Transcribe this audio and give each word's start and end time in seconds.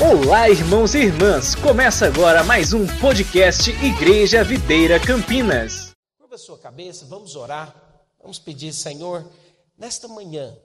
Olá, 0.00 0.48
irmãos 0.48 0.94
e 0.94 0.98
irmãs! 0.98 1.56
Começa 1.56 2.06
agora 2.06 2.44
mais 2.44 2.72
um 2.72 2.86
podcast 3.00 3.68
Igreja 3.84 4.44
Videira 4.44 5.00
Campinas. 5.00 5.92
Curva 6.16 6.36
a 6.36 6.38
sua 6.38 6.56
cabeça, 6.56 7.04
vamos 7.04 7.34
orar. 7.34 7.74
Vamos 8.22 8.38
pedir, 8.38 8.72
Senhor, 8.72 9.28
nesta 9.76 10.06
manhã, 10.06 10.56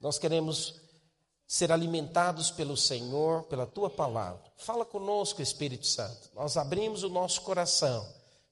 nós 0.00 0.18
queremos 0.18 0.80
ser 1.46 1.70
alimentados 1.70 2.50
pelo 2.50 2.76
Senhor, 2.76 3.44
pela 3.44 3.64
tua 3.64 3.88
palavra. 3.88 4.42
Fala 4.56 4.84
conosco, 4.84 5.40
Espírito 5.40 5.86
Santo. 5.86 6.30
Nós 6.34 6.56
abrimos 6.56 7.04
o 7.04 7.08
nosso 7.08 7.42
coração 7.42 8.04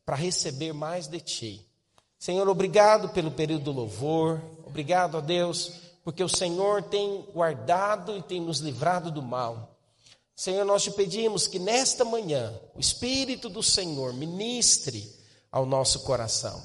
para 0.07 0.15
receber 0.15 0.73
mais 0.73 1.09
de 1.09 1.19
ti. 1.19 1.69
Senhor, 2.17 2.49
obrigado 2.49 3.09
pelo 3.09 3.33
período 3.33 3.65
do 3.65 3.73
louvor. 3.73 4.41
Obrigado 4.65 5.19
a 5.19 5.21
Deus, 5.21 5.73
porque 6.05 6.23
o 6.23 6.29
Senhor 6.29 6.81
tem 6.81 7.27
guardado 7.35 8.17
e 8.17 8.23
tem 8.23 8.41
nos 8.41 8.61
livrado 8.61 9.11
do 9.11 9.21
mal. 9.21 9.72
Senhor, 10.43 10.65
nós 10.65 10.83
te 10.83 10.91
pedimos 10.91 11.47
que 11.47 11.61
nesta 11.61 12.05
manhã 12.05 12.53
o 12.75 12.81
Espírito 12.81 13.49
do 13.49 13.63
Senhor 13.63 14.13
ministre 14.13 15.09
ao 15.53 15.65
nosso 15.65 16.01
coração. 16.01 16.61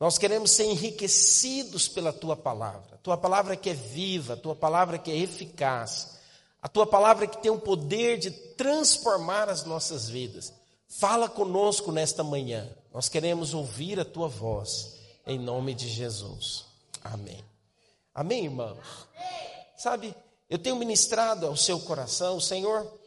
Nós 0.00 0.16
queremos 0.16 0.52
ser 0.52 0.64
enriquecidos 0.64 1.86
pela 1.86 2.14
tua 2.14 2.34
palavra. 2.34 2.98
Tua 3.02 3.18
palavra 3.18 3.56
que 3.56 3.68
é 3.68 3.74
viva, 3.74 4.38
tua 4.38 4.56
palavra 4.56 4.96
que 4.96 5.10
é 5.10 5.18
eficaz, 5.18 6.16
a 6.62 6.66
tua 6.66 6.86
palavra 6.86 7.26
que 7.26 7.36
tem 7.42 7.50
o 7.50 7.60
poder 7.60 8.16
de 8.16 8.30
transformar 8.30 9.50
as 9.50 9.66
nossas 9.66 10.08
vidas. 10.08 10.50
Fala 10.88 11.28
conosco 11.28 11.92
nesta 11.92 12.24
manhã. 12.24 12.74
Nós 12.90 13.10
queremos 13.10 13.52
ouvir 13.52 14.00
a 14.00 14.04
tua 14.06 14.28
voz, 14.28 14.94
em 15.26 15.38
nome 15.38 15.74
de 15.74 15.90
Jesus. 15.90 16.64
Amém. 17.04 17.44
Amém, 18.14 18.46
irmãos? 18.46 18.78
Sabe, 19.76 20.14
eu 20.48 20.58
tenho 20.58 20.76
ministrado 20.76 21.46
ao 21.46 21.54
seu 21.54 21.78
coração, 21.80 22.40
Senhor, 22.40 22.98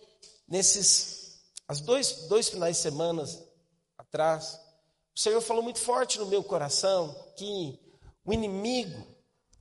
nesses 0.54 1.42
as 1.68 1.82
dois, 1.82 2.28
dois 2.28 2.48
finais 2.48 2.78
de 2.78 2.84
semana 2.84 3.24
atrás, 3.98 4.60
o 5.16 5.20
Senhor 5.20 5.42
falou 5.42 5.64
muito 5.64 5.80
forte 5.80 6.20
no 6.20 6.28
meu 6.28 6.44
coração 6.44 7.12
que 7.36 7.80
o 8.24 8.32
inimigo, 8.32 9.04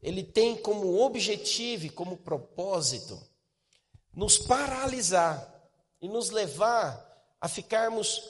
ele 0.02 0.22
tem 0.22 0.54
como 0.54 1.00
objetivo 1.00 1.86
e 1.86 1.90
como 1.90 2.18
propósito 2.18 3.18
nos 4.12 4.36
paralisar 4.36 5.50
e 5.98 6.08
nos 6.08 6.28
levar 6.28 7.08
a 7.40 7.48
ficarmos 7.48 8.20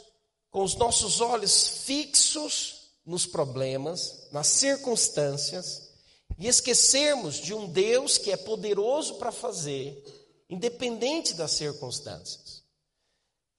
com 0.49 0.63
os 0.63 0.77
nossos 0.77 1.21
olhos 1.21 1.85
fixos 1.85 2.93
nos 3.05 3.27
problemas, 3.27 4.29
nas 4.31 4.47
circunstâncias, 4.47 5.91
e 6.39 6.47
esquecermos 6.47 7.37
de 7.37 7.53
um 7.53 7.69
Deus 7.69 8.19
que 8.19 8.31
é 8.31 8.37
poderoso 8.37 9.17
para 9.17 9.33
fazer, 9.33 10.01
independente 10.49 11.35
das 11.35 11.53
circunstâncias. 11.53 12.42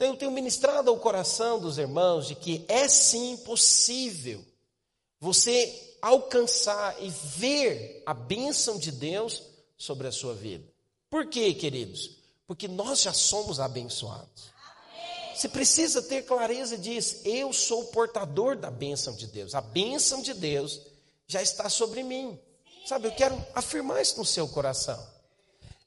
Então, 0.04 0.16
eu 0.16 0.20
tenho 0.20 0.32
ministrado 0.32 0.90
ao 0.90 0.98
coração 0.98 1.58
dos 1.58 1.78
irmãos 1.78 2.28
de 2.28 2.36
que 2.36 2.66
é 2.68 2.90
sim 2.90 3.38
possível 3.38 4.44
você 5.18 5.96
alcançar 6.02 7.02
e 7.02 7.10
ver 7.10 8.04
a 8.06 8.14
bênção 8.14 8.78
de 8.78 8.92
Deus 8.92 9.42
sobre 9.78 10.06
a 10.06 10.12
sua 10.12 10.34
vida. 10.34 10.68
Por 11.10 11.28
quê, 11.28 11.54
queridos? 11.54 12.18
Porque 12.46 12.68
nós 12.68 13.02
já 13.02 13.14
somos 13.14 13.62
abençoados. 13.62 14.52
Você 15.34 15.48
precisa 15.48 16.02
ter 16.02 16.24
clareza 16.24 16.78
disso. 16.78 17.22
Eu 17.24 17.54
sou 17.54 17.86
portador 17.86 18.58
da 18.58 18.70
bênção 18.70 19.16
de 19.16 19.26
Deus. 19.26 19.56
A 19.56 19.62
bênção 19.62 20.22
de 20.22 20.34
Deus 20.34 20.82
já 21.28 21.42
está 21.42 21.70
sobre 21.70 22.04
mim. 22.04 22.38
Sabe, 22.86 23.08
eu 23.08 23.14
quero 23.14 23.42
afirmar 23.56 24.02
isso 24.02 24.18
no 24.18 24.26
seu 24.26 24.50
coração. 24.50 25.02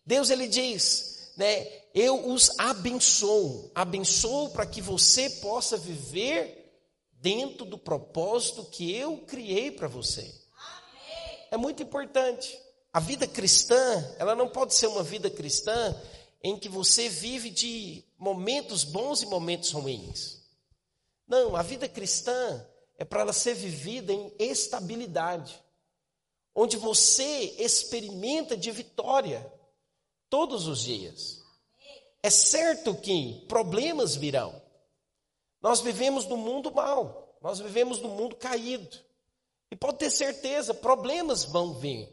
Deus 0.07 0.31
ele 0.31 0.49
diz, 0.49 1.16
né, 1.37 1.67
eu 1.95 2.29
os 2.29 2.59
abençoo, 2.59 3.71
abençoo 3.75 4.51
para 4.51 4.67
que 4.67 4.81
você 4.81 5.29
possa 5.29 5.77
viver 5.77 6.67
dentro 7.13 7.65
do 7.65 7.77
propósito 7.77 8.65
que 8.65 8.95
eu 8.95 9.19
criei 9.19 9.71
para 9.71 9.89
você. 9.89 10.23
Amém. 10.23 11.39
É 11.51 11.57
muito 11.57 11.83
importante. 11.83 12.59
A 12.93 13.01
vida 13.01 13.27
cristã, 13.27 14.15
ela 14.19 14.35
não 14.35 14.49
pode 14.49 14.75
ser 14.75 14.87
uma 14.87 15.03
vida 15.03 15.29
cristã 15.29 15.95
em 16.43 16.59
que 16.59 16.69
você 16.69 17.09
vive 17.09 17.51
de 17.51 18.05
momentos 18.19 18.85
bons 18.85 19.23
e 19.23 19.27
momentos 19.27 19.73
ruins. 19.73 20.41
Não, 21.27 21.57
a 21.57 21.63
vida 21.63 21.89
cristã 21.89 22.67
é 22.97 23.05
para 23.05 23.21
ela 23.21 23.33
ser 23.33 23.55
vivida 23.55 24.13
em 24.13 24.33
estabilidade, 24.39 25.61
onde 26.55 26.77
você 26.77 27.55
experimenta 27.59 28.57
de 28.57 28.71
vitória 28.71 29.53
todos 30.31 30.67
os 30.67 30.83
dias. 30.83 31.36
É 32.23 32.31
certo 32.31 32.95
que 32.95 33.45
problemas 33.49 34.17
virão. 34.17 34.61
Nós 35.63 35.81
vivemos 35.81 36.27
no 36.27 36.37
mundo 36.37 36.73
mal, 36.73 37.37
nós 37.43 37.59
vivemos 37.59 38.01
no 38.01 38.09
mundo 38.09 38.37
caído. 38.37 38.99
E 39.71 39.77
pode 39.77 39.99
ter 39.99 40.11
certeza, 40.11 40.73
problemas 40.73 41.45
vão 41.45 41.75
vir. 41.75 42.09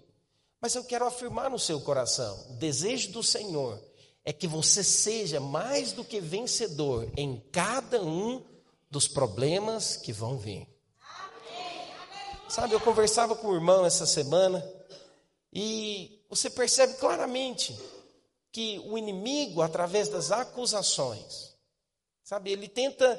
Mas 0.59 0.75
eu 0.75 0.84
quero 0.84 1.06
afirmar 1.06 1.50
no 1.50 1.59
seu 1.59 1.81
coração: 1.81 2.52
o 2.52 2.53
desejo 2.53 3.12
do 3.12 3.22
Senhor 3.22 3.80
é 4.25 4.31
que 4.31 4.47
você 4.47 4.84
seja 4.84 5.40
mais 5.40 5.91
do 5.91 6.03
que 6.03 6.22
vencedor 6.22 7.12
em 7.18 7.44
cada 7.52 8.02
um 8.02 8.44
dos 8.90 9.08
problemas 9.08 9.97
que 9.97 10.14
vão 10.14 10.38
vir. 10.38 10.68
Sabe, 12.47 12.74
eu 12.74 12.80
conversava 12.80 13.35
com 13.35 13.47
o 13.47 13.56
irmão 13.56 13.85
essa 13.85 14.06
semana 14.06 14.64
e 15.52 16.24
você 16.30 16.50
percebe 16.50 16.94
claramente 16.96 17.78
que 18.53 18.80
o 18.86 18.97
inimigo, 19.00 19.64
através 19.64 20.08
das 20.08 20.31
acusações, 20.31 21.56
sabe, 22.24 22.52
ele 22.52 22.69
tenta 22.69 23.16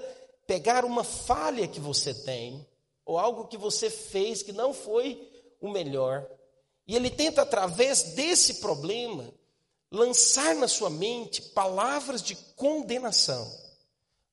pegar 0.46 0.84
uma 0.84 1.02
falha 1.02 1.66
que 1.66 1.80
você 1.80 2.14
tem, 2.14 2.64
ou 3.04 3.18
algo 3.18 3.48
que 3.48 3.58
você 3.58 3.90
fez 3.90 4.44
que 4.44 4.52
não 4.52 4.72
foi 4.72 5.28
o 5.60 5.68
melhor, 5.68 6.24
e 6.86 6.94
ele 6.94 7.10
tenta, 7.10 7.42
através 7.42 8.14
desse 8.14 8.54
problema, 8.60 9.28
lançar 9.90 10.54
na 10.54 10.68
sua 10.68 10.88
mente 10.88 11.42
palavras 11.42 12.22
de 12.22 12.36
condenação, 12.54 13.50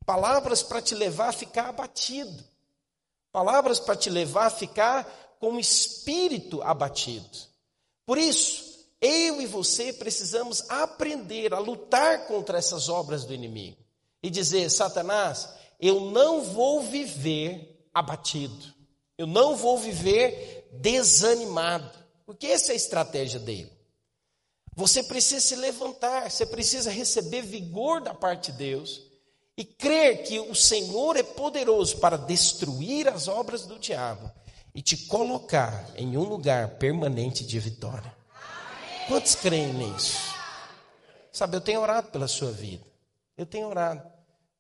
palavras 0.06 0.62
para 0.62 0.84
te 0.84 0.94
levar 0.94 1.30
a 1.30 1.34
ficar 1.34 1.70
abatido, 1.70 2.44
palavras 3.32 3.80
para 3.80 3.96
te 3.96 4.10
levar 4.10 4.46
a 4.46 4.52
ficar 4.52 5.38
com 5.40 5.54
o 5.54 5.60
espírito 5.60 6.62
abatido. 6.62 7.28
Por 8.06 8.20
isso, 8.20 8.71
eu 9.02 9.42
e 9.42 9.48
você 9.48 9.92
precisamos 9.92 10.64
aprender 10.70 11.54
a 11.54 11.60
lutar 11.60 12.28
contra 12.28 12.60
essas 12.60 12.88
obras 12.88 13.26
do 13.26 13.34
inimigo 13.34 13.78
e 14.22 14.30
dizer: 14.30 14.70
Satanás, 14.70 15.50
eu 15.80 16.12
não 16.12 16.44
vou 16.44 16.84
viver 16.84 17.90
abatido, 17.92 18.74
eu 19.18 19.26
não 19.26 19.56
vou 19.56 19.78
viver 19.80 20.70
desanimado, 20.72 21.92
porque 22.26 22.46
essa 22.46 22.72
é 22.72 22.74
a 22.74 22.78
estratégia 22.78 23.40
dele. 23.40 23.72
Você 24.76 25.04
precisa 25.04 25.42
se 25.42 25.56
levantar, 25.56 26.30
você 26.30 26.46
precisa 26.46 26.92
receber 26.92 27.42
vigor 27.42 28.02
da 28.02 28.14
parte 28.14 28.52
de 28.52 28.60
Deus 28.60 29.02
e 29.58 29.66
crer 29.66 30.24
que 30.24 30.40
o 30.40 30.56
Senhor 30.56 31.18
é 31.18 31.24
poderoso 31.24 31.98
para 31.98 32.18
destruir 32.18 33.08
as 33.08 33.28
obras 33.28 33.66
do 33.66 33.78
diabo 33.78 34.32
e 34.74 34.82
te 34.82 34.96
colocar 35.08 35.92
em 35.96 36.16
um 36.16 36.24
lugar 36.24 36.78
permanente 36.78 37.44
de 37.44 37.60
vitória. 37.60 38.21
Quantos 39.08 39.36
creem 39.36 39.74
nisso? 39.74 40.18
Sabe, 41.32 41.56
eu 41.56 41.62
tenho 41.62 41.82
orado 41.82 42.10
pela 42.10 42.28
sua 42.28 42.52
vida. 42.52 42.86
Eu 43.38 43.46
tenho 43.46 43.68
orado. 43.68 44.02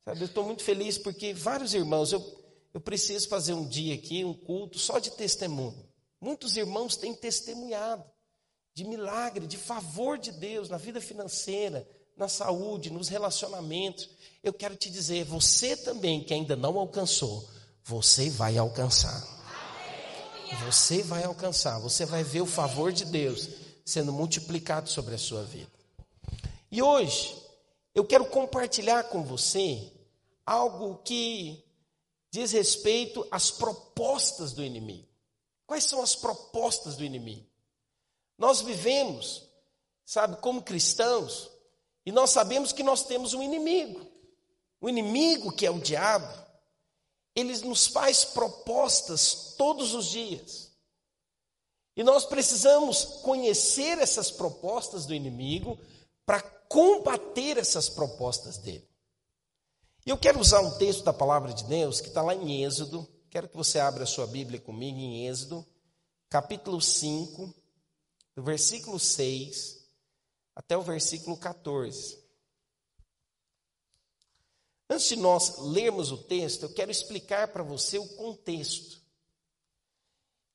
Sabe, 0.05 0.21
eu 0.21 0.25
estou 0.25 0.43
muito 0.43 0.63
feliz 0.63 0.97
porque 0.97 1.33
vários 1.33 1.73
irmãos, 1.73 2.11
eu, 2.11 2.43
eu 2.73 2.81
preciso 2.81 3.27
fazer 3.27 3.53
um 3.53 3.67
dia 3.67 3.93
aqui, 3.95 4.23
um 4.23 4.33
culto 4.33 4.79
só 4.79 4.99
de 4.99 5.11
testemunho. 5.11 5.85
Muitos 6.19 6.55
irmãos 6.57 6.95
têm 6.95 7.13
testemunhado 7.13 8.03
de 8.73 8.83
milagre, 8.85 9.45
de 9.45 9.57
favor 9.57 10.17
de 10.17 10.31
Deus 10.31 10.69
na 10.69 10.77
vida 10.77 11.01
financeira, 11.01 11.87
na 12.15 12.27
saúde, 12.27 12.89
nos 12.89 13.09
relacionamentos. 13.09 14.09
Eu 14.43 14.53
quero 14.53 14.75
te 14.75 14.89
dizer, 14.89 15.25
você 15.25 15.75
também 15.75 16.23
que 16.23 16.33
ainda 16.33 16.55
não 16.55 16.79
alcançou, 16.79 17.47
você 17.83 18.29
vai 18.29 18.57
alcançar. 18.57 19.39
Você 20.65 21.01
vai 21.03 21.23
alcançar, 21.23 21.79
você 21.79 22.05
vai 22.05 22.23
ver 22.23 22.41
o 22.41 22.45
favor 22.45 22.91
de 22.91 23.05
Deus 23.05 23.60
sendo 23.85 24.13
multiplicado 24.13 24.89
sobre 24.89 25.15
a 25.15 25.17
sua 25.17 25.43
vida. 25.43 25.71
E 26.71 26.81
hoje, 26.81 27.35
eu 27.93 28.05
quero 28.05 28.25
compartilhar 28.25 29.03
com 29.05 29.23
você 29.23 29.91
algo 30.45 30.97
que 31.03 31.63
diz 32.31 32.51
respeito 32.51 33.27
às 33.29 33.51
propostas 33.51 34.53
do 34.53 34.63
inimigo. 34.63 35.07
Quais 35.67 35.83
são 35.83 36.01
as 36.01 36.15
propostas 36.15 36.95
do 36.95 37.03
inimigo? 37.03 37.45
Nós 38.37 38.61
vivemos, 38.61 39.43
sabe, 40.05 40.37
como 40.37 40.61
cristãos, 40.61 41.51
e 42.05 42.11
nós 42.11 42.31
sabemos 42.31 42.71
que 42.71 42.83
nós 42.83 43.03
temos 43.03 43.33
um 43.33 43.43
inimigo. 43.43 44.09
O 44.79 44.89
inimigo, 44.89 45.51
que 45.51 45.65
é 45.65 45.71
o 45.71 45.79
diabo, 45.79 46.33
ele 47.35 47.55
nos 47.59 47.87
faz 47.87 48.25
propostas 48.25 49.55
todos 49.57 49.93
os 49.93 50.07
dias. 50.07 50.70
E 51.95 52.03
nós 52.03 52.25
precisamos 52.25 53.03
conhecer 53.21 53.97
essas 53.97 54.31
propostas 54.31 55.05
do 55.05 55.13
inimigo 55.13 55.77
para 56.25 56.41
combater 56.41 57.57
essas 57.57 57.89
propostas 57.89 58.57
dele. 58.57 58.87
Eu 60.05 60.17
quero 60.17 60.39
usar 60.39 60.61
um 60.61 60.77
texto 60.77 61.03
da 61.03 61.13
palavra 61.13 61.53
de 61.53 61.63
Deus 61.65 61.99
que 61.99 62.07
está 62.07 62.21
lá 62.21 62.33
em 62.33 62.63
Êxodo. 62.63 63.07
Quero 63.29 63.49
que 63.49 63.57
você 63.57 63.79
abra 63.79 64.03
a 64.03 64.07
sua 64.07 64.25
Bíblia 64.25 64.59
comigo 64.59 64.97
em 64.97 65.27
Êxodo, 65.27 65.65
capítulo 66.29 66.81
5, 66.81 67.53
do 68.35 68.43
versículo 68.43 68.99
6 68.99 69.81
até 70.55 70.77
o 70.77 70.81
versículo 70.81 71.37
14. 71.37 72.19
Antes 74.89 75.07
de 75.07 75.15
nós 75.15 75.57
lermos 75.57 76.11
o 76.11 76.17
texto, 76.17 76.63
eu 76.63 76.73
quero 76.73 76.91
explicar 76.91 77.47
para 77.49 77.63
você 77.63 77.97
o 77.97 78.07
contexto. 78.15 79.00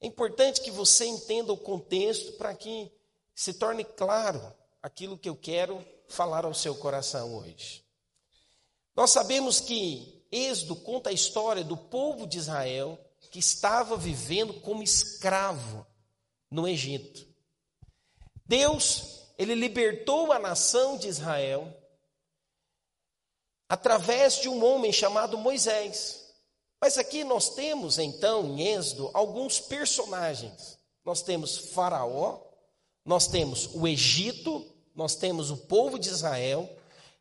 É 0.06 0.08
importante 0.08 0.60
que 0.60 0.70
você 0.70 1.04
entenda 1.04 1.52
o 1.52 1.56
contexto 1.56 2.34
para 2.34 2.54
que 2.54 2.92
se 3.34 3.52
torne 3.52 3.84
claro 3.84 4.40
aquilo 4.80 5.18
que 5.18 5.28
eu 5.28 5.34
quero 5.34 5.84
falar 6.06 6.44
ao 6.44 6.54
seu 6.54 6.76
coração 6.76 7.34
hoje. 7.34 7.84
Nós 8.94 9.10
sabemos 9.10 9.58
que 9.58 10.24
Êxodo 10.30 10.76
conta 10.76 11.10
a 11.10 11.12
história 11.12 11.64
do 11.64 11.76
povo 11.76 12.24
de 12.24 12.38
Israel 12.38 12.96
que 13.32 13.40
estava 13.40 13.96
vivendo 13.96 14.54
como 14.60 14.80
escravo 14.80 15.84
no 16.48 16.68
Egito. 16.68 17.26
Deus, 18.44 19.26
ele 19.36 19.56
libertou 19.56 20.30
a 20.30 20.38
nação 20.38 20.96
de 20.96 21.08
Israel 21.08 21.76
através 23.68 24.40
de 24.40 24.48
um 24.48 24.64
homem 24.64 24.92
chamado 24.92 25.36
Moisés. 25.36 26.25
Mas 26.80 26.98
aqui 26.98 27.24
nós 27.24 27.50
temos, 27.50 27.98
então, 27.98 28.46
em 28.46 28.68
Êxodo, 28.68 29.10
alguns 29.14 29.58
personagens. 29.58 30.78
Nós 31.04 31.22
temos 31.22 31.56
Faraó, 31.56 32.40
nós 33.04 33.28
temos 33.28 33.70
o 33.72 33.86
Egito, 33.86 34.64
nós 34.94 35.14
temos 35.14 35.50
o 35.50 35.56
povo 35.56 35.98
de 35.98 36.08
Israel 36.08 36.68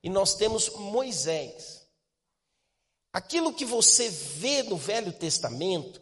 e 0.03 0.09
nós 0.09 0.33
temos 0.33 0.69
Moisés. 0.69 1.85
Aquilo 3.13 3.53
que 3.53 3.63
você 3.63 4.09
vê 4.09 4.63
no 4.63 4.75
Velho 4.75 5.13
Testamento, 5.13 6.01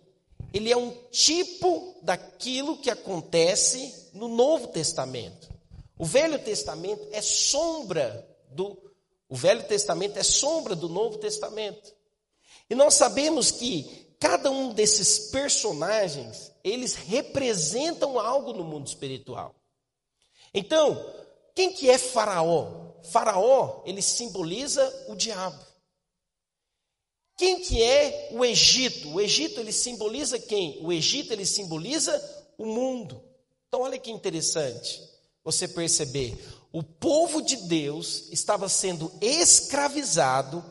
ele 0.54 0.72
é 0.72 0.78
um 0.78 0.92
tipo 1.12 2.00
daquilo 2.02 2.78
que 2.78 2.90
acontece 2.90 4.10
no 4.14 4.28
Novo 4.28 4.68
Testamento. 4.70 5.50
O 5.98 6.06
Velho 6.06 6.40
Testamento 6.40 7.08
é 7.12 7.22
sombra 7.22 8.28
do 8.50 8.82
o 9.30 9.36
Velho 9.36 9.64
Testamento 9.64 10.18
é 10.18 10.24
sombra 10.24 10.76
do 10.76 10.88
Novo 10.88 11.18
Testamento. 11.18 11.92
E 12.74 12.76
nós 12.76 12.96
sabemos 12.96 13.52
que 13.52 13.84
cada 14.20 14.50
um 14.50 14.74
desses 14.74 15.30
personagens, 15.30 16.52
eles 16.64 16.96
representam 16.96 18.20
algo 18.20 18.52
no 18.52 18.64
mundo 18.64 18.88
espiritual. 18.88 19.54
Então, 20.52 21.06
quem 21.54 21.72
que 21.72 21.88
é 21.88 22.00
Faraó? 22.00 22.96
Faraó, 23.04 23.84
ele 23.86 24.02
simboliza 24.02 24.92
o 25.08 25.16
diabo. 25.16 25.64
Quem 27.38 27.62
que 27.62 27.84
é 27.84 28.30
o 28.32 28.44
Egito? 28.44 29.14
O 29.14 29.22
Egito 29.22 29.60
ele 29.60 29.72
simboliza 29.72 30.40
quem? 30.40 30.80
O 30.84 30.92
Egito 30.92 31.32
ele 31.32 31.46
simboliza 31.46 32.20
o 32.58 32.66
mundo. 32.66 33.24
Então 33.68 33.82
olha 33.82 34.00
que 34.00 34.10
interessante 34.10 35.00
você 35.44 35.68
perceber 35.68 36.44
o 36.72 36.82
povo 36.82 37.40
de 37.40 37.56
Deus 37.68 38.30
estava 38.32 38.68
sendo 38.68 39.12
escravizado 39.22 40.66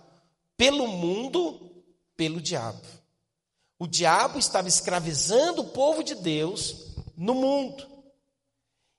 pelo 0.57 0.89
mundo, 0.89 1.72
pelo 2.23 2.41
diabo. 2.41 2.81
O 3.81 3.87
diabo 3.89 4.39
estava 4.39 4.69
escravizando 4.69 5.63
o 5.63 5.69
povo 5.71 6.05
de 6.05 6.15
Deus 6.15 6.77
no 7.17 7.35
mundo. 7.35 7.85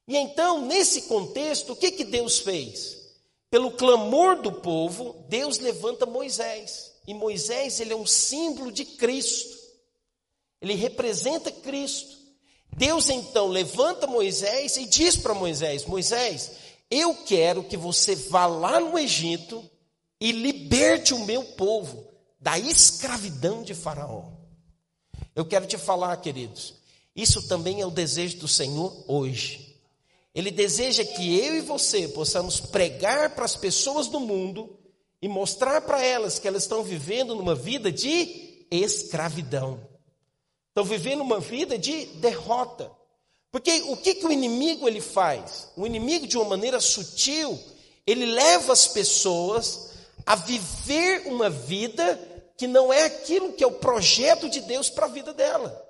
E 0.06 0.18
então, 0.18 0.66
nesse 0.66 1.04
contexto, 1.04 1.72
o 1.72 1.76
que, 1.78 1.92
que 1.92 2.04
Deus 2.04 2.40
fez? 2.40 2.98
Pelo 3.50 3.72
clamor 3.72 4.42
do 4.42 4.52
povo, 4.52 5.26
Deus 5.30 5.58
levanta 5.58 6.06
Moisés. 6.06 6.92
E 7.08 7.14
Moisés, 7.14 7.80
ele 7.80 7.94
é 7.94 7.96
um 7.96 8.06
símbolo 8.06 8.74
de 8.74 8.84
Cristo. 8.84 9.58
Ele 10.62 10.74
representa 10.74 11.50
Cristo. 11.50 12.18
Deus 12.76 13.10
então 13.10 13.48
levanta 13.48 14.06
Moisés 14.06 14.76
e 14.76 14.86
diz 14.86 15.16
para 15.16 15.34
Moisés: 15.34 15.86
Moisés, 15.86 16.52
eu 16.92 17.16
quero 17.24 17.64
que 17.64 17.78
você 17.78 18.16
vá 18.16 18.48
lá 18.48 18.82
no 18.82 19.00
Egito 19.00 19.64
e 20.20 20.34
liberte 20.34 21.14
o 21.14 21.24
meu 21.24 21.42
povo 21.42 22.12
da 22.44 22.60
escravidão 22.60 23.64
de 23.64 23.74
Faraó. 23.74 24.26
Eu 25.34 25.46
quero 25.46 25.66
te 25.66 25.78
falar, 25.78 26.16
queridos, 26.18 26.74
isso 27.16 27.48
também 27.48 27.80
é 27.80 27.86
o 27.86 27.90
desejo 27.90 28.38
do 28.38 28.50
Senhor 28.50 28.94
hoje. 29.08 29.80
Ele 30.36 30.52
deseja 30.52 31.06
que 31.06 31.40
eu 31.40 31.56
e 31.56 31.62
você 31.62 32.06
possamos 32.10 32.60
pregar 32.60 33.34
para 33.34 33.46
as 33.46 33.56
pessoas 33.56 34.08
do 34.10 34.20
mundo 34.20 34.78
e 35.22 35.28
mostrar 35.30 35.80
para 35.82 36.04
elas 36.04 36.38
que 36.38 36.46
elas 36.46 36.64
estão 36.64 36.84
vivendo 36.84 37.34
numa 37.34 37.56
vida 37.56 37.90
de 37.90 38.66
escravidão. 38.70 39.80
Estão 40.68 40.84
vivendo 40.84 41.22
uma 41.22 41.40
vida 41.40 41.78
de 41.78 42.08
derrota. 42.18 42.92
Porque 43.52 43.84
o 43.84 43.96
que, 43.96 44.16
que 44.16 44.26
o 44.26 44.32
inimigo 44.32 44.86
ele 44.86 45.00
faz? 45.00 45.70
O 45.78 45.86
inimigo, 45.86 46.28
de 46.28 46.36
uma 46.36 46.50
maneira 46.50 46.82
sutil, 46.82 47.58
ele 48.06 48.26
leva 48.26 48.74
as 48.74 48.86
pessoas 48.88 49.92
a 50.26 50.36
viver 50.36 51.28
uma 51.28 51.50
vida 51.50 52.33
que 52.58 52.68
não 52.68 52.92
é 52.92 53.06
aquilo 53.06 53.54
que 53.54 53.64
é 53.64 53.68
o 53.68 53.80
projeto 53.80 54.50
de 54.50 54.62
Deus 54.62 54.90
para 54.90 55.06
a 55.06 55.10
vida 55.10 55.34
dela. 55.34 55.82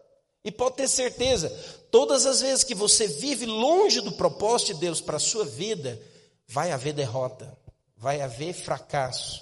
E 0.44 0.52
pode 0.52 0.76
ter 0.76 0.88
certeza, 0.88 1.50
todas 1.90 2.26
as 2.26 2.42
vezes 2.42 2.64
que 2.64 2.76
você 2.76 3.08
vive 3.08 3.46
longe 3.46 4.02
do 4.02 4.12
propósito 4.12 4.74
de 4.74 4.82
Deus 4.82 5.00
para 5.00 5.18
a 5.18 5.20
sua 5.20 5.46
vida, 5.46 6.02
vai 6.48 6.72
haver 6.72 6.94
derrota, 6.94 7.58
vai 7.96 8.22
haver 8.22 8.54
fracasso, 8.54 9.42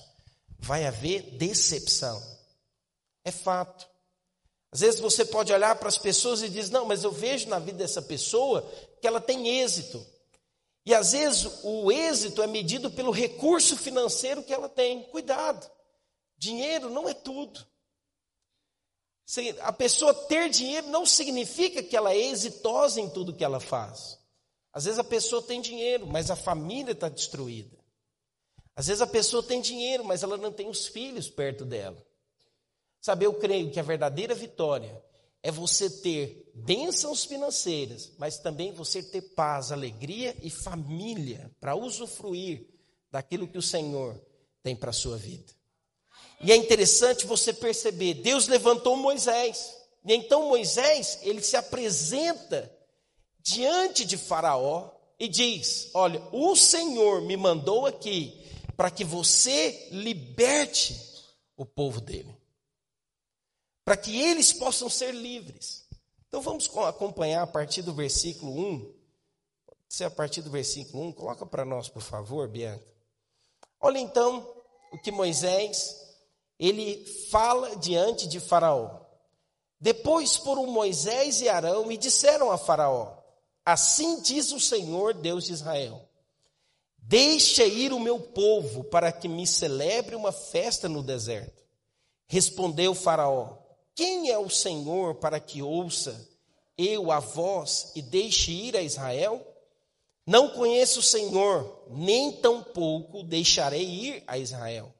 vai 0.60 0.86
haver 0.86 1.24
decepção. 1.38 2.22
É 3.26 3.32
fato. 3.32 3.88
Às 4.72 4.80
vezes 4.80 5.00
você 5.00 5.26
pode 5.26 5.52
olhar 5.52 5.76
para 5.76 5.90
as 5.90 5.98
pessoas 5.98 6.42
e 6.42 6.50
dizer: 6.50 6.72
Não, 6.72 6.86
mas 6.86 7.04
eu 7.04 7.12
vejo 7.12 7.50
na 7.50 7.60
vida 7.60 7.80
dessa 7.80 8.02
pessoa 8.02 8.66
que 9.02 9.08
ela 9.08 9.20
tem 9.20 9.60
êxito. 9.60 10.06
E 10.86 10.94
às 10.94 11.12
vezes 11.12 11.60
o 11.64 11.92
êxito 11.92 12.42
é 12.42 12.48
medido 12.48 12.90
pelo 12.90 13.12
recurso 13.12 13.76
financeiro 13.76 14.44
que 14.44 14.54
ela 14.54 14.70
tem. 14.70 15.04
Cuidado, 15.04 15.70
dinheiro 16.42 16.90
não 16.90 17.08
é 17.08 17.14
tudo. 17.14 17.66
A 19.62 19.72
pessoa 19.72 20.12
ter 20.14 20.50
dinheiro 20.50 20.88
não 20.88 21.06
significa 21.06 21.84
que 21.84 21.96
ela 21.96 22.12
é 22.12 22.18
exitosa 22.18 23.00
em 23.00 23.08
tudo 23.08 23.36
que 23.36 23.44
ela 23.44 23.60
faz. 23.60 24.20
Às 24.74 24.86
vezes 24.86 25.00
a 25.00 25.04
pessoa 25.04 25.44
tem 25.44 25.62
dinheiro, 25.62 26.08
mas 26.08 26.32
a 26.32 26.36
família 26.36 26.94
está 26.94 27.08
destruída. 27.08 27.78
Às 28.76 28.88
vezes 28.88 29.02
a 29.02 29.08
pessoa 29.08 29.44
tem 29.44 29.62
dinheiro, 29.62 30.04
mas 30.04 30.24
ela 30.24 30.36
não 30.36 30.52
tem 30.52 30.68
os 30.68 30.88
filhos 30.88 31.30
perto 31.30 31.64
dela. 31.64 32.04
Sabe, 33.00 33.26
eu 33.26 33.34
creio 33.36 33.72
que 33.72 33.80
a 33.80 33.84
verdadeira 33.84 34.34
vitória 34.34 35.02
é 35.44 35.52
você 35.52 35.90
ter 35.90 36.52
bênçãos 36.56 37.24
financeiras, 37.24 38.12
mas 38.18 38.40
também 38.40 38.74
você 38.74 39.04
ter 39.04 39.22
paz, 39.34 39.72
alegria 39.72 40.36
e 40.42 40.50
família 40.50 41.52
para 41.60 41.76
usufruir 41.76 42.68
daquilo 43.12 43.48
que 43.48 43.58
o 43.58 43.62
Senhor 43.62 44.20
tem 44.64 44.76
para 44.76 44.90
a 44.90 44.94
sua 44.94 45.18
vida. 45.18 45.61
E 46.44 46.52
é 46.52 46.56
interessante 46.56 47.26
você 47.26 47.54
perceber, 47.54 48.16
Deus 48.16 48.48
levantou 48.48 48.96
Moisés, 48.96 49.76
e 50.04 50.14
então 50.14 50.50
Moisés, 50.50 51.20
ele 51.22 51.42
se 51.42 51.56
apresenta 51.56 52.72
diante 53.40 54.04
de 54.04 54.18
Faraó 54.18 54.90
e 55.20 55.28
diz: 55.28 55.90
Olha, 55.94 56.22
o 56.32 56.56
Senhor 56.56 57.22
me 57.22 57.38
mandou 57.38 57.86
aqui 57.86 58.44
para 58.76 58.90
que 58.90 59.04
você 59.04 59.88
liberte 59.92 61.00
o 61.56 61.66
povo 61.66 62.02
dele 62.02 62.42
para 63.92 63.98
que 63.98 64.22
eles 64.22 64.54
possam 64.54 64.90
ser 64.90 65.14
livres. 65.14 65.88
Então 66.28 66.42
vamos 66.42 66.70
acompanhar 66.88 67.44
a 67.44 67.48
partir 67.48 67.82
do 67.82 67.94
versículo 67.94 68.58
1. 68.58 68.80
Pode 69.66 69.80
ser 69.90 70.06
a 70.06 70.10
partir 70.10 70.42
do 70.42 70.50
versículo 70.50 71.04
1. 71.08 71.12
Coloca 71.14 71.46
para 71.46 71.66
nós, 71.66 71.90
por 71.90 72.02
favor, 72.02 72.48
Bianca. 72.48 72.86
Olha 73.80 74.00
então 74.00 74.48
o 74.94 74.98
que 74.98 75.12
Moisés, 75.12 76.11
ele 76.62 77.04
fala 77.30 77.76
diante 77.76 78.28
de 78.28 78.40
Faraó. 78.40 79.02
Depois 79.80 80.36
foram 80.36 80.68
Moisés 80.68 81.42
e 81.42 81.50
Arão 81.50 81.92
e 81.92 81.98
disseram 81.98 82.52
a 82.52 82.58
Faraó: 82.58 83.18
Assim 83.66 84.22
diz 84.22 84.52
o 84.52 84.60
Senhor, 84.60 85.14
Deus 85.14 85.46
de 85.46 85.54
Israel: 85.54 86.08
Deixa 86.98 87.66
ir 87.66 87.92
o 87.92 88.00
meu 88.00 88.20
povo 88.20 88.84
para 88.86 89.12
que 89.12 89.28
me 89.28 89.46
celebre 89.46 90.16
uma 90.16 90.32
festa 90.32 90.88
no 90.88 91.04
deserto. 91.04 91.62
Respondeu 92.28 92.96
Faraó: 92.96 93.62
quem 93.96 94.30
é 94.30 94.38
o 94.38 94.50
Senhor 94.50 95.16
para 95.16 95.40
que 95.40 95.62
ouça 95.62 96.30
eu 96.78 97.12
a 97.12 97.20
voz 97.20 97.92
e 97.96 98.02
deixe 98.02 98.52
ir 98.52 98.76
a 98.76 98.82
Israel? 98.82 99.46
Não 100.26 100.50
conheço 100.50 101.02
o 101.02 101.04
Senhor, 101.04 101.86
nem 101.90 102.32
tampouco 102.32 103.24
deixarei 103.24 103.84
ir 103.84 104.24
a 104.26 104.38
Israel. 104.38 104.94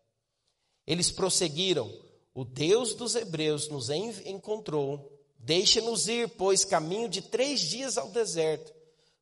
Eles 0.86 1.12
prosseguiram: 1.12 1.92
O 2.34 2.44
Deus 2.44 2.94
dos 2.94 3.16
Hebreus 3.16 3.68
nos 3.68 3.90
encontrou. 3.90 5.12
Deixe-nos 5.38 6.08
ir, 6.08 6.30
pois 6.30 6.64
caminho 6.64 7.10
de 7.10 7.22
três 7.22 7.62
dias 7.62 7.98
ao 7.98 8.10
deserto, 8.10 8.72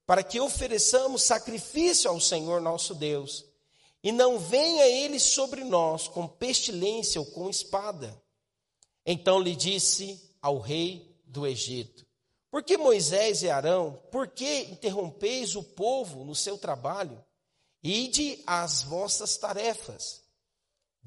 para 0.05 0.21
que 0.21 0.39
ofereçamos 0.39 1.23
sacrifício 1.23 2.09
ao 2.09 2.19
Senhor 2.19 2.59
nosso 2.59 2.93
Deus, 2.93 3.45
e 4.03 4.11
não 4.11 4.37
venha 4.37 4.85
ele 4.85 5.19
sobre 5.19 5.63
nós 5.63 6.07
com 6.07 6.27
pestilência 6.27 7.21
ou 7.21 7.27
com 7.27 7.49
espada. 7.49 8.21
Então 9.05 9.39
lhe 9.39 9.55
disse 9.55 10.21
ao 10.41 10.59
rei 10.59 11.17
do 11.25 11.47
Egito: 11.47 12.05
Por 12.51 12.63
que 12.63 12.77
Moisés 12.77 13.43
e 13.43 13.49
Arão, 13.49 14.01
por 14.11 14.27
que 14.27 14.63
interrompeis 14.63 15.55
o 15.55 15.63
povo 15.63 16.25
no 16.25 16.35
seu 16.35 16.57
trabalho? 16.57 17.23
Ide 17.81 18.43
às 18.45 18.83
vossas 18.83 19.37
tarefas. 19.37 20.21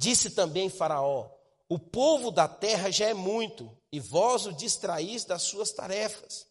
Disse 0.03 0.31
também 0.31 0.69
Faraó: 0.69 1.31
O 1.69 1.79
povo 1.79 2.33
da 2.33 2.49
terra 2.49 2.91
já 2.91 3.07
é 3.07 3.15
muito, 3.15 3.71
e 3.93 4.01
vós 4.01 4.47
o 4.47 4.53
distraís 4.53 5.25
das 5.25 5.43
suas 5.43 5.71
tarefas. 5.71 6.45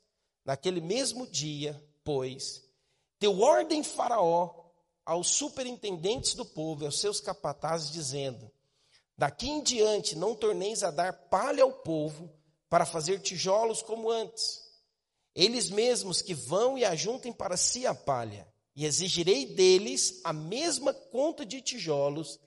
Naquele 0.45 0.79
mesmo 0.79 1.27
dia, 1.27 1.77
pois, 2.01 2.63
deu 3.19 3.41
ordem 3.41 3.83
Faraó 3.83 4.51
aos 5.05 5.27
superintendentes 5.27 6.33
do 6.33 6.45
povo 6.45 6.85
aos 6.85 7.01
seus 7.01 7.19
capatazes, 7.19 7.91
dizendo: 7.91 8.49
Daqui 9.17 9.49
em 9.49 9.61
diante 9.61 10.15
não 10.15 10.33
torneis 10.33 10.81
a 10.81 10.89
dar 10.89 11.11
palha 11.11 11.63
ao 11.63 11.73
povo 11.73 12.33
para 12.69 12.85
fazer 12.85 13.19
tijolos 13.19 13.81
como 13.81 14.09
antes. 14.09 14.61
Eles 15.35 15.69
mesmos 15.69 16.21
que 16.21 16.33
vão 16.33 16.77
e 16.77 16.85
ajuntem 16.85 17.33
para 17.33 17.57
si 17.57 17.85
a 17.85 17.93
palha, 17.93 18.47
e 18.73 18.85
exigirei 18.85 19.45
deles 19.45 20.21
a 20.23 20.31
mesma 20.31 20.93
conta 20.93 21.45
de 21.45 21.59
tijolos 21.59 22.39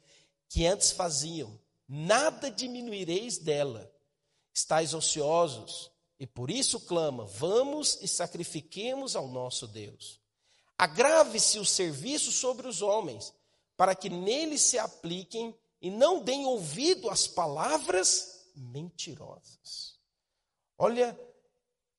que 0.54 0.64
antes 0.64 0.92
faziam. 0.92 1.58
Nada 1.88 2.48
diminuireis 2.48 3.38
dela. 3.38 3.92
Estais 4.54 4.94
ociosos, 4.94 5.90
e 6.16 6.28
por 6.28 6.48
isso 6.48 6.78
clama: 6.78 7.24
vamos 7.24 7.98
e 8.00 8.06
sacrifiquemos 8.06 9.16
ao 9.16 9.26
nosso 9.26 9.66
Deus. 9.66 10.20
Agrave-se 10.78 11.58
o 11.58 11.64
serviço 11.64 12.30
sobre 12.30 12.68
os 12.68 12.82
homens, 12.82 13.34
para 13.76 13.96
que 13.96 14.08
neles 14.08 14.60
se 14.60 14.78
apliquem 14.78 15.52
e 15.82 15.90
não 15.90 16.22
deem 16.22 16.46
ouvido 16.46 17.10
às 17.10 17.26
palavras 17.26 18.46
mentirosas. 18.54 19.98
Olha 20.78 21.18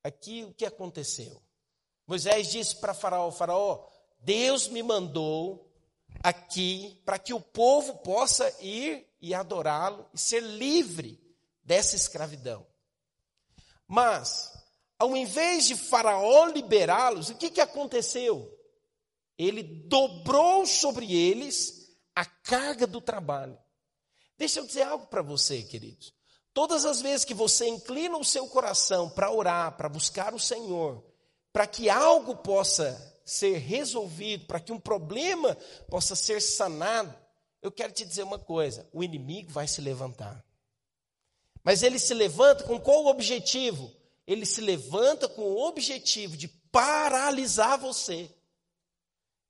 aqui 0.02 0.44
o 0.44 0.54
que 0.54 0.64
aconteceu. 0.64 1.42
Moisés 2.06 2.50
disse 2.50 2.76
para 2.76 2.94
Faraó: 2.94 3.30
Faraó, 3.30 3.86
Deus 4.20 4.66
me 4.66 4.82
mandou 4.82 5.65
aqui 6.22 7.00
para 7.04 7.18
que 7.18 7.32
o 7.32 7.40
povo 7.40 7.98
possa 7.98 8.52
ir 8.60 9.06
e 9.20 9.34
adorá-lo 9.34 10.08
e 10.12 10.18
ser 10.18 10.40
livre 10.40 11.20
dessa 11.62 11.96
escravidão. 11.96 12.66
Mas, 13.86 14.52
ao 14.98 15.16
invés 15.16 15.66
de 15.66 15.76
Faraó 15.76 16.46
liberá-los, 16.46 17.30
o 17.30 17.34
que, 17.34 17.50
que 17.50 17.60
aconteceu? 17.60 18.52
Ele 19.38 19.62
dobrou 19.62 20.66
sobre 20.66 21.14
eles 21.14 21.90
a 22.14 22.24
carga 22.24 22.86
do 22.86 23.00
trabalho. 23.00 23.58
Deixa 24.38 24.60
eu 24.60 24.66
dizer 24.66 24.82
algo 24.82 25.06
para 25.06 25.22
você, 25.22 25.62
queridos. 25.62 26.14
Todas 26.52 26.86
as 26.86 27.02
vezes 27.02 27.24
que 27.24 27.34
você 27.34 27.66
inclina 27.68 28.16
o 28.16 28.24
seu 28.24 28.48
coração 28.48 29.10
para 29.10 29.30
orar, 29.30 29.76
para 29.76 29.88
buscar 29.88 30.34
o 30.34 30.38
Senhor, 30.38 31.04
para 31.52 31.66
que 31.66 31.90
algo 31.90 32.36
possa 32.36 33.15
ser 33.26 33.58
resolvido, 33.58 34.46
para 34.46 34.60
que 34.60 34.72
um 34.72 34.78
problema 34.78 35.56
possa 35.90 36.14
ser 36.14 36.40
sanado, 36.40 37.12
eu 37.60 37.72
quero 37.72 37.92
te 37.92 38.04
dizer 38.04 38.22
uma 38.22 38.38
coisa: 38.38 38.88
o 38.92 39.02
inimigo 39.02 39.50
vai 39.50 39.66
se 39.66 39.80
levantar. 39.80 40.42
Mas 41.64 41.82
ele 41.82 41.98
se 41.98 42.14
levanta 42.14 42.62
com 42.62 42.80
qual 42.80 43.06
objetivo? 43.06 43.92
Ele 44.24 44.46
se 44.46 44.60
levanta 44.60 45.28
com 45.28 45.42
o 45.42 45.66
objetivo 45.66 46.36
de 46.36 46.46
paralisar 46.46 47.76
você. 47.76 48.30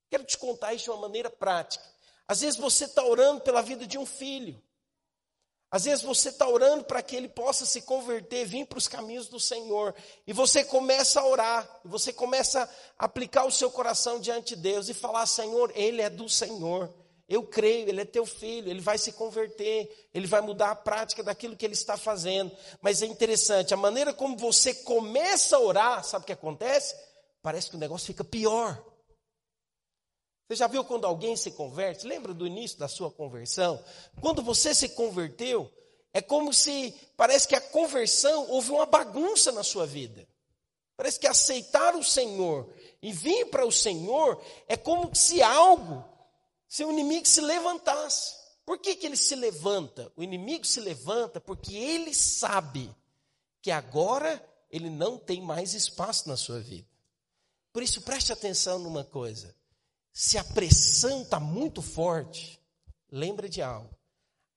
Quero 0.09 0.25
te 0.25 0.39
contar 0.39 0.73
isso 0.73 0.85
de 0.85 0.91
uma 0.91 1.03
maneira 1.03 1.29
prática. 1.29 1.85
Às 2.27 2.41
vezes 2.41 2.59
você 2.59 2.87
está 2.87 3.05
orando 3.05 3.43
pela 3.43 3.61
vida 3.61 3.87
de 3.87 3.99
um 3.99 4.07
filho. 4.07 4.61
Às 5.71 5.85
vezes 5.85 6.05
você 6.05 6.29
está 6.29 6.49
orando 6.49 6.85
para 6.85 7.03
que 7.03 7.17
ele 7.17 7.29
possa 7.29 7.67
se 7.67 7.83
converter, 7.83 8.47
vir 8.47 8.67
para 8.67 8.79
os 8.79 8.87
caminhos 8.87 9.27
do 9.27 9.41
Senhor. 9.41 9.95
E 10.27 10.33
você 10.33 10.65
começa 10.65 11.21
a 11.21 11.27
orar, 11.27 11.81
você 11.85 12.13
começa 12.13 12.71
a 12.99 13.05
aplicar 13.05 13.45
o 13.45 13.51
seu 13.51 13.71
coração 13.71 14.21
diante 14.21 14.55
de 14.55 14.63
Deus 14.63 14.89
e 14.89 14.95
falar: 14.95 15.27
Senhor, 15.27 15.73
ele 15.75 16.01
é 16.01 16.09
do 16.09 16.29
Senhor. 16.29 16.95
Eu 17.29 17.43
creio, 17.43 17.89
ele 17.89 18.01
é 18.01 18.05
teu 18.05 18.25
filho, 18.25 18.71
ele 18.71 18.81
vai 18.81 18.97
se 18.97 19.11
converter, 19.11 20.09
ele 20.15 20.29
vai 20.29 20.41
mudar 20.41 20.71
a 20.71 20.77
prática 20.77 21.25
daquilo 21.25 21.57
que 21.57 21.67
ele 21.67 21.75
está 21.75 21.97
fazendo. 21.97 22.57
Mas 22.81 23.03
é 23.03 23.07
interessante, 23.07 23.75
a 23.75 23.77
maneira 23.77 24.15
como 24.15 24.37
você 24.37 24.73
começa 24.73 25.57
a 25.57 25.61
orar, 25.61 26.05
sabe 26.05 26.23
o 26.23 26.27
que 26.27 26.33
acontece? 26.33 26.95
Parece 27.43 27.69
que 27.69 27.77
o 27.77 27.81
negócio 27.81 28.07
fica 28.07 28.23
pior. 28.23 28.81
Você 30.49 30.57
já 30.57 30.67
viu 30.67 30.85
quando 30.85 31.07
alguém 31.07 31.37
se 31.37 31.51
converte? 31.51 32.07
Lembra 32.07 32.33
do 32.33 32.47
início 32.47 32.79
da 32.79 32.87
sua 32.87 33.11
conversão? 33.11 33.83
Quando 34.21 34.43
você 34.43 34.75
se 34.75 34.91
converteu, 34.91 35.71
é 36.13 36.23
como 36.23 36.55
se 36.55 36.95
parece 37.17 37.49
que 37.49 37.57
a 37.57 37.61
conversão 37.61 38.49
houve 38.51 38.71
uma 38.71 38.87
bagunça 38.87 39.51
na 39.51 39.65
sua 39.65 39.87
vida. 39.87 40.27
Parece 40.97 41.19
que 41.21 41.27
aceitar 41.27 41.95
o 41.95 42.03
Senhor 42.03 42.73
e 43.03 43.13
vir 43.13 43.47
para 43.47 43.67
o 43.67 43.73
Senhor 43.73 44.41
é 44.69 44.77
como 44.77 45.15
se 45.15 45.43
algo 45.43 46.05
seu 46.69 46.91
inimigo 46.91 47.27
se 47.27 47.41
levantasse. 47.41 48.35
Por 48.65 48.79
que, 48.79 48.97
que 48.97 49.07
ele 49.07 49.17
se 49.17 49.35
levanta? 49.35 50.13
O 50.17 50.23
inimigo 50.23 50.65
se 50.65 50.81
levanta 50.81 51.41
porque 51.41 51.75
ele 51.77 52.13
sabe 52.15 52.95
que 53.63 53.71
agora 53.71 54.45
ele 54.71 54.91
não 54.91 55.17
tem 55.17 55.41
mais 55.41 55.75
espaço 55.75 56.29
na 56.29 56.37
sua 56.37 56.59
vida. 56.61 56.89
Por 57.73 57.83
isso, 57.83 58.03
preste 58.03 58.33
atenção 58.33 58.79
numa 58.79 59.05
coisa. 59.05 59.55
Se 60.19 60.39
a 60.39 60.45
pressão 60.45 61.21
está 61.25 61.39
muito 61.39 61.83
forte, 61.83 62.59
lembra 63.13 63.51
de 63.51 63.61
algo. 63.61 63.95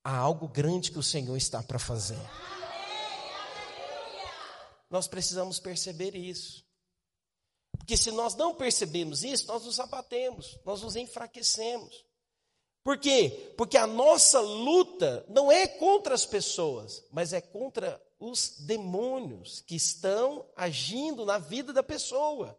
Há 0.02 0.16
algo 0.16 0.48
grande 0.48 0.90
que 0.90 0.98
o 0.98 1.04
Senhor 1.04 1.36
está 1.36 1.62
para 1.62 1.78
fazer. 1.78 2.16
Nós 4.90 5.06
precisamos 5.06 5.60
perceber 5.60 6.16
isso. 6.16 6.66
Porque 7.78 7.98
se 7.98 8.10
nós 8.10 8.36
não 8.36 8.56
percebemos 8.56 9.22
isso, 9.22 9.48
nós 9.48 9.66
nos 9.66 9.82
abatemos, 9.82 10.58
nós 10.64 10.82
nos 10.82 10.96
enfraquecemos. 10.96 12.06
Por 12.82 12.98
quê? 12.98 13.54
Porque 13.58 13.78
a 13.78 13.86
nossa 13.86 14.40
luta 14.40 15.26
não 15.28 15.52
é 15.52 15.68
contra 15.68 16.16
as 16.16 16.26
pessoas, 16.26 17.04
mas 17.12 17.34
é 17.34 17.42
contra 17.42 18.02
os 18.18 18.60
demônios 18.60 19.60
que 19.60 19.76
estão 19.76 20.50
agindo 20.56 21.26
na 21.26 21.38
vida 21.38 21.74
da 21.74 21.84
pessoa. 21.84 22.58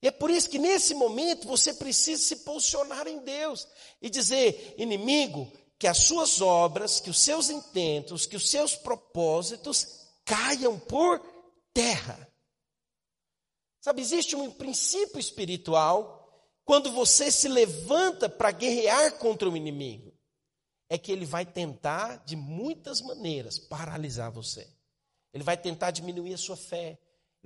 E 0.00 0.08
é 0.08 0.10
por 0.10 0.30
isso 0.30 0.48
que 0.48 0.58
nesse 0.58 0.94
momento 0.94 1.48
você 1.48 1.74
precisa 1.74 2.22
se 2.22 2.36
posicionar 2.36 3.06
em 3.06 3.18
Deus 3.18 3.66
e 4.00 4.08
dizer: 4.08 4.74
inimigo, 4.78 5.50
que 5.78 5.86
as 5.86 5.98
suas 5.98 6.40
obras, 6.40 7.00
que 7.00 7.10
os 7.10 7.20
seus 7.20 7.50
intentos, 7.50 8.26
que 8.26 8.36
os 8.36 8.50
seus 8.50 8.74
propósitos 8.74 10.06
caiam 10.24 10.78
por 10.78 11.20
terra. 11.72 12.28
Sabe, 13.80 14.02
existe 14.02 14.34
um 14.34 14.50
princípio 14.50 15.18
espiritual 15.18 16.18
quando 16.64 16.92
você 16.92 17.30
se 17.30 17.48
levanta 17.48 18.28
para 18.28 18.50
guerrear 18.50 19.18
contra 19.18 19.48
o 19.48 19.56
inimigo. 19.56 20.12
É 20.90 20.98
que 20.98 21.12
ele 21.12 21.24
vai 21.24 21.46
tentar, 21.46 22.24
de 22.24 22.34
muitas 22.34 23.00
maneiras, 23.00 23.58
paralisar 23.58 24.30
você. 24.30 24.68
Ele 25.32 25.44
vai 25.44 25.56
tentar 25.56 25.90
diminuir 25.90 26.34
a 26.34 26.38
sua 26.38 26.56
fé. 26.56 26.98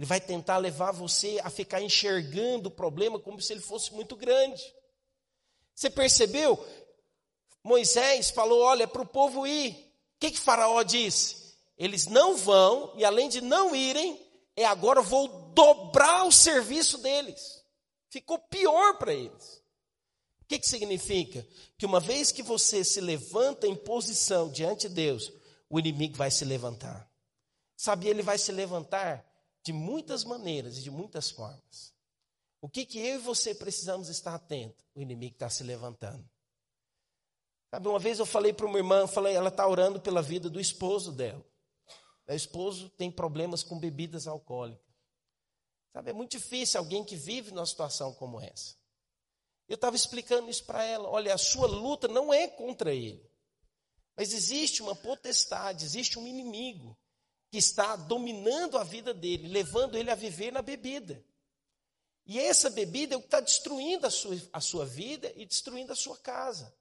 Ele 0.02 0.09
vai 0.09 0.21
tentar 0.21 0.56
levar 0.56 0.90
você 0.90 1.40
a 1.44 1.49
ficar 1.49 1.80
enxergando 1.80 2.68
o 2.68 2.73
problema 2.73 3.21
como 3.21 3.40
se 3.40 3.52
ele 3.52 3.61
fosse 3.61 3.94
muito 3.94 4.16
grande. 4.16 4.61
Você 5.76 5.88
percebeu? 5.88 6.59
Moisés 7.62 8.28
falou: 8.30 8.62
olha, 8.62 8.88
para 8.88 9.02
o 9.02 9.06
povo 9.06 9.47
ir. 9.47 9.71
O 9.71 10.18
que, 10.18 10.32
que 10.32 10.40
Faraó 10.40 10.82
disse? 10.82 11.54
Eles 11.78 12.06
não 12.06 12.37
vão, 12.37 12.92
e 12.97 13.04
além 13.04 13.28
de 13.28 13.40
não 13.40 13.76
irem, 13.76 14.21
é 14.56 14.64
agora 14.64 15.00
vou 15.00 15.52
dobrar 15.52 16.25
o 16.25 16.32
serviço 16.32 16.99
deles. 16.99 17.62
Ficou 18.11 18.40
pior 18.40 18.99
para 18.99 19.14
eles. 19.14 19.62
O 20.40 20.47
que, 20.49 20.59
que 20.59 20.66
significa? 20.66 21.47
Que 21.78 21.87
uma 21.87 22.00
vez 22.00 22.32
que 22.32 22.42
você 22.42 22.82
se 22.82 23.00
levanta 23.00 23.68
em 23.68 23.76
posição 23.76 24.50
diante 24.50 24.88
de 24.88 24.97
Deus, 24.97 25.32
o 25.71 25.78
inimigo 25.78 26.16
vai 26.16 26.32
se 26.32 26.44
levantar. 26.44 27.09
Sabe, 27.76 28.09
ele 28.09 28.23
vai 28.23 28.37
se 28.37 28.50
levantar 28.50 29.32
de 29.62 29.73
muitas 29.73 30.25
maneiras 30.25 30.78
e 30.78 30.83
de 30.83 30.90
muitas 30.90 31.31
formas. 31.31 31.95
O 32.61 32.69
que, 32.69 32.85
que 32.85 32.99
eu 32.99 33.16
e 33.16 33.19
você 33.19 33.54
precisamos 33.54 34.09
estar 34.09 34.35
atento? 34.35 34.85
O 34.95 35.00
inimigo 35.00 35.35
está 35.35 35.49
se 35.49 35.62
levantando. 35.64 36.28
Sabe, 37.71 37.88
uma 37.88 37.99
vez 37.99 38.19
eu 38.19 38.26
falei 38.26 38.52
para 38.52 38.66
uma 38.66 38.78
irmã, 38.78 39.07
falei, 39.07 39.35
ela 39.35 39.49
está 39.49 39.66
orando 39.66 40.00
pela 40.00 40.23
vida 40.23 40.50
do 40.50 40.61
esposo 40.61 41.11
dela. 41.11 41.45
O 42.28 42.33
esposo 42.33 42.88
tem 42.90 43.11
problemas 43.11 43.62
com 43.62 43.78
bebidas 43.78 44.26
alcoólicas. 44.26 44.92
Sabe, 45.92 46.11
é 46.11 46.12
muito 46.12 46.33
difícil 46.33 46.78
alguém 46.78 47.04
que 47.04 47.16
vive 47.16 47.50
numa 47.50 47.66
situação 47.66 48.14
como 48.14 48.40
essa. 48.40 48.76
Eu 49.69 49.75
estava 49.75 49.97
explicando 49.97 50.50
isso 50.50 50.64
para 50.64 50.85
ela. 50.85 51.09
Olha, 51.09 51.35
a 51.35 51.38
sua 51.38 51.66
luta 51.66 52.09
não 52.09 52.33
é 52.33 52.47
contra 52.47 52.95
ele. 52.95 53.28
Mas 54.16 54.33
existe 54.33 54.83
uma 54.83 54.95
potestade, 54.95 55.85
existe 55.85 56.19
um 56.19 56.26
inimigo 56.26 56.97
que 57.52 57.59
está 57.59 57.97
dominando 57.97 58.78
a 58.78 58.82
vida 58.82 59.12
dele, 59.12 59.47
levando 59.47 59.99
ele 59.99 60.11
a 60.11 60.14
viver 60.14 60.50
na 60.50 60.62
bebida. 60.62 61.23
E 62.25 62.40
essa 62.40 62.71
bebida 62.71 63.14
é 63.14 63.16
o 63.18 63.21
que 63.21 63.26
está 63.26 63.40
destruindo 63.40 64.06
a 64.06 64.11
sua, 64.11 64.40
a 64.54 64.59
sua 64.59 64.87
vida 64.87 65.30
e 65.37 65.44
destruindo 65.44 65.92
a 65.92 65.94
sua 65.94 66.16
casa. 66.16 66.75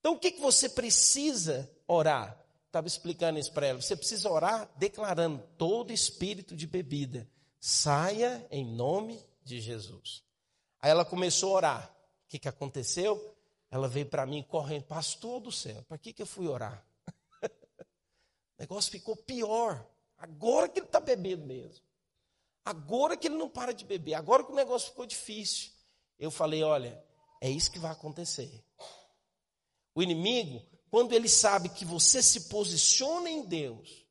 Então, 0.00 0.12
o 0.12 0.18
que, 0.18 0.32
que 0.32 0.40
você 0.40 0.68
precisa 0.68 1.66
orar? 1.88 2.38
Estava 2.66 2.86
explicando 2.86 3.38
isso 3.38 3.54
para 3.54 3.68
ela. 3.68 3.80
Você 3.80 3.96
precisa 3.96 4.30
orar 4.30 4.70
declarando 4.76 5.42
todo 5.56 5.94
espírito 5.94 6.54
de 6.54 6.66
bebida. 6.66 7.26
Saia 7.58 8.46
em 8.50 8.66
nome 8.66 9.18
de 9.42 9.62
Jesus. 9.62 10.22
Aí 10.78 10.90
ela 10.90 11.06
começou 11.06 11.52
a 11.52 11.56
orar. 11.56 11.96
O 12.26 12.28
que, 12.28 12.38
que 12.38 12.48
aconteceu? 12.48 13.34
Ela 13.70 13.88
veio 13.88 14.04
para 14.04 14.26
mim 14.26 14.42
correndo, 14.42 14.84
pastor 14.84 15.40
do 15.40 15.50
céu, 15.50 15.82
para 15.88 15.96
que, 15.96 16.12
que 16.12 16.20
eu 16.20 16.26
fui 16.26 16.48
orar? 16.48 16.84
o 17.42 18.58
negócio 18.58 18.92
ficou 18.92 19.16
pior. 19.16 19.88
Agora 20.22 20.68
que 20.68 20.78
ele 20.78 20.86
está 20.86 21.00
bebendo 21.00 21.44
mesmo. 21.44 21.84
Agora 22.64 23.16
que 23.16 23.26
ele 23.26 23.36
não 23.36 23.48
para 23.48 23.74
de 23.74 23.84
beber. 23.84 24.14
Agora 24.14 24.44
que 24.44 24.52
o 24.52 24.54
negócio 24.54 24.90
ficou 24.90 25.04
difícil. 25.04 25.72
Eu 26.16 26.30
falei: 26.30 26.62
olha, 26.62 27.04
é 27.40 27.50
isso 27.50 27.72
que 27.72 27.80
vai 27.80 27.90
acontecer. 27.90 28.64
O 29.92 30.00
inimigo, 30.00 30.64
quando 30.88 31.12
ele 31.12 31.28
sabe 31.28 31.68
que 31.68 31.84
você 31.84 32.22
se 32.22 32.42
posiciona 32.42 33.28
em 33.28 33.44
Deus 33.44 34.06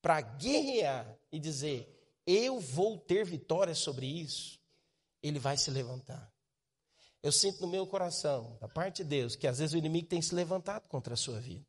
para 0.00 0.20
guerrear 0.20 1.18
e 1.32 1.40
dizer, 1.40 1.92
eu 2.24 2.60
vou 2.60 2.96
ter 2.96 3.24
vitória 3.24 3.74
sobre 3.74 4.06
isso, 4.06 4.60
ele 5.20 5.40
vai 5.40 5.56
se 5.58 5.68
levantar. 5.72 6.32
Eu 7.24 7.32
sinto 7.32 7.62
no 7.62 7.66
meu 7.66 7.88
coração, 7.88 8.56
da 8.60 8.68
parte 8.68 9.02
de 9.02 9.08
Deus, 9.08 9.34
que 9.34 9.48
às 9.48 9.58
vezes 9.58 9.74
o 9.74 9.78
inimigo 9.78 10.06
tem 10.06 10.22
se 10.22 10.32
levantado 10.32 10.86
contra 10.86 11.14
a 11.14 11.16
sua 11.16 11.40
vida. 11.40 11.66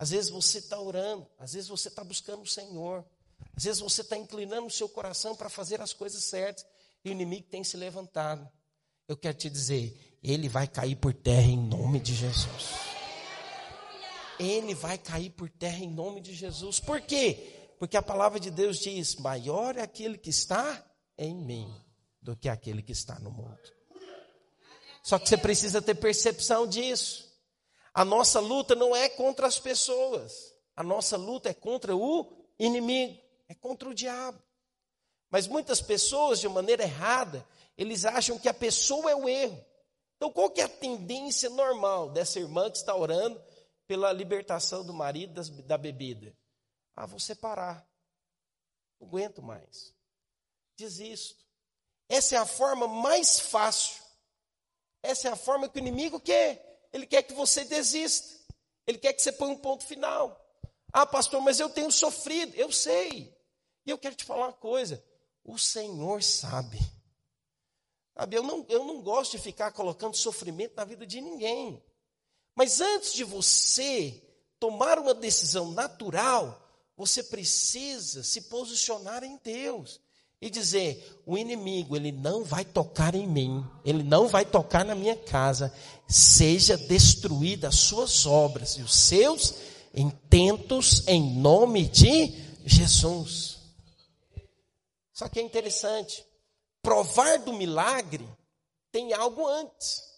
Às 0.00 0.08
vezes 0.08 0.30
você 0.30 0.56
está 0.56 0.80
orando, 0.80 1.26
às 1.38 1.52
vezes 1.52 1.68
você 1.68 1.88
está 1.88 2.02
buscando 2.02 2.40
o 2.40 2.46
Senhor, 2.46 3.04
às 3.54 3.64
vezes 3.64 3.80
você 3.82 4.00
está 4.00 4.16
inclinando 4.16 4.66
o 4.66 4.70
seu 4.70 4.88
coração 4.88 5.36
para 5.36 5.50
fazer 5.50 5.82
as 5.82 5.92
coisas 5.92 6.24
certas 6.24 6.64
e 7.04 7.10
o 7.10 7.12
inimigo 7.12 7.46
tem 7.50 7.62
se 7.62 7.76
levantado. 7.76 8.50
Eu 9.06 9.14
quero 9.14 9.36
te 9.36 9.50
dizer, 9.50 10.18
ele 10.22 10.48
vai 10.48 10.66
cair 10.66 10.96
por 10.96 11.12
terra 11.12 11.48
em 11.48 11.58
nome 11.58 12.00
de 12.00 12.14
Jesus. 12.14 12.70
Ele 14.38 14.74
vai 14.74 14.96
cair 14.96 15.28
por 15.28 15.50
terra 15.50 15.84
em 15.84 15.90
nome 15.90 16.22
de 16.22 16.34
Jesus. 16.34 16.80
Por 16.80 17.02
quê? 17.02 17.74
Porque 17.78 17.98
a 17.98 18.02
palavra 18.02 18.40
de 18.40 18.50
Deus 18.50 18.78
diz: 18.78 19.16
maior 19.16 19.76
é 19.76 19.82
aquele 19.82 20.16
que 20.16 20.30
está 20.30 20.82
em 21.18 21.34
mim 21.34 21.70
do 22.22 22.34
que 22.34 22.48
aquele 22.48 22.82
que 22.82 22.92
está 22.92 23.18
no 23.18 23.30
mundo. 23.30 23.60
Só 25.02 25.18
que 25.18 25.28
você 25.28 25.36
precisa 25.36 25.82
ter 25.82 25.94
percepção 25.94 26.66
disso. 26.66 27.29
A 27.92 28.04
nossa 28.04 28.40
luta 28.40 28.74
não 28.74 28.94
é 28.94 29.08
contra 29.08 29.46
as 29.46 29.58
pessoas, 29.58 30.54
a 30.76 30.82
nossa 30.82 31.16
luta 31.16 31.48
é 31.48 31.54
contra 31.54 31.94
o 31.96 32.32
inimigo, 32.58 33.20
é 33.48 33.54
contra 33.54 33.88
o 33.88 33.94
diabo. 33.94 34.40
Mas 35.30 35.46
muitas 35.46 35.80
pessoas, 35.80 36.40
de 36.40 36.48
maneira 36.48 36.82
errada, 36.82 37.46
eles 37.76 38.04
acham 38.04 38.38
que 38.38 38.48
a 38.48 38.54
pessoa 38.54 39.10
é 39.10 39.14
o 39.14 39.28
erro. 39.28 39.64
Então, 40.16 40.30
qual 40.32 40.50
que 40.50 40.60
é 40.60 40.64
a 40.64 40.68
tendência 40.68 41.48
normal 41.48 42.10
dessa 42.10 42.38
irmã 42.38 42.70
que 42.70 42.76
está 42.76 42.94
orando 42.94 43.42
pela 43.86 44.12
libertação 44.12 44.84
do 44.84 44.92
marido 44.92 45.34
das, 45.34 45.48
da 45.48 45.78
bebida? 45.78 46.36
Ah, 46.94 47.06
vou 47.06 47.18
separar. 47.18 47.88
Não 49.00 49.08
aguento 49.08 49.40
mais. 49.40 49.94
Desisto. 50.76 51.42
Essa 52.08 52.34
é 52.34 52.38
a 52.38 52.44
forma 52.44 52.86
mais 52.86 53.40
fácil. 53.40 54.02
Essa 55.02 55.28
é 55.28 55.32
a 55.32 55.36
forma 55.36 55.68
que 55.68 55.78
o 55.78 55.80
inimigo 55.80 56.20
quer. 56.20 56.69
Ele 56.92 57.06
quer 57.06 57.22
que 57.22 57.32
você 57.32 57.64
desista. 57.64 58.38
Ele 58.86 58.98
quer 58.98 59.12
que 59.12 59.22
você 59.22 59.32
ponha 59.32 59.52
um 59.52 59.58
ponto 59.58 59.84
final. 59.84 60.38
Ah, 60.92 61.06
pastor, 61.06 61.40
mas 61.40 61.60
eu 61.60 61.68
tenho 61.68 61.90
sofrido. 61.90 62.54
Eu 62.56 62.72
sei. 62.72 63.34
E 63.86 63.90
eu 63.90 63.98
quero 63.98 64.14
te 64.14 64.24
falar 64.24 64.48
uma 64.48 64.52
coisa. 64.52 65.02
O 65.44 65.58
Senhor 65.58 66.22
sabe. 66.22 66.78
Sabe, 68.14 68.36
eu 68.36 68.42
não, 68.42 68.66
eu 68.68 68.84
não 68.84 69.00
gosto 69.00 69.32
de 69.32 69.38
ficar 69.38 69.70
colocando 69.72 70.16
sofrimento 70.16 70.74
na 70.76 70.84
vida 70.84 71.06
de 71.06 71.20
ninguém. 71.20 71.82
Mas 72.54 72.80
antes 72.80 73.12
de 73.12 73.24
você 73.24 74.22
tomar 74.58 74.98
uma 74.98 75.14
decisão 75.14 75.70
natural, 75.70 76.60
você 76.96 77.22
precisa 77.22 78.22
se 78.22 78.42
posicionar 78.42 79.24
em 79.24 79.38
Deus 79.38 80.00
e 80.40 80.48
dizer: 80.48 81.20
o 81.26 81.36
inimigo, 81.36 81.94
ele 81.94 82.10
não 82.10 82.42
vai 82.42 82.64
tocar 82.64 83.14
em 83.14 83.26
mim, 83.26 83.64
ele 83.84 84.02
não 84.02 84.26
vai 84.26 84.44
tocar 84.44 84.84
na 84.84 84.94
minha 84.94 85.16
casa, 85.16 85.72
seja 86.08 86.76
destruída 86.76 87.68
as 87.68 87.76
suas 87.76 88.26
obras 88.26 88.76
e 88.76 88.82
os 88.82 88.94
seus 88.94 89.54
intentos 89.94 91.06
em 91.06 91.38
nome 91.38 91.88
de 91.88 92.34
Jesus. 92.64 93.58
Só 95.12 95.28
que 95.28 95.38
é 95.38 95.42
interessante, 95.42 96.24
provar 96.82 97.38
do 97.40 97.52
milagre 97.52 98.26
tem 98.90 99.12
algo 99.12 99.46
antes. 99.46 100.08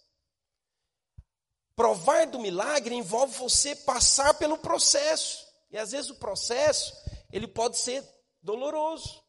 Provar 1.74 2.26
do 2.26 2.38
milagre 2.38 2.94
envolve 2.94 3.37
você 3.37 3.74
passar 3.74 4.35
pelo 4.35 4.58
processo. 4.58 5.44
E 5.70 5.78
às 5.78 5.92
vezes 5.92 6.11
o 6.11 6.16
processo, 6.16 6.92
ele 7.32 7.48
pode 7.48 7.78
ser 7.78 8.04
doloroso. 8.42 9.21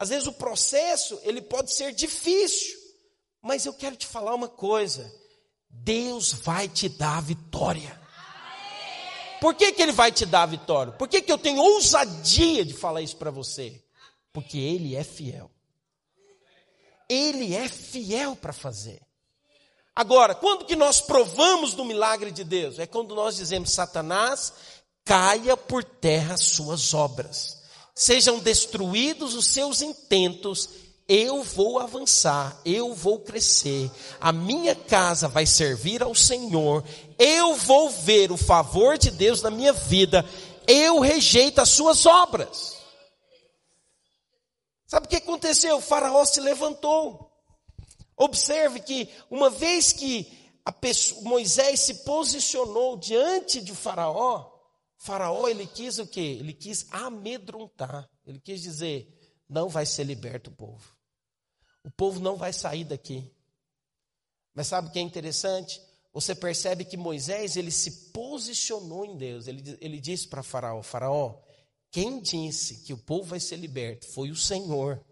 Às 0.00 0.08
vezes 0.08 0.26
o 0.26 0.32
processo, 0.32 1.20
ele 1.24 1.42
pode 1.42 1.74
ser 1.74 1.92
difícil, 1.92 2.74
mas 3.42 3.66
eu 3.66 3.74
quero 3.74 3.96
te 3.96 4.06
falar 4.06 4.34
uma 4.34 4.48
coisa: 4.48 5.14
Deus 5.68 6.32
vai 6.32 6.70
te 6.70 6.88
dar 6.88 7.18
a 7.18 7.20
vitória. 7.20 8.00
Por 9.42 9.54
que, 9.54 9.72
que 9.72 9.82
Ele 9.82 9.92
vai 9.92 10.10
te 10.10 10.24
dar 10.24 10.44
a 10.44 10.46
vitória? 10.46 10.94
Por 10.94 11.06
que, 11.06 11.20
que 11.20 11.30
eu 11.30 11.36
tenho 11.36 11.60
ousadia 11.60 12.64
de 12.64 12.72
falar 12.72 13.02
isso 13.02 13.16
para 13.16 13.30
você? 13.30 13.82
Porque 14.32 14.58
Ele 14.58 14.96
é 14.96 15.04
fiel. 15.04 15.50
Ele 17.06 17.54
é 17.54 17.68
fiel 17.68 18.34
para 18.34 18.54
fazer. 18.54 19.02
Agora, 19.94 20.34
quando 20.34 20.64
que 20.64 20.76
nós 20.76 21.00
provamos 21.00 21.74
do 21.74 21.84
milagre 21.84 22.30
de 22.30 22.44
Deus? 22.44 22.78
É 22.78 22.86
quando 22.86 23.14
nós 23.14 23.36
dizemos, 23.36 23.70
Satanás, 23.72 24.52
caia 25.04 25.56
por 25.58 25.84
terra 25.84 26.34
as 26.34 26.44
suas 26.44 26.94
obras 26.94 27.59
sejam 28.00 28.38
destruídos 28.38 29.34
os 29.34 29.48
seus 29.48 29.82
intentos, 29.82 30.70
eu 31.06 31.42
vou 31.42 31.78
avançar, 31.78 32.58
eu 32.64 32.94
vou 32.94 33.20
crescer, 33.20 33.90
a 34.18 34.32
minha 34.32 34.74
casa 34.74 35.28
vai 35.28 35.44
servir 35.44 36.02
ao 36.02 36.14
Senhor, 36.14 36.82
eu 37.18 37.54
vou 37.56 37.90
ver 37.90 38.32
o 38.32 38.38
favor 38.38 38.96
de 38.96 39.10
Deus 39.10 39.42
na 39.42 39.50
minha 39.50 39.74
vida, 39.74 40.24
eu 40.66 40.98
rejeito 40.98 41.60
as 41.60 41.68
suas 41.68 42.06
obras. 42.06 42.78
Sabe 44.86 45.04
o 45.04 45.08
que 45.10 45.16
aconteceu? 45.16 45.76
O 45.76 45.82
faraó 45.82 46.24
se 46.24 46.40
levantou. 46.40 47.30
Observe 48.16 48.80
que 48.80 49.10
uma 49.30 49.50
vez 49.50 49.92
que 49.92 50.26
pessoa, 50.80 51.20
Moisés 51.20 51.80
se 51.80 51.94
posicionou 51.96 52.96
diante 52.96 53.60
de 53.60 53.74
faraó, 53.74 54.46
Faraó, 55.00 55.48
ele 55.48 55.66
quis 55.66 55.98
o 55.98 56.06
quê? 56.06 56.36
Ele 56.38 56.52
quis 56.52 56.86
amedrontar. 56.90 58.06
Ele 58.26 58.38
quis 58.38 58.60
dizer: 58.60 59.08
não 59.48 59.66
vai 59.66 59.86
ser 59.86 60.04
liberto 60.04 60.50
o 60.50 60.54
povo. 60.54 60.94
O 61.82 61.90
povo 61.90 62.20
não 62.20 62.36
vai 62.36 62.52
sair 62.52 62.84
daqui. 62.84 63.34
Mas 64.54 64.66
sabe 64.66 64.88
o 64.88 64.92
que 64.92 64.98
é 64.98 65.02
interessante? 65.02 65.80
Você 66.12 66.34
percebe 66.34 66.84
que 66.84 66.98
Moisés, 66.98 67.56
ele 67.56 67.70
se 67.70 68.10
posicionou 68.10 69.06
em 69.06 69.16
Deus. 69.16 69.46
Ele, 69.46 69.78
ele 69.80 69.98
disse 69.98 70.28
para 70.28 70.42
Faraó: 70.42 70.82
Faraó, 70.82 71.40
quem 71.90 72.20
disse 72.20 72.84
que 72.84 72.92
o 72.92 72.98
povo 72.98 73.24
vai 73.24 73.40
ser 73.40 73.56
liberto 73.56 74.06
foi 74.06 74.30
o 74.30 74.36
Senhor. 74.36 75.02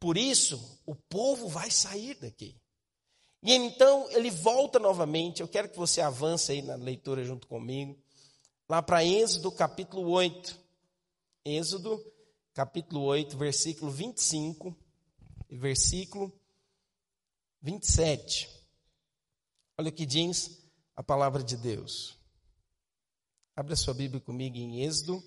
Por 0.00 0.16
isso, 0.16 0.80
o 0.84 0.96
povo 0.96 1.46
vai 1.46 1.70
sair 1.70 2.16
daqui. 2.16 2.60
E 3.40 3.52
então 3.52 4.10
ele 4.10 4.32
volta 4.32 4.80
novamente. 4.80 5.42
Eu 5.42 5.48
quero 5.48 5.68
que 5.68 5.78
você 5.78 6.00
avance 6.00 6.50
aí 6.50 6.60
na 6.60 6.74
leitura 6.74 7.22
junto 7.22 7.46
comigo 7.46 8.01
lá 8.68 8.82
para 8.82 9.04
Êxodo 9.04 9.50
capítulo 9.52 10.10
8. 10.10 10.58
Êxodo 11.44 12.04
capítulo 12.54 13.02
8, 13.02 13.36
versículo 13.36 13.90
25 13.90 14.76
e 15.48 15.56
versículo 15.56 16.32
27. 17.60 18.48
Olha 19.78 19.88
o 19.88 19.92
que 19.92 20.06
diz 20.06 20.62
a 20.94 21.02
palavra 21.02 21.42
de 21.42 21.56
Deus. 21.56 22.16
Abra 23.54 23.76
sua 23.76 23.94
Bíblia 23.94 24.20
comigo 24.20 24.56
em 24.56 24.82
Êxodo, 24.82 25.22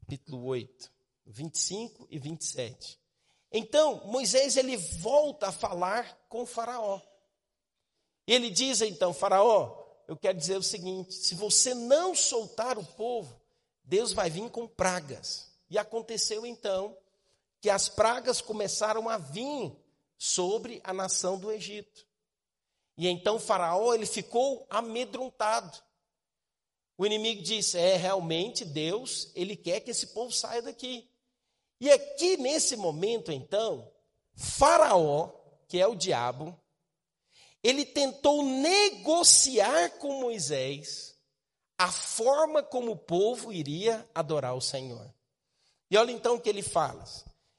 capítulo 0.00 0.44
8, 0.44 0.92
25 1.26 2.06
e 2.10 2.18
27. 2.18 3.00
Então, 3.50 4.04
Moisés 4.06 4.56
ele 4.56 4.76
volta 4.76 5.48
a 5.48 5.52
falar 5.52 6.26
com 6.28 6.44
faraó. 6.44 7.00
Ele 8.26 8.50
diz 8.50 8.80
então, 8.80 9.12
faraó, 9.12 9.83
eu 10.06 10.16
quero 10.16 10.38
dizer 10.38 10.56
o 10.56 10.62
seguinte: 10.62 11.12
se 11.12 11.34
você 11.34 11.74
não 11.74 12.14
soltar 12.14 12.78
o 12.78 12.84
povo, 12.84 13.40
Deus 13.82 14.12
vai 14.12 14.30
vir 14.30 14.50
com 14.50 14.66
pragas. 14.66 15.52
E 15.68 15.78
aconteceu 15.78 16.46
então 16.46 16.96
que 17.60 17.70
as 17.70 17.88
pragas 17.88 18.40
começaram 18.40 19.08
a 19.08 19.18
vir 19.18 19.72
sobre 20.16 20.80
a 20.84 20.92
nação 20.92 21.38
do 21.38 21.50
Egito. 21.50 22.06
E 22.96 23.08
então 23.08 23.38
Faraó 23.38 23.94
ele 23.94 24.06
ficou 24.06 24.66
amedrontado. 24.70 25.76
O 26.96 27.04
inimigo 27.04 27.42
disse: 27.42 27.78
"É 27.78 27.96
realmente 27.96 28.64
Deus, 28.64 29.30
ele 29.34 29.56
quer 29.56 29.80
que 29.80 29.90
esse 29.90 30.08
povo 30.08 30.32
saia 30.32 30.62
daqui". 30.62 31.10
E 31.80 31.90
aqui 31.90 32.36
nesse 32.36 32.76
momento 32.76 33.32
então, 33.32 33.90
Faraó, 34.34 35.32
que 35.66 35.80
é 35.80 35.86
o 35.86 35.96
diabo, 35.96 36.58
ele 37.64 37.86
tentou 37.86 38.42
negociar 38.42 39.92
com 39.98 40.20
Moisés 40.20 41.14
a 41.78 41.90
forma 41.90 42.62
como 42.62 42.92
o 42.92 42.96
povo 42.96 43.50
iria 43.50 44.06
adorar 44.14 44.54
o 44.54 44.60
Senhor. 44.60 45.12
E 45.90 45.96
olha 45.96 46.12
então 46.12 46.34
o 46.34 46.40
que 46.40 46.48
ele 46.48 46.62
fala. 46.62 47.02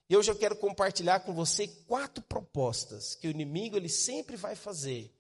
E 0.08 0.16
hoje 0.16 0.30
eu 0.30 0.36
quero 0.36 0.56
compartilhar 0.56 1.22
com 1.22 1.34
você 1.34 1.68
quatro 1.68 2.24
propostas 2.24 3.16
que 3.16 3.28
o 3.28 3.32
inimigo 3.32 3.76
ele 3.76 3.90
sempre 3.90 4.36
vai 4.36 4.56
fazer 4.56 5.12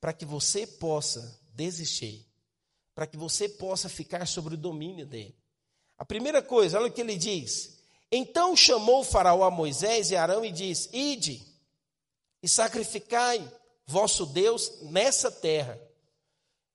para 0.00 0.12
que 0.12 0.24
você 0.24 0.66
possa 0.66 1.40
desistir, 1.54 2.26
para 2.94 3.06
que 3.06 3.16
você 3.16 3.48
possa 3.48 3.88
ficar 3.88 4.26
sobre 4.26 4.54
o 4.54 4.58
domínio 4.58 5.06
dele. 5.06 5.36
A 5.96 6.04
primeira 6.04 6.42
coisa, 6.42 6.78
olha 6.78 6.88
o 6.88 6.92
que 6.92 7.00
ele 7.00 7.16
diz: 7.16 7.78
então 8.10 8.56
chamou 8.56 9.00
o 9.00 9.04
Faraó 9.04 9.44
a 9.44 9.50
Moisés 9.50 10.10
e 10.10 10.16
Arão 10.16 10.44
e 10.44 10.50
disse: 10.50 10.88
Ide 10.92 11.40
e 12.42 12.48
sacrificai 12.48 13.40
vosso 13.86 14.26
Deus 14.26 14.80
nessa 14.82 15.30
terra. 15.30 15.80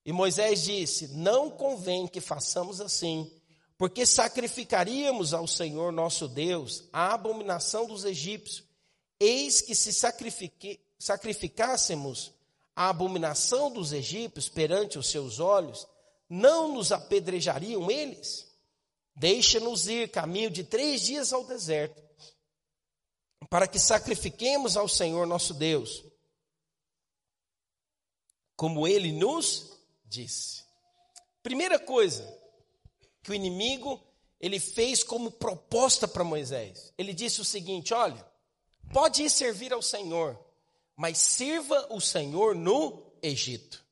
E 0.05 0.13
Moisés 0.13 0.63
disse: 0.63 1.09
Não 1.09 1.49
convém 1.49 2.07
que 2.07 2.21
façamos 2.21 2.79
assim, 2.79 3.31
porque 3.77 4.05
sacrificaríamos 4.05 5.33
ao 5.33 5.45
Senhor 5.47 5.91
nosso 5.91 6.27
Deus 6.27 6.85
a 6.93 7.13
abominação 7.13 7.85
dos 7.85 8.05
egípcios. 8.05 8.65
Eis 9.19 9.61
que 9.61 9.75
se 9.75 9.91
sacrificássemos 10.99 12.33
a 12.75 12.89
abominação 12.89 13.71
dos 13.71 13.91
egípcios 13.91 14.47
perante 14.47 14.99
os 14.99 15.09
seus 15.09 15.39
olhos, 15.39 15.87
não 16.29 16.73
nos 16.73 16.91
apedrejariam 16.91 17.89
eles? 17.89 18.47
Deixa-nos 19.15 19.87
ir 19.87 20.09
caminho 20.11 20.51
de 20.51 20.63
três 20.63 21.01
dias 21.01 21.33
ao 21.33 21.43
deserto, 21.43 22.03
para 23.49 23.67
que 23.67 23.79
sacrifiquemos 23.79 24.77
ao 24.77 24.87
Senhor 24.87 25.25
nosso 25.25 25.55
Deus, 25.55 26.03
como 28.57 28.87
ele 28.87 29.11
nos 29.11 29.79
disse. 30.03 30.65
Primeira 31.43 31.79
coisa 31.79 32.27
que 33.23 33.31
o 33.31 33.33
inimigo 33.33 34.03
ele 34.39 34.59
fez 34.59 35.03
como 35.03 35.31
proposta 35.31 36.07
para 36.07 36.23
Moisés. 36.23 36.93
Ele 36.97 37.13
disse 37.13 37.39
o 37.39 37.45
seguinte: 37.45 37.93
olha, 37.93 38.25
pode 38.91 39.23
ir 39.23 39.29
servir 39.29 39.71
ao 39.71 39.81
Senhor, 39.81 40.37
mas 40.95 41.19
sirva 41.19 41.87
o 41.91 42.01
Senhor 42.01 42.55
no 42.55 43.15
Egito. 43.21 43.85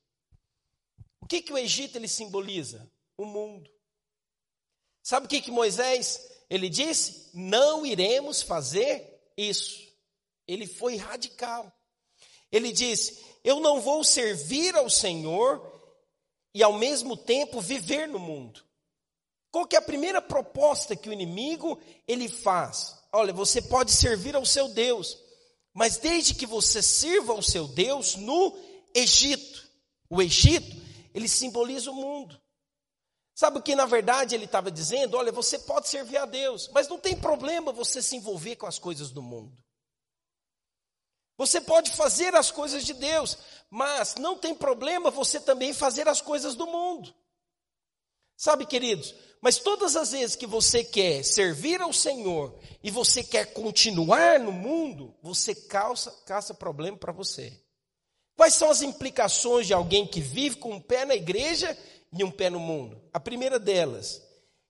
O 1.22 1.28
que, 1.28 1.42
que 1.42 1.54
o 1.54 1.58
Egito 1.58 1.98
ele 1.98 2.08
simboliza? 2.08 2.92
O 3.18 3.26
mundo. 3.26 3.72
Sabe 5.02 5.28
o 5.28 5.30
que, 5.30 5.42
que 5.42 5.52
Moisés 5.52 6.20
ele 6.50 6.70
disse? 6.70 7.30
Não 7.34 7.86
iremos 7.86 8.42
fazer 8.42 9.24
isso. 9.38 9.86
Ele 10.48 10.68
foi 10.68 10.96
radical. 10.98 11.72
Ele 12.52 12.72
disse: 12.72 13.24
Eu 13.46 13.60
não 13.60 13.80
vou 13.80 14.04
servir 14.04 14.76
ao 14.76 14.90
Senhor 14.90 15.62
e 16.52 16.64
ao 16.64 16.74
mesmo 16.74 17.16
tempo 17.16 17.62
viver 17.62 18.08
no 18.08 18.18
mundo. 18.18 18.66
Qual 19.52 19.68
que 19.68 19.76
é 19.76 19.80
a 19.80 19.84
primeira 19.84 20.20
proposta 20.20 20.96
que 20.96 21.08
o 21.08 21.14
inimigo 21.14 21.80
ele 22.08 22.28
faz? 22.28 22.98
Olha, 23.14 23.32
você 23.32 23.62
pode 23.62 23.92
servir 23.92 24.36
ao 24.36 24.48
seu 24.48 24.68
Deus, 24.68 25.16
mas 25.72 25.98
desde 25.98 26.34
que 26.34 26.48
você 26.48 26.82
sirva 26.82 27.34
ao 27.34 27.42
seu 27.44 27.68
Deus 27.68 28.16
no 28.16 28.58
Egito. 28.96 29.70
O 30.10 30.24
Egito, 30.24 30.76
ele 31.14 31.28
simboliza 31.28 31.92
o 31.92 31.96
mundo. 31.96 32.42
Sabe 33.36 33.60
o 33.60 33.62
que 33.62 33.76
na 33.76 33.86
verdade 33.86 34.34
ele 34.34 34.46
estava 34.46 34.72
dizendo? 34.72 35.18
Olha, 35.18 35.32
você 35.32 35.60
pode 35.60 35.88
servir 35.88 36.18
a 36.18 36.26
Deus, 36.26 36.68
mas 36.74 36.88
não 36.88 36.98
tem 36.98 37.16
problema 37.16 37.72
você 37.72 38.02
se 38.02 38.16
envolver 38.16 38.56
com 38.56 38.66
as 38.66 38.80
coisas 38.80 39.12
do 39.12 39.22
mundo. 39.22 39.56
Você 41.38 41.60
pode 41.60 41.92
fazer 41.92 42.36
as 42.36 42.52
coisas 42.52 42.86
de 42.86 42.94
Deus, 42.94 43.38
mas 43.70 44.16
não 44.16 44.38
tem 44.38 44.56
problema 44.56 45.12
você 45.12 45.40
também 45.40 45.74
fazer 45.74 46.08
as 46.08 46.22
coisas 46.22 46.56
do 46.56 46.66
mundo. 46.66 47.14
Sabe, 48.38 48.66
queridos, 48.66 49.14
mas 49.42 49.58
todas 49.58 49.96
as 49.96 50.12
vezes 50.12 50.36
que 50.36 50.48
você 50.48 50.84
quer 50.84 51.24
servir 51.24 51.82
ao 51.82 51.94
Senhor 51.94 52.58
e 52.84 52.92
você 52.92 53.24
quer 53.24 53.54
continuar 53.54 54.40
no 54.40 54.52
mundo, 54.52 55.16
você 55.22 55.54
caça 55.56 56.54
problema 56.54 56.98
para 56.98 57.14
você. 57.14 57.62
Quais 58.36 58.54
são 58.54 58.70
as 58.70 58.82
implicações 58.82 59.68
de 59.68 59.74
alguém 59.74 60.06
que 60.06 60.20
vive 60.20 60.58
com 60.58 60.74
um 60.74 60.82
pé 60.82 61.06
na 61.06 61.16
igreja 61.16 61.78
e 62.18 62.24
um 62.24 62.32
pé 62.32 62.50
no 62.50 62.60
mundo. 62.60 63.02
A 63.14 63.20
primeira 63.20 63.60
delas 63.60 64.22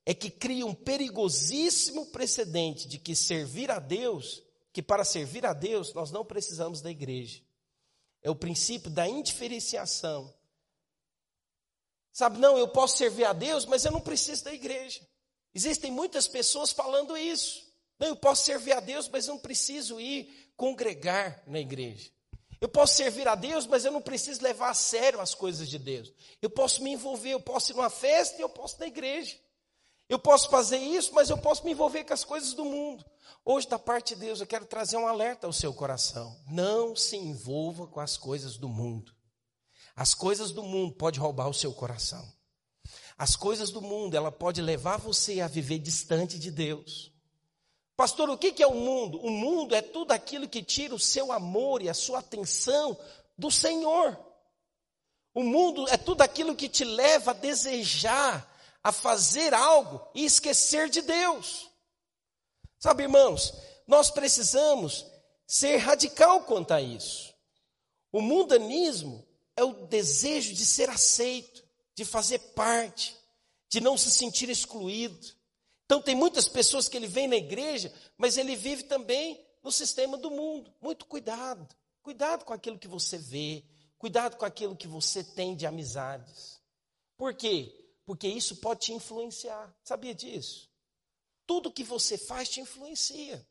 é 0.05 0.13
que 0.13 0.29
cria 0.29 0.65
um 0.65 0.73
perigosíssimo 0.73 2.07
precedente 2.07 2.87
de 2.87 2.97
que 2.97 3.15
servir 3.15 3.71
a 3.71 3.79
Deus, 3.79 4.43
que 4.75 4.83
para 4.83 5.05
servir 5.05 5.45
a 5.45 5.53
Deus 5.53 5.93
nós 5.93 6.11
não 6.11 6.25
precisamos 6.25 6.81
da 6.81 6.91
igreja. 6.91 7.41
É 8.21 8.29
o 8.29 8.35
princípio 8.35 8.91
da 8.91 9.07
indiferenciação. 9.07 10.33
Sabe, 12.11 12.39
não, 12.39 12.57
eu 12.57 12.67
posso 12.67 12.97
servir 12.97 13.23
a 13.23 13.31
Deus, 13.31 13.65
mas 13.65 13.85
eu 13.85 13.91
não 13.93 14.01
preciso 14.01 14.43
da 14.43 14.53
igreja. 14.53 14.99
Existem 15.53 15.89
muitas 15.89 16.27
pessoas 16.27 16.73
falando 16.73 17.15
isso. 17.15 17.65
Não, 17.97 18.09
eu 18.09 18.17
posso 18.17 18.43
servir 18.43 18.73
a 18.73 18.81
Deus, 18.81 19.07
mas 19.07 19.29
eu 19.29 19.35
não 19.35 19.41
preciso 19.41 19.97
ir 19.97 20.51
congregar 20.57 21.41
na 21.47 21.61
igreja. 21.61 22.11
Eu 22.59 22.67
posso 22.67 22.95
servir 22.95 23.29
a 23.29 23.35
Deus, 23.35 23.65
mas 23.65 23.85
eu 23.85 23.93
não 23.93 24.01
preciso 24.01 24.43
levar 24.43 24.71
a 24.71 24.73
sério 24.73 25.21
as 25.21 25.33
coisas 25.33 25.69
de 25.69 25.79
Deus. 25.79 26.11
Eu 26.41 26.49
posso 26.49 26.83
me 26.83 26.91
envolver, 26.91 27.31
eu 27.31 27.39
posso 27.39 27.71
ir 27.71 27.75
numa 27.75 27.89
festa 27.89 28.39
e 28.39 28.41
eu 28.41 28.49
posso 28.49 28.75
ir 28.75 28.79
na 28.81 28.87
igreja. 28.87 29.37
Eu 30.07 30.19
posso 30.19 30.49
fazer 30.49 30.77
isso, 30.77 31.13
mas 31.13 31.29
eu 31.29 31.37
posso 31.37 31.63
me 31.65 31.71
envolver 31.71 32.03
com 32.03 32.13
as 32.13 32.23
coisas 32.23 32.53
do 32.53 32.63
mundo. 32.63 33.03
Hoje, 33.43 33.67
da 33.67 33.79
parte 33.79 34.13
de 34.13 34.21
Deus, 34.21 34.39
eu 34.39 34.47
quero 34.47 34.65
trazer 34.65 34.97
um 34.97 35.07
alerta 35.07 35.47
ao 35.47 35.53
seu 35.53 35.73
coração. 35.73 36.35
Não 36.47 36.95
se 36.95 37.15
envolva 37.15 37.87
com 37.87 37.99
as 37.99 38.17
coisas 38.17 38.57
do 38.57 38.69
mundo. 38.69 39.13
As 39.95 40.13
coisas 40.13 40.51
do 40.51 40.63
mundo 40.63 40.95
podem 40.95 41.19
roubar 41.19 41.47
o 41.47 41.53
seu 41.53 41.73
coração. 41.73 42.27
As 43.17 43.35
coisas 43.35 43.69
do 43.69 43.81
mundo, 43.81 44.15
ela 44.15 44.31
pode 44.31 44.61
levar 44.61 44.97
você 44.97 45.41
a 45.41 45.47
viver 45.47 45.79
distante 45.79 46.37
de 46.37 46.51
Deus. 46.51 47.11
Pastor, 47.95 48.29
o 48.29 48.37
que 48.37 48.61
é 48.61 48.67
o 48.67 48.75
mundo? 48.75 49.19
O 49.21 49.29
mundo 49.29 49.73
é 49.73 49.81
tudo 49.81 50.11
aquilo 50.11 50.49
que 50.49 50.61
tira 50.61 50.93
o 50.93 50.99
seu 50.99 51.31
amor 51.31 51.81
e 51.81 51.89
a 51.89 51.93
sua 51.93 52.19
atenção 52.19 52.97
do 53.37 53.49
Senhor. 53.49 54.19
O 55.33 55.43
mundo 55.43 55.87
é 55.89 55.97
tudo 55.97 56.21
aquilo 56.21 56.55
que 56.55 56.67
te 56.67 56.83
leva 56.83 57.31
a 57.31 57.33
desejar, 57.33 58.53
a 58.85 58.91
fazer 58.91 59.51
algo 59.51 59.99
e 60.13 60.23
esquecer 60.23 60.91
de 60.91 61.01
Deus. 61.01 61.71
Sabe, 62.77 63.01
irmãos, 63.01 63.51
nós 63.87 64.11
precisamos 64.11 65.03
ser 65.47 65.77
radical 65.77 66.43
quanto 66.43 66.71
a 66.71 66.79
isso. 66.79 67.33
O 68.11 68.21
mundanismo 68.21 69.27
é 69.55 69.63
o 69.63 69.87
desejo 69.87 70.53
de 70.53 70.63
ser 70.63 70.87
aceito, 70.87 71.63
de 71.95 72.05
fazer 72.05 72.37
parte, 72.53 73.17
de 73.69 73.81
não 73.81 73.97
se 73.97 74.11
sentir 74.11 74.51
excluído. 74.51 75.33
Então, 75.85 75.99
tem 75.99 76.13
muitas 76.13 76.47
pessoas 76.47 76.87
que 76.87 76.95
ele 76.95 77.07
vem 77.07 77.27
na 77.27 77.37
igreja, 77.37 77.91
mas 78.15 78.37
ele 78.37 78.55
vive 78.55 78.83
também 78.83 79.43
no 79.63 79.71
sistema 79.71 80.15
do 80.15 80.29
mundo. 80.29 80.71
Muito 80.79 81.07
cuidado. 81.07 81.67
Cuidado 82.03 82.45
com 82.45 82.53
aquilo 82.53 82.77
que 82.77 82.87
você 82.87 83.17
vê. 83.17 83.65
Cuidado 83.97 84.37
com 84.37 84.45
aquilo 84.45 84.75
que 84.75 84.87
você 84.87 85.23
tem 85.23 85.55
de 85.55 85.65
amizades. 85.65 86.61
Por 87.17 87.33
quê? 87.33 87.84
Porque 88.05 88.27
isso 88.27 88.57
pode 88.57 88.81
te 88.81 88.93
influenciar. 88.93 89.75
Sabia 89.83 90.13
disso? 90.13 90.69
Tudo 91.47 91.71
que 91.71 91.83
você 91.83 92.17
faz 92.17 92.49
te 92.49 92.61
influencia. 92.61 93.45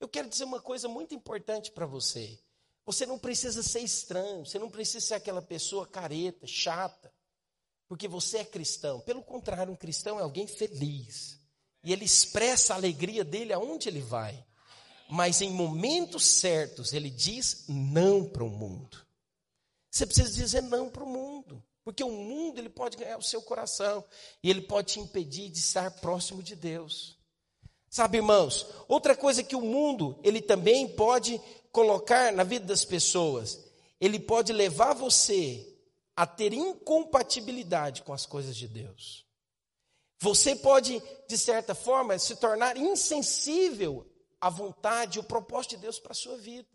Eu 0.00 0.08
quero 0.08 0.28
dizer 0.28 0.44
uma 0.44 0.60
coisa 0.60 0.88
muito 0.88 1.14
importante 1.14 1.70
para 1.70 1.86
você. 1.86 2.38
Você 2.84 3.04
não 3.04 3.18
precisa 3.18 3.62
ser 3.62 3.80
estranho, 3.80 4.46
você 4.46 4.58
não 4.58 4.70
precisa 4.70 5.04
ser 5.04 5.14
aquela 5.14 5.42
pessoa 5.42 5.86
careta, 5.86 6.46
chata, 6.46 7.12
porque 7.86 8.08
você 8.08 8.38
é 8.38 8.44
cristão. 8.44 9.00
Pelo 9.00 9.22
contrário, 9.22 9.72
um 9.72 9.76
cristão 9.76 10.18
é 10.18 10.22
alguém 10.22 10.46
feliz. 10.46 11.38
E 11.84 11.92
ele 11.92 12.04
expressa 12.04 12.72
a 12.72 12.76
alegria 12.76 13.24
dele 13.24 13.52
aonde 13.52 13.88
ele 13.88 14.00
vai. 14.00 14.44
Mas 15.10 15.40
em 15.40 15.50
momentos 15.50 16.26
certos, 16.26 16.92
ele 16.92 17.10
diz 17.10 17.64
não 17.68 18.24
para 18.24 18.44
o 18.44 18.50
mundo. 18.50 19.06
Você 19.90 20.06
precisa 20.06 20.32
dizer 20.32 20.62
não 20.62 20.90
para 20.90 21.04
o 21.04 21.08
mundo. 21.08 21.62
Porque 21.88 22.04
o 22.04 22.10
mundo 22.10 22.58
ele 22.58 22.68
pode 22.68 22.98
ganhar 22.98 23.16
o 23.16 23.22
seu 23.22 23.40
coração. 23.40 24.04
E 24.42 24.50
ele 24.50 24.60
pode 24.60 24.92
te 24.92 25.00
impedir 25.00 25.48
de 25.48 25.58
estar 25.58 25.90
próximo 26.02 26.42
de 26.42 26.54
Deus. 26.54 27.16
Sabe, 27.88 28.18
irmãos, 28.18 28.66
outra 28.86 29.16
coisa 29.16 29.42
que 29.42 29.56
o 29.56 29.62
mundo 29.62 30.20
ele 30.22 30.42
também 30.42 30.86
pode 30.86 31.40
colocar 31.72 32.30
na 32.30 32.44
vida 32.44 32.66
das 32.66 32.84
pessoas, 32.84 33.64
ele 33.98 34.20
pode 34.20 34.52
levar 34.52 34.92
você 34.92 35.66
a 36.14 36.26
ter 36.26 36.52
incompatibilidade 36.52 38.02
com 38.02 38.12
as 38.12 38.26
coisas 38.26 38.54
de 38.54 38.68
Deus. 38.68 39.24
Você 40.18 40.54
pode, 40.54 41.02
de 41.26 41.38
certa 41.38 41.74
forma, 41.74 42.18
se 42.18 42.36
tornar 42.36 42.76
insensível 42.76 44.06
à 44.38 44.50
vontade, 44.50 45.18
ao 45.18 45.24
propósito 45.24 45.70
de 45.70 45.78
Deus 45.78 45.98
para 45.98 46.12
a 46.12 46.14
sua 46.14 46.36
vida. 46.36 46.68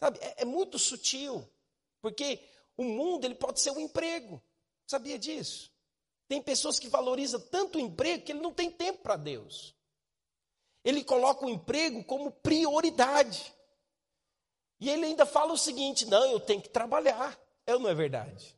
Sabe, 0.00 0.18
é, 0.22 0.36
é, 0.38 0.44
muito 0.46 0.78
sutil, 0.78 1.46
porque 2.00 2.40
o 2.78 2.84
mundo 2.84 3.26
ele 3.26 3.34
pode 3.34 3.60
ser 3.60 3.72
um 3.72 3.80
emprego. 3.80 4.42
Sabia 4.86 5.18
disso? 5.18 5.70
Tem 6.28 6.40
pessoas 6.40 6.78
que 6.78 6.88
valorizam 6.88 7.40
tanto 7.40 7.76
o 7.76 7.80
emprego 7.80 8.24
que 8.24 8.32
ele 8.32 8.40
não 8.40 8.54
tem 8.54 8.70
tempo 8.70 9.02
para 9.02 9.16
Deus. 9.16 9.74
Ele 10.84 11.02
coloca 11.02 11.44
o 11.44 11.50
emprego 11.50 12.04
como 12.04 12.30
prioridade. 12.30 13.52
E 14.80 14.88
ele 14.88 15.06
ainda 15.06 15.26
fala 15.26 15.52
o 15.52 15.58
seguinte: 15.58 16.06
não, 16.06 16.24
eu 16.30 16.38
tenho 16.38 16.62
que 16.62 16.68
trabalhar. 16.68 17.38
É 17.66 17.74
ou 17.74 17.80
não 17.80 17.90
é 17.90 17.94
verdade? 17.94 18.56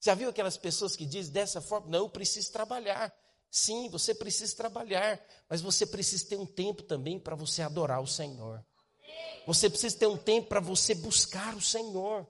Já 0.00 0.14
viu 0.14 0.28
aquelas 0.28 0.56
pessoas 0.56 0.96
que 0.96 1.06
dizem 1.06 1.32
dessa 1.32 1.60
forma? 1.60 1.88
Não, 1.88 2.00
eu 2.00 2.10
preciso 2.10 2.52
trabalhar. 2.52 3.14
Sim, 3.50 3.88
você 3.88 4.14
precisa 4.14 4.54
trabalhar, 4.56 5.24
mas 5.48 5.60
você 5.62 5.86
precisa 5.86 6.28
ter 6.28 6.36
um 6.36 6.44
tempo 6.44 6.82
também 6.82 7.18
para 7.18 7.36
você 7.36 7.62
adorar 7.62 8.02
o 8.02 8.06
Senhor. 8.06 8.64
Você 9.46 9.70
precisa 9.70 9.96
ter 9.96 10.06
um 10.06 10.16
tempo 10.16 10.48
para 10.48 10.60
você 10.60 10.94
buscar 10.94 11.54
o 11.54 11.60
Senhor. 11.60 12.26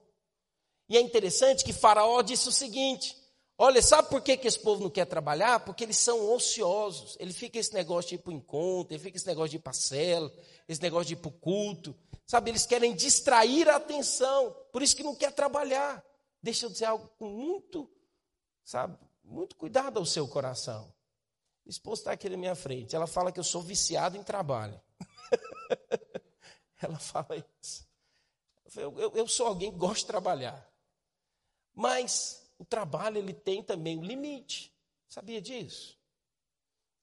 E 0.89 0.97
é 0.97 1.01
interessante 1.01 1.63
que 1.63 1.73
Faraó 1.73 2.21
disse 2.21 2.47
o 2.47 2.51
seguinte: 2.51 3.15
Olha, 3.59 3.81
sabe 3.81 4.09
por 4.09 4.21
que, 4.21 4.37
que 4.37 4.47
esse 4.47 4.59
povo 4.59 4.83
não 4.83 4.89
quer 4.89 5.05
trabalhar? 5.05 5.61
Porque 5.61 5.83
eles 5.83 5.97
são 5.97 6.31
ociosos. 6.31 7.17
Ele 7.19 7.33
fica 7.33 7.57
esse 7.57 7.73
negócio 7.73 8.09
de 8.09 8.15
ir 8.15 8.17
para 8.19 8.29
o 8.29 8.33
encontro, 8.35 8.93
ele 8.93 9.01
fica 9.01 9.17
esse 9.17 9.25
negócio 9.25 9.49
de 9.49 9.55
ir 9.55 9.59
para 9.59 9.71
a 9.71 9.73
cela, 9.73 10.31
esse 10.67 10.81
negócio 10.81 11.07
de 11.07 11.13
ir 11.13 11.17
para 11.17 11.29
o 11.29 11.31
culto. 11.31 11.95
Sabe, 12.27 12.51
eles 12.51 12.67
querem 12.67 12.93
distrair 12.93 13.67
a 13.67 13.77
atenção, 13.77 14.55
por 14.71 14.83
isso 14.83 14.95
que 14.95 15.01
não 15.01 15.15
quer 15.15 15.31
trabalhar. 15.31 16.05
Deixa 16.41 16.65
eu 16.65 16.69
dizer 16.69 16.85
algo 16.85 17.09
com 17.17 17.29
muito, 17.29 17.89
sabe, 18.63 18.97
muito 19.23 19.55
cuidado 19.55 19.97
ao 19.97 20.05
seu 20.05 20.27
coração. 20.27 20.93
Minha 21.65 21.71
esposa 21.71 22.01
está 22.01 22.11
aqui 22.11 22.29
na 22.29 22.37
minha 22.37 22.55
frente, 22.55 22.95
ela 22.95 23.07
fala 23.07 23.31
que 23.31 23.39
eu 23.39 23.43
sou 23.43 23.61
viciado 23.61 24.17
em 24.17 24.23
trabalho. 24.23 24.79
ela 26.79 26.99
fala 26.99 27.43
isso. 27.61 27.87
Eu, 28.75 28.99
eu, 28.99 29.11
eu 29.15 29.27
sou 29.27 29.47
alguém 29.47 29.71
que 29.71 29.77
gosta 29.77 30.01
de 30.01 30.05
trabalhar. 30.05 30.76
Mas 31.77 32.43
o 32.57 32.65
trabalho 32.65 33.19
ele 33.19 33.33
tem 33.33 33.61
também 33.61 33.99
um 33.99 34.03
limite. 34.03 34.73
Sabia 35.07 35.39
disso? 35.39 35.95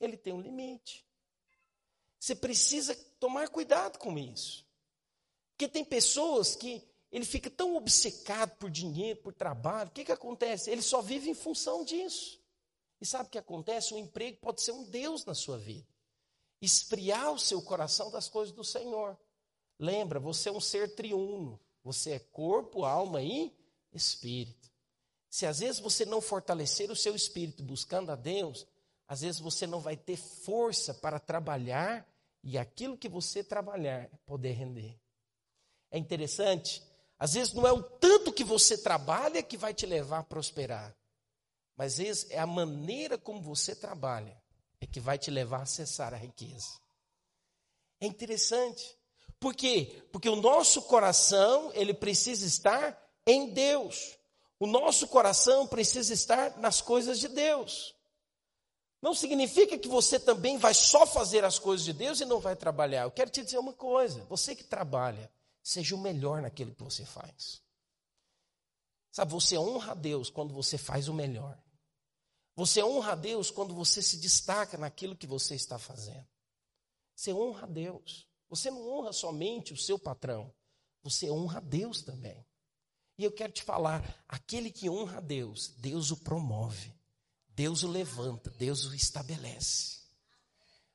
Ele 0.00 0.16
tem 0.16 0.32
um 0.32 0.40
limite. 0.40 1.06
Você 2.18 2.34
precisa 2.34 2.92
tomar 3.20 3.48
cuidado 3.50 4.00
com 4.00 4.18
isso. 4.18 4.66
Porque 5.52 5.68
tem 5.68 5.84
pessoas 5.84 6.56
que 6.56 6.82
ele 7.12 7.24
fica 7.24 7.48
tão 7.48 7.76
obcecado 7.76 8.56
por 8.56 8.68
dinheiro, 8.68 9.20
por 9.20 9.32
trabalho. 9.32 9.90
O 9.90 9.92
que, 9.92 10.06
que 10.06 10.10
acontece? 10.10 10.68
Ele 10.72 10.82
só 10.82 11.00
vive 11.00 11.30
em 11.30 11.34
função 11.34 11.84
disso. 11.84 12.42
E 13.00 13.06
sabe 13.06 13.28
o 13.28 13.30
que 13.30 13.38
acontece? 13.38 13.94
O 13.94 13.98
emprego 13.98 14.38
pode 14.38 14.60
ser 14.60 14.72
um 14.72 14.82
Deus 14.82 15.24
na 15.24 15.34
sua 15.34 15.56
vida. 15.56 15.86
Esfriar 16.60 17.30
o 17.30 17.38
seu 17.38 17.62
coração 17.62 18.10
das 18.10 18.28
coisas 18.28 18.52
do 18.52 18.64
Senhor. 18.64 19.16
Lembra, 19.78 20.18
você 20.18 20.48
é 20.48 20.52
um 20.52 20.60
ser 20.60 20.96
triuno. 20.96 21.60
Você 21.84 22.10
é 22.10 22.18
corpo, 22.18 22.84
alma 22.84 23.22
e 23.22 23.54
espírito. 23.96 24.70
Se 25.28 25.46
às 25.46 25.58
vezes 25.58 25.80
você 25.80 26.04
não 26.04 26.20
fortalecer 26.20 26.90
o 26.90 26.96
seu 26.96 27.14
espírito 27.14 27.62
buscando 27.62 28.10
a 28.10 28.16
Deus, 28.16 28.66
às 29.08 29.20
vezes 29.20 29.40
você 29.40 29.66
não 29.66 29.80
vai 29.80 29.96
ter 29.96 30.16
força 30.16 30.94
para 30.94 31.18
trabalhar 31.18 32.06
e 32.42 32.56
aquilo 32.56 32.96
que 32.96 33.08
você 33.08 33.42
trabalhar 33.42 34.08
poder 34.24 34.52
render. 34.52 34.98
É 35.90 35.98
interessante, 35.98 36.82
às 37.18 37.34
vezes 37.34 37.52
não 37.52 37.66
é 37.66 37.72
o 37.72 37.82
tanto 37.82 38.32
que 38.32 38.44
você 38.44 38.78
trabalha 38.78 39.42
que 39.42 39.56
vai 39.56 39.72
te 39.72 39.86
levar 39.86 40.18
a 40.18 40.24
prosperar, 40.24 40.96
mas 41.76 41.92
às 41.94 41.98
vezes 41.98 42.30
é 42.30 42.38
a 42.38 42.46
maneira 42.46 43.18
como 43.18 43.40
você 43.40 43.74
trabalha 43.74 44.40
é 44.80 44.86
que 44.86 45.00
vai 45.00 45.18
te 45.18 45.30
levar 45.30 45.60
a 45.60 45.62
acessar 45.62 46.12
a 46.12 46.16
riqueza. 46.16 46.78
É 48.00 48.06
interessante. 48.06 48.96
Por 49.40 49.54
quê? 49.54 50.02
Porque 50.12 50.28
o 50.28 50.36
nosso 50.36 50.82
coração, 50.82 51.72
ele 51.74 51.94
precisa 51.94 52.46
estar 52.46 52.92
em 53.26 53.50
Deus. 53.52 54.16
O 54.58 54.66
nosso 54.66 55.08
coração 55.08 55.66
precisa 55.66 56.12
estar 56.12 56.58
nas 56.58 56.80
coisas 56.80 57.18
de 57.18 57.28
Deus. 57.28 57.94
Não 59.02 59.14
significa 59.14 59.76
que 59.78 59.88
você 59.88 60.18
também 60.18 60.56
vai 60.56 60.72
só 60.72 61.06
fazer 61.06 61.44
as 61.44 61.58
coisas 61.58 61.84
de 61.84 61.92
Deus 61.92 62.20
e 62.20 62.24
não 62.24 62.40
vai 62.40 62.56
trabalhar. 62.56 63.02
Eu 63.02 63.10
quero 63.10 63.30
te 63.30 63.42
dizer 63.42 63.58
uma 63.58 63.72
coisa: 63.72 64.24
você 64.24 64.56
que 64.56 64.64
trabalha, 64.64 65.30
seja 65.62 65.94
o 65.94 66.00
melhor 66.00 66.40
naquilo 66.40 66.74
que 66.74 66.82
você 66.82 67.04
faz. 67.04 67.62
Sabe, 69.12 69.32
você 69.32 69.58
honra 69.58 69.92
a 69.92 69.94
Deus 69.94 70.30
quando 70.30 70.54
você 70.54 70.78
faz 70.78 71.08
o 71.08 71.14
melhor. 71.14 71.56
Você 72.56 72.82
honra 72.82 73.12
a 73.12 73.14
Deus 73.14 73.50
quando 73.50 73.74
você 73.74 74.00
se 74.00 74.16
destaca 74.16 74.78
naquilo 74.78 75.16
que 75.16 75.26
você 75.26 75.54
está 75.54 75.78
fazendo. 75.78 76.26
Você 77.14 77.32
honra 77.32 77.64
a 77.64 77.70
Deus. 77.70 78.28
Você 78.48 78.70
não 78.70 78.88
honra 78.88 79.12
somente 79.12 79.72
o 79.72 79.76
seu 79.76 79.98
patrão, 79.98 80.52
você 81.02 81.30
honra 81.30 81.58
a 81.58 81.60
Deus 81.60 82.02
também. 82.02 82.46
E 83.16 83.24
eu 83.24 83.32
quero 83.32 83.52
te 83.52 83.62
falar: 83.62 84.24
aquele 84.28 84.70
que 84.70 84.90
honra 84.90 85.18
a 85.18 85.20
Deus, 85.20 85.68
Deus 85.78 86.10
o 86.10 86.16
promove, 86.16 86.92
Deus 87.48 87.82
o 87.82 87.88
levanta, 87.88 88.50
Deus 88.50 88.84
o 88.84 88.94
estabelece. 88.94 90.04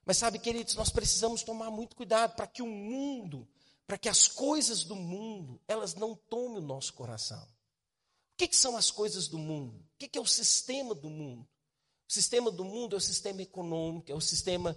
Mas 0.06 0.18
sabe, 0.18 0.40
queridos, 0.40 0.76
nós 0.76 0.90
precisamos 0.90 1.44
tomar 1.44 1.70
muito 1.70 1.96
cuidado 1.96 2.36
para 2.36 2.48
que 2.48 2.62
o 2.62 2.68
mundo, 2.68 3.48
para 3.86 3.98
que 3.98 4.10
as 4.10 4.28
coisas 4.28 4.84
do 4.84 4.96
mundo, 4.96 5.62
elas 5.68 5.94
não 5.94 6.16
tomem 6.16 6.58
o 6.58 6.66
nosso 6.66 6.94
coração. 6.94 7.42
O 7.42 8.38
que, 8.38 8.48
que 8.48 8.56
são 8.56 8.76
as 8.76 8.90
coisas 8.90 9.28
do 9.28 9.38
mundo? 9.38 9.78
O 9.78 9.98
que, 9.98 10.08
que 10.08 10.18
é 10.18 10.22
o 10.22 10.26
sistema 10.26 10.96
do 10.96 11.10
mundo? 11.10 11.48
O 12.08 12.12
sistema 12.12 12.50
do 12.50 12.66
mundo 12.66 12.96
é 12.96 12.98
o 12.98 13.02
sistema 13.02 13.42
econômico, 13.42 14.12
é 14.12 14.16
o 14.16 14.22
sistema 14.22 14.76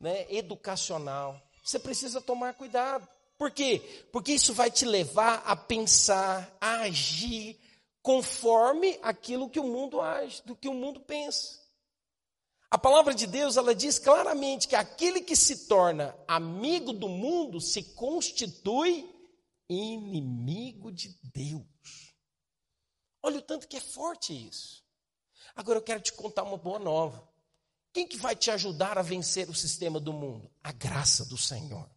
né, 0.00 0.26
educacional. 0.34 1.40
Você 1.62 1.78
precisa 1.78 2.20
tomar 2.20 2.54
cuidado. 2.54 3.06
Por 3.42 3.50
quê? 3.50 4.06
Porque 4.12 4.34
isso 4.34 4.54
vai 4.54 4.70
te 4.70 4.84
levar 4.84 5.42
a 5.44 5.56
pensar, 5.56 6.56
a 6.60 6.82
agir 6.82 7.58
conforme 8.00 9.00
aquilo 9.02 9.50
que 9.50 9.58
o 9.58 9.64
mundo 9.64 10.00
age, 10.00 10.40
do 10.44 10.54
que 10.54 10.68
o 10.68 10.74
mundo 10.74 11.00
pensa. 11.00 11.60
A 12.70 12.78
palavra 12.78 13.12
de 13.12 13.26
Deus, 13.26 13.56
ela 13.56 13.74
diz 13.74 13.98
claramente 13.98 14.68
que 14.68 14.76
aquele 14.76 15.22
que 15.22 15.34
se 15.34 15.66
torna 15.66 16.16
amigo 16.28 16.92
do 16.92 17.08
mundo 17.08 17.60
se 17.60 17.82
constitui 17.82 19.12
inimigo 19.68 20.92
de 20.92 21.08
Deus. 21.34 22.14
Olha 23.24 23.38
o 23.38 23.42
tanto 23.42 23.66
que 23.66 23.76
é 23.76 23.80
forte 23.80 24.32
isso. 24.32 24.84
Agora 25.56 25.80
eu 25.80 25.82
quero 25.82 26.00
te 26.00 26.12
contar 26.12 26.44
uma 26.44 26.56
boa 26.56 26.78
nova. 26.78 27.28
Quem 27.92 28.06
que 28.06 28.16
vai 28.16 28.36
te 28.36 28.52
ajudar 28.52 28.98
a 28.98 29.02
vencer 29.02 29.50
o 29.50 29.54
sistema 29.54 29.98
do 29.98 30.12
mundo? 30.12 30.48
A 30.62 30.70
graça 30.70 31.24
do 31.24 31.36
Senhor. 31.36 31.91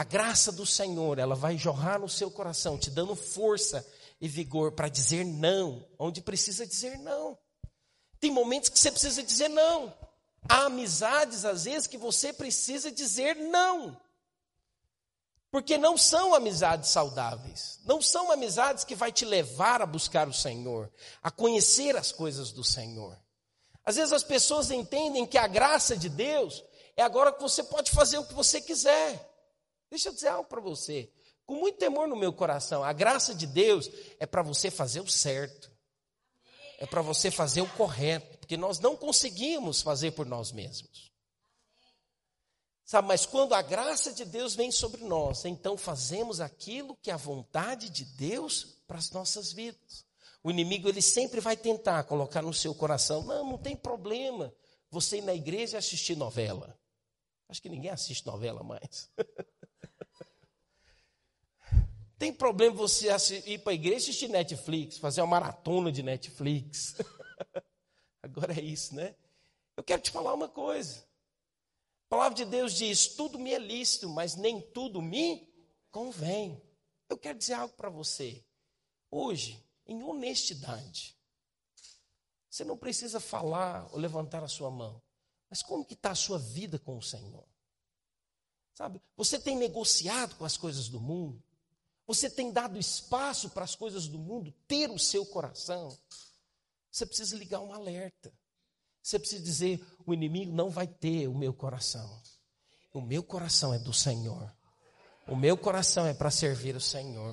A 0.00 0.04
graça 0.04 0.50
do 0.50 0.64
Senhor, 0.64 1.18
ela 1.18 1.34
vai 1.34 1.58
jorrar 1.58 2.00
no 2.00 2.08
seu 2.08 2.30
coração, 2.30 2.78
te 2.78 2.90
dando 2.90 3.14
força 3.14 3.86
e 4.18 4.26
vigor 4.26 4.72
para 4.72 4.88
dizer 4.88 5.26
não, 5.26 5.86
onde 5.98 6.22
precisa 6.22 6.66
dizer 6.66 6.98
não. 7.00 7.36
Tem 8.18 8.30
momentos 8.30 8.70
que 8.70 8.78
você 8.78 8.90
precisa 8.90 9.22
dizer 9.22 9.48
não. 9.48 9.94
Há 10.48 10.64
amizades, 10.64 11.44
às 11.44 11.64
vezes, 11.64 11.86
que 11.86 11.98
você 11.98 12.32
precisa 12.32 12.90
dizer 12.90 13.36
não. 13.36 13.94
Porque 15.50 15.76
não 15.76 15.98
são 15.98 16.34
amizades 16.34 16.88
saudáveis. 16.88 17.78
Não 17.84 18.00
são 18.00 18.32
amizades 18.32 18.84
que 18.84 18.94
vai 18.94 19.12
te 19.12 19.26
levar 19.26 19.82
a 19.82 19.86
buscar 19.86 20.26
o 20.26 20.32
Senhor, 20.32 20.90
a 21.22 21.30
conhecer 21.30 21.94
as 21.94 22.10
coisas 22.10 22.52
do 22.52 22.64
Senhor. 22.64 23.18
Às 23.84 23.96
vezes 23.96 24.14
as 24.14 24.24
pessoas 24.24 24.70
entendem 24.70 25.26
que 25.26 25.36
a 25.36 25.46
graça 25.46 25.94
de 25.94 26.08
Deus 26.08 26.64
é 26.96 27.02
agora 27.02 27.34
que 27.34 27.42
você 27.42 27.62
pode 27.62 27.90
fazer 27.90 28.16
o 28.16 28.24
que 28.24 28.32
você 28.32 28.62
quiser. 28.62 29.29
Deixa 29.90 30.08
eu 30.08 30.14
dizer 30.14 30.28
algo 30.28 30.48
para 30.48 30.60
você. 30.60 31.10
Com 31.44 31.56
muito 31.56 31.78
temor 31.78 32.06
no 32.06 32.14
meu 32.14 32.32
coração, 32.32 32.84
a 32.84 32.92
graça 32.92 33.34
de 33.34 33.46
Deus 33.46 33.90
é 34.20 34.24
para 34.24 34.40
você 34.40 34.70
fazer 34.70 35.00
o 35.00 35.08
certo. 35.08 35.70
É 36.78 36.86
para 36.86 37.02
você 37.02 37.30
fazer 37.30 37.60
o 37.60 37.70
correto. 37.72 38.38
Porque 38.38 38.56
nós 38.56 38.78
não 38.78 38.96
conseguimos 38.96 39.82
fazer 39.82 40.12
por 40.12 40.26
nós 40.26 40.52
mesmos. 40.52 41.10
Sabe, 42.84 43.06
mas 43.06 43.24
quando 43.24 43.52
a 43.52 43.62
graça 43.62 44.12
de 44.12 44.24
Deus 44.24 44.56
vem 44.56 44.72
sobre 44.72 45.04
nós, 45.04 45.44
então 45.44 45.76
fazemos 45.76 46.40
aquilo 46.40 46.96
que 46.96 47.10
é 47.10 47.14
a 47.14 47.16
vontade 47.16 47.88
de 47.88 48.04
Deus 48.04 48.82
para 48.86 48.98
as 48.98 49.10
nossas 49.10 49.52
vidas. 49.52 50.04
O 50.42 50.50
inimigo 50.50 50.88
ele 50.88 51.02
sempre 51.02 51.40
vai 51.40 51.56
tentar 51.56 52.02
colocar 52.04 52.42
no 52.42 52.52
seu 52.52 52.74
coração, 52.74 53.22
não, 53.22 53.50
não 53.50 53.58
tem 53.58 53.76
problema 53.76 54.52
você 54.90 55.18
ir 55.18 55.22
na 55.22 55.34
igreja 55.34 55.76
e 55.76 55.78
assistir 55.78 56.16
novela. 56.16 56.76
Acho 57.48 57.62
que 57.62 57.68
ninguém 57.68 57.90
assiste 57.90 58.26
novela 58.26 58.62
mais. 58.62 59.10
Tem 62.20 62.34
problema 62.34 62.76
você 62.76 63.08
ir 63.46 63.60
para 63.60 63.72
a 63.72 63.74
igreja 63.74 63.94
e 63.94 64.10
assistir 64.10 64.28
Netflix, 64.28 64.98
fazer 64.98 65.22
uma 65.22 65.40
maratona 65.40 65.90
de 65.90 66.02
Netflix. 66.02 66.94
Agora 68.22 68.52
é 68.52 68.60
isso, 68.60 68.94
né? 68.94 69.16
Eu 69.74 69.82
quero 69.82 70.02
te 70.02 70.10
falar 70.10 70.34
uma 70.34 70.46
coisa. 70.46 70.98
A 70.98 72.10
palavra 72.10 72.36
de 72.36 72.44
Deus 72.44 72.74
diz: 72.74 73.06
tudo 73.14 73.38
me 73.38 73.54
é 73.54 73.58
lícito, 73.58 74.06
mas 74.10 74.36
nem 74.36 74.60
tudo 74.60 75.00
me 75.00 75.50
convém. 75.90 76.62
Eu 77.08 77.16
quero 77.16 77.38
dizer 77.38 77.54
algo 77.54 77.72
para 77.72 77.88
você. 77.88 78.44
Hoje, 79.10 79.58
em 79.86 80.02
honestidade, 80.02 81.16
você 82.50 82.64
não 82.64 82.76
precisa 82.76 83.18
falar 83.18 83.88
ou 83.94 83.98
levantar 83.98 84.44
a 84.44 84.48
sua 84.48 84.70
mão. 84.70 85.00
Mas 85.48 85.62
como 85.62 85.86
que 85.86 85.94
está 85.94 86.10
a 86.10 86.14
sua 86.14 86.38
vida 86.38 86.78
com 86.78 86.98
o 86.98 87.02
Senhor? 87.02 87.48
Sabe, 88.74 89.00
você 89.16 89.38
tem 89.38 89.56
negociado 89.56 90.36
com 90.36 90.44
as 90.44 90.58
coisas 90.58 90.86
do 90.86 91.00
mundo? 91.00 91.42
Você 92.10 92.28
tem 92.28 92.50
dado 92.50 92.76
espaço 92.76 93.50
para 93.50 93.62
as 93.62 93.76
coisas 93.76 94.08
do 94.08 94.18
mundo 94.18 94.52
ter 94.66 94.90
o 94.90 94.98
seu 94.98 95.24
coração? 95.24 95.96
Você 96.90 97.06
precisa 97.06 97.36
ligar 97.36 97.60
um 97.60 97.72
alerta. 97.72 98.32
Você 99.00 99.16
precisa 99.16 99.40
dizer: 99.40 99.80
o 100.04 100.12
inimigo 100.12 100.50
não 100.50 100.70
vai 100.70 100.88
ter 100.88 101.28
o 101.28 101.38
meu 101.38 101.54
coração. 101.54 102.20
O 102.92 103.00
meu 103.00 103.22
coração 103.22 103.72
é 103.72 103.78
do 103.78 103.92
Senhor. 103.92 104.52
O 105.28 105.36
meu 105.36 105.56
coração 105.56 106.04
é 106.04 106.12
para 106.12 106.32
servir 106.32 106.74
o 106.74 106.80
Senhor. 106.80 107.32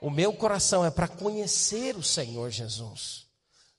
O 0.00 0.08
meu 0.08 0.32
coração 0.32 0.82
é 0.82 0.90
para 0.90 1.06
conhecer 1.06 1.94
o 1.94 2.02
Senhor 2.02 2.48
Jesus. 2.48 3.26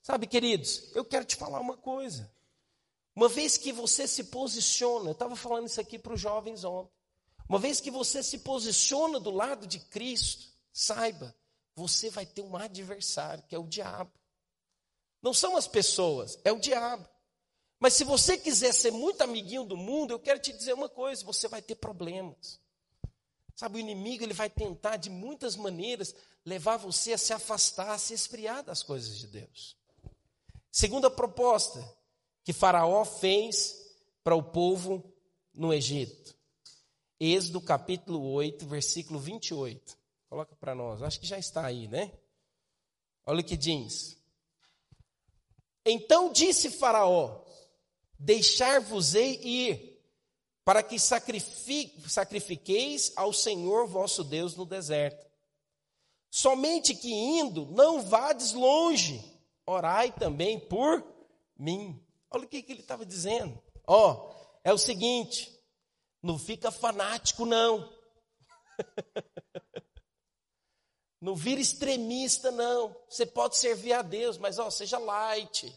Sabe, 0.03 0.27
queridos, 0.27 0.91
eu 0.93 1.03
quero 1.03 1.25
te 1.25 1.35
falar 1.35 1.59
uma 1.59 1.75
coisa. 1.75 2.31
Uma 3.15 3.29
vez 3.29 3.57
que 3.57 3.73
você 3.73 4.07
se 4.07 4.25
posiciona, 4.25 5.09
eu 5.09 5.13
estava 5.13 5.35
falando 5.35 5.65
isso 5.65 5.81
aqui 5.81 5.97
para 5.97 6.13
os 6.13 6.21
jovens 6.21 6.63
ontem. 6.63 6.94
Uma 7.47 7.59
vez 7.59 7.79
que 7.79 7.91
você 7.91 8.23
se 8.23 8.39
posiciona 8.39 9.19
do 9.19 9.31
lado 9.31 9.67
de 9.67 9.79
Cristo, 9.79 10.47
saiba, 10.73 11.35
você 11.75 12.09
vai 12.09 12.25
ter 12.25 12.41
um 12.41 12.55
adversário, 12.55 13.43
que 13.47 13.55
é 13.55 13.59
o 13.59 13.67
diabo. 13.67 14.11
Não 15.21 15.33
são 15.33 15.55
as 15.55 15.67
pessoas, 15.67 16.37
é 16.43 16.51
o 16.51 16.59
diabo. 16.59 17.07
Mas 17.79 17.93
se 17.93 18.03
você 18.03 18.37
quiser 18.37 18.73
ser 18.73 18.91
muito 18.91 19.21
amiguinho 19.21 19.63
do 19.63 19.77
mundo, 19.77 20.11
eu 20.11 20.19
quero 20.19 20.39
te 20.39 20.51
dizer 20.53 20.73
uma 20.73 20.89
coisa: 20.89 21.25
você 21.25 21.47
vai 21.47 21.61
ter 21.61 21.75
problemas. 21.75 22.59
Sabe, 23.55 23.77
o 23.77 23.79
inimigo 23.79 24.23
ele 24.23 24.33
vai 24.33 24.49
tentar 24.49 24.97
de 24.97 25.09
muitas 25.09 25.55
maneiras 25.55 26.13
levar 26.45 26.77
você 26.77 27.13
a 27.13 27.17
se 27.17 27.31
afastar, 27.31 27.91
a 27.91 27.97
se 27.97 28.13
esfriar 28.13 28.63
das 28.63 28.83
coisas 28.83 29.17
de 29.17 29.27
Deus. 29.27 29.77
Segunda 30.71 31.09
proposta 31.09 31.83
que 32.43 32.51
Faraó 32.51 33.05
fez 33.05 33.95
para 34.23 34.35
o 34.35 34.43
povo 34.43 35.03
no 35.53 35.73
Egito. 35.73 36.34
Êxodo 37.19 37.61
capítulo 37.61 38.31
8, 38.33 38.65
versículo 38.65 39.19
28. 39.19 39.97
Coloca 40.29 40.55
para 40.55 40.75
nós, 40.75 41.01
acho 41.01 41.19
que 41.19 41.25
já 41.25 41.39
está 41.39 41.65
aí, 41.65 41.87
né? 41.87 42.11
Olha 43.25 43.41
o 43.41 43.43
que 43.43 43.55
diz. 43.55 44.17
Então 45.85 46.31
disse 46.31 46.69
Faraó: 46.69 47.43
Deixar-vos-ei 48.19 49.39
ir 49.43 49.95
para 50.65 50.81
que 50.81 50.99
sacrifique, 50.99 52.09
sacrifiqueis 52.09 53.13
ao 53.15 53.31
Senhor 53.31 53.87
vosso 53.87 54.23
Deus 54.23 54.55
no 54.55 54.65
deserto. 54.65 55.25
Somente 56.29 56.93
que 56.93 57.13
indo, 57.13 57.65
não 57.67 58.01
vades 58.01 58.51
longe, 58.51 59.23
orai 59.65 60.11
também 60.11 60.59
por 60.59 61.05
mim. 61.57 62.03
Olha 62.29 62.43
o 62.43 62.47
que, 62.47 62.61
que 62.61 62.73
ele 62.73 62.81
estava 62.81 63.05
dizendo. 63.05 63.57
Ó, 63.87 64.11
oh, 64.11 64.59
é 64.63 64.73
o 64.73 64.77
seguinte, 64.77 65.54
não 66.25 66.39
fica 66.39 66.71
fanático, 66.71 67.45
não. 67.45 67.93
não 71.21 71.35
vira 71.35 71.61
extremista, 71.61 72.49
não. 72.51 72.95
Você 73.07 73.27
pode 73.27 73.57
servir 73.57 73.93
a 73.93 74.01
Deus, 74.01 74.37
mas 74.39 74.57
ó, 74.57 74.71
seja 74.71 74.97
light. 74.97 75.71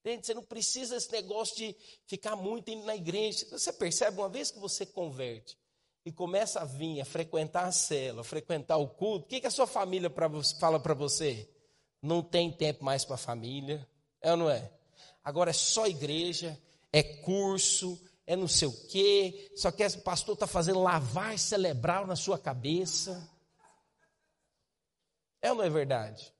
Entende? 0.00 0.26
Você 0.26 0.34
não 0.34 0.44
precisa 0.44 0.94
desse 0.94 1.10
negócio 1.10 1.56
de 1.56 1.76
ficar 2.06 2.36
muito 2.36 2.70
indo 2.70 2.86
na 2.86 2.94
igreja. 2.94 3.44
Você 3.50 3.72
percebe, 3.72 4.18
uma 4.18 4.28
vez 4.28 4.52
que 4.52 4.58
você 4.60 4.86
converte 4.86 5.58
e 6.04 6.12
começa 6.12 6.60
a 6.60 6.64
vir, 6.64 7.00
a 7.00 7.04
frequentar 7.04 7.64
a 7.64 7.72
cela, 7.72 8.20
a 8.20 8.24
frequentar 8.24 8.76
o 8.76 8.88
culto, 8.88 9.24
o 9.24 9.28
que, 9.28 9.40
que 9.40 9.46
a 9.48 9.50
sua 9.50 9.66
família 9.66 10.08
pra, 10.08 10.30
fala 10.60 10.78
para 10.78 10.94
você? 10.94 11.50
Não 12.00 12.22
tem 12.22 12.52
tempo 12.52 12.84
mais 12.84 13.04
para 13.04 13.14
a 13.16 13.18
família, 13.18 13.88
é 14.20 14.30
ou 14.30 14.36
não 14.36 14.50
é? 14.50 14.70
Agora 15.24 15.50
é 15.50 15.54
só 15.54 15.86
igreja, 15.86 16.56
é 16.92 17.02
curso, 17.02 17.98
é 18.26 18.34
não 18.34 18.48
sei 18.48 18.68
o 18.68 18.86
quê, 18.88 19.52
só 19.54 19.70
que 19.70 19.84
o 19.84 20.02
pastor 20.02 20.34
está 20.34 20.46
fazendo 20.46 20.82
lavar 20.82 21.38
cerebral 21.38 22.06
na 22.06 22.16
sua 22.16 22.38
cabeça. 22.38 23.30
É 25.42 25.50
ou 25.50 25.58
não 25.58 25.64
é 25.64 25.70
verdade? 25.70 26.32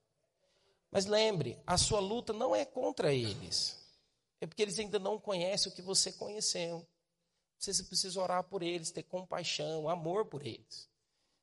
Mas 0.89 1.05
lembre, 1.05 1.61
a 1.67 1.77
sua 1.77 1.99
luta 1.99 2.33
não 2.33 2.55
é 2.55 2.65
contra 2.65 3.13
eles. 3.13 3.77
É 4.41 4.47
porque 4.47 4.61
eles 4.61 4.79
ainda 4.79 4.97
não 4.97 5.19
conhecem 5.19 5.71
o 5.71 5.75
que 5.75 5.81
você 5.81 6.11
conheceu. 6.11 6.87
Você 7.57 7.83
precisa 7.83 8.19
orar 8.21 8.43
por 8.43 8.63
eles, 8.63 8.91
ter 8.91 9.03
compaixão, 9.03 9.87
amor 9.87 10.25
por 10.25 10.45
eles. 10.45 10.89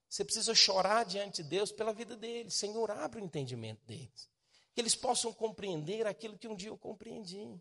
Você 0.09 0.25
precisa 0.25 0.55
chorar 0.55 1.05
diante 1.05 1.43
de 1.43 1.49
Deus 1.49 1.73
pela 1.73 1.93
vida 1.93 2.17
deles. 2.17 2.55
Senhor, 2.55 2.91
abre 2.91 3.21
o 3.21 3.25
entendimento 3.25 3.85
deles. 3.87 4.29
Que 4.75 4.81
eles 4.81 4.95
possam 4.95 5.33
compreender 5.33 6.07
aquilo 6.07 6.39
que 6.39 6.49
um 6.49 6.55
dia 6.55 6.69
eu 6.69 6.77
compreendi. 6.77 7.61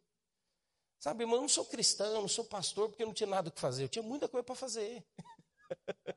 Sabe, 1.02 1.24
irmão, 1.24 1.38
eu 1.38 1.42
não 1.42 1.50
sou 1.50 1.66
cristão, 1.66 2.22
não 2.22 2.28
sou 2.28 2.46
pastor, 2.46 2.88
porque 2.88 3.02
eu 3.02 3.08
não 3.08 3.14
tinha 3.14 3.26
nada 3.26 3.50
que 3.50 3.60
fazer. 3.60 3.84
Eu 3.84 3.90
tinha 3.90 4.04
muita 4.04 4.28
coisa 4.30 4.44
para 4.44 4.54
fazer. 4.54 5.04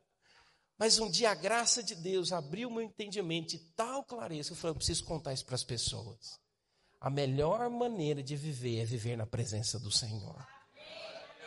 Mas 0.78 0.98
um 0.98 1.10
dia 1.10 1.30
a 1.30 1.34
graça 1.34 1.82
de 1.82 1.94
Deus 1.94 2.32
abriu 2.32 2.70
meu 2.70 2.82
entendimento 2.82 3.52
de 3.52 3.60
tal 3.74 4.04
clareza, 4.04 4.52
eu 4.52 4.56
falei, 4.56 4.72
eu 4.72 4.76
preciso 4.76 5.04
contar 5.04 5.32
isso 5.32 5.46
para 5.46 5.54
as 5.54 5.64
pessoas. 5.64 6.38
A 7.00 7.08
melhor 7.08 7.70
maneira 7.70 8.22
de 8.22 8.36
viver 8.36 8.80
é 8.80 8.84
viver 8.84 9.16
na 9.16 9.24
presença 9.24 9.78
do 9.78 9.90
Senhor. 9.90 10.46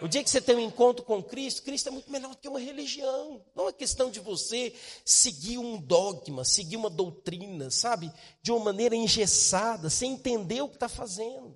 O 0.02 0.08
dia 0.08 0.23
que 0.23 0.32
você 0.32 0.41
tem 0.41 0.56
um 0.56 0.62
encontro 0.62 1.06
com 1.06 1.21
Cristo, 1.21 1.62
Cristo 1.62 1.89
é 1.89 1.91
muito 1.91 2.12
melhor 2.12 2.32
do 2.32 2.38
que 2.38 2.50
uma 2.50 2.60
religião. 2.60 3.45
Não 3.56 3.69
é 3.69 3.73
questão 3.73 4.10
de 4.10 4.19
você 4.19 4.73
seguir 5.06 5.60
um 5.60 5.80
dogma, 5.80 6.43
seguir 6.43 6.78
uma 6.78 6.89
doutrina, 6.89 7.69
sabe? 7.69 8.12
De 8.41 8.52
uma 8.52 8.65
maneira 8.65 8.95
engessada, 8.95 9.91
sem 9.91 10.13
entender 10.13 10.62
o 10.62 10.69
que 10.69 10.76
está 10.76 10.89
fazendo. 10.89 11.56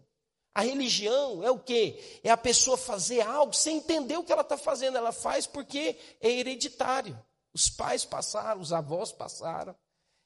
A 0.54 0.62
religião 0.62 1.44
é 1.44 1.50
o 1.50 1.60
quê? 1.60 2.20
É 2.24 2.30
a 2.30 2.38
pessoa 2.38 2.78
fazer 2.78 3.22
algo 3.22 3.54
sem 3.54 3.78
entender 3.78 4.18
o 4.18 4.24
que 4.24 4.32
ela 4.32 4.42
está 4.42 4.58
fazendo. 4.58 4.98
Ela 4.98 5.12
faz 5.12 5.48
porque 5.48 5.98
é 6.20 6.30
hereditário. 6.30 7.18
Os 7.54 7.70
pais 7.70 8.06
passaram, 8.06 8.60
os 8.60 8.74
avós 8.74 9.12
passaram. 9.12 9.76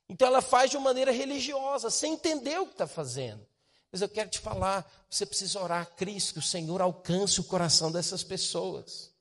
Então 0.10 0.28
ela 0.28 0.42
faz 0.42 0.72
de 0.72 0.78
uma 0.78 0.86
maneira 0.86 1.12
religiosa, 1.12 1.90
sem 1.90 2.14
entender 2.14 2.60
o 2.60 2.66
que 2.66 2.74
está 2.74 2.88
fazendo. 2.88 3.46
Mas 3.92 4.02
eu 4.02 4.10
quero 4.10 4.30
te 4.30 4.40
falar, 4.40 4.86
você 5.10 5.26
precisa 5.26 5.60
orar 5.62 5.84
a 5.84 5.86
Cristo, 5.86 6.34
que 6.34 6.40
o 6.40 6.44
Senhor 6.44 6.82
alcance 6.82 7.40
o 7.40 7.46
coração 7.46 7.92
dessas 7.92 8.24
pessoas. 8.24 9.12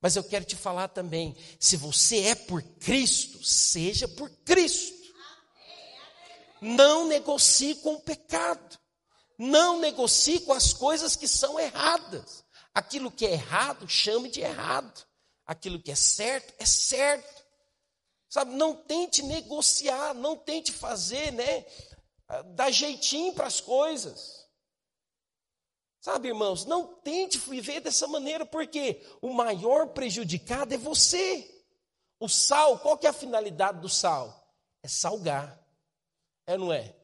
Mas 0.00 0.16
eu 0.16 0.24
quero 0.24 0.44
te 0.44 0.56
falar 0.56 0.88
também, 0.88 1.36
se 1.58 1.76
você 1.76 2.20
é 2.26 2.34
por 2.34 2.62
Cristo, 2.62 3.42
seja 3.44 4.08
por 4.08 4.30
Cristo. 4.44 4.98
Não 6.60 7.06
negocie 7.06 7.74
com 7.76 7.94
o 7.94 8.00
pecado. 8.00 8.78
Não 9.42 9.80
negocie 9.80 10.40
com 10.40 10.52
as 10.52 10.74
coisas 10.74 11.16
que 11.16 11.26
são 11.26 11.58
erradas. 11.58 12.44
Aquilo 12.74 13.10
que 13.10 13.24
é 13.24 13.32
errado, 13.32 13.88
chame 13.88 14.28
de 14.28 14.42
errado. 14.42 15.06
Aquilo 15.46 15.80
que 15.80 15.90
é 15.90 15.94
certo, 15.94 16.52
é 16.58 16.66
certo. 16.66 17.42
Sabe, 18.28 18.52
não 18.52 18.76
tente 18.76 19.22
negociar, 19.22 20.12
não 20.12 20.36
tente 20.36 20.70
fazer, 20.70 21.32
né, 21.32 21.64
dar 22.54 22.70
jeitinho 22.70 23.32
para 23.32 23.46
as 23.46 23.62
coisas. 23.62 24.46
Sabe, 26.02 26.28
irmãos, 26.28 26.66
não 26.66 26.96
tente 26.96 27.38
viver 27.38 27.80
dessa 27.80 28.06
maneira, 28.06 28.44
porque 28.44 29.02
o 29.22 29.32
maior 29.32 29.86
prejudicado 29.94 30.74
é 30.74 30.76
você. 30.76 31.64
O 32.18 32.28
sal, 32.28 32.78
qual 32.80 32.98
que 32.98 33.06
é 33.06 33.10
a 33.10 33.14
finalidade 33.14 33.80
do 33.80 33.88
sal? 33.88 34.54
É 34.82 34.88
salgar. 34.88 35.58
É 36.46 36.58
não 36.58 36.70
é? 36.70 36.94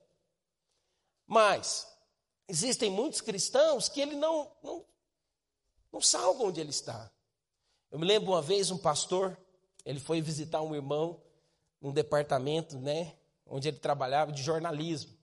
Mas 1.27 1.96
existem 2.49 2.91
muitos 2.91 3.21
cristãos 3.21 3.89
que 3.89 4.01
ele 4.01 4.17
não 4.17 4.51
não, 4.63 4.85
não 5.93 6.01
salgam 6.01 6.47
onde 6.47 6.61
ele 6.61 6.71
está. 6.71 7.11
Eu 7.91 7.99
me 7.99 8.07
lembro 8.07 8.33
uma 8.33 8.43
vez 8.43 8.71
um 8.71 8.79
pastor 8.79 9.37
ele 9.87 10.01
foi 10.01 10.21
visitar 10.21 10.61
um 10.63 10.75
irmão 10.75 11.23
num 11.81 11.93
departamento, 11.93 12.77
né, 12.77 13.17
onde 13.47 13.69
ele 13.69 13.79
trabalhava 13.79 14.33
de 14.33 14.43
jornalismo. 14.43 15.17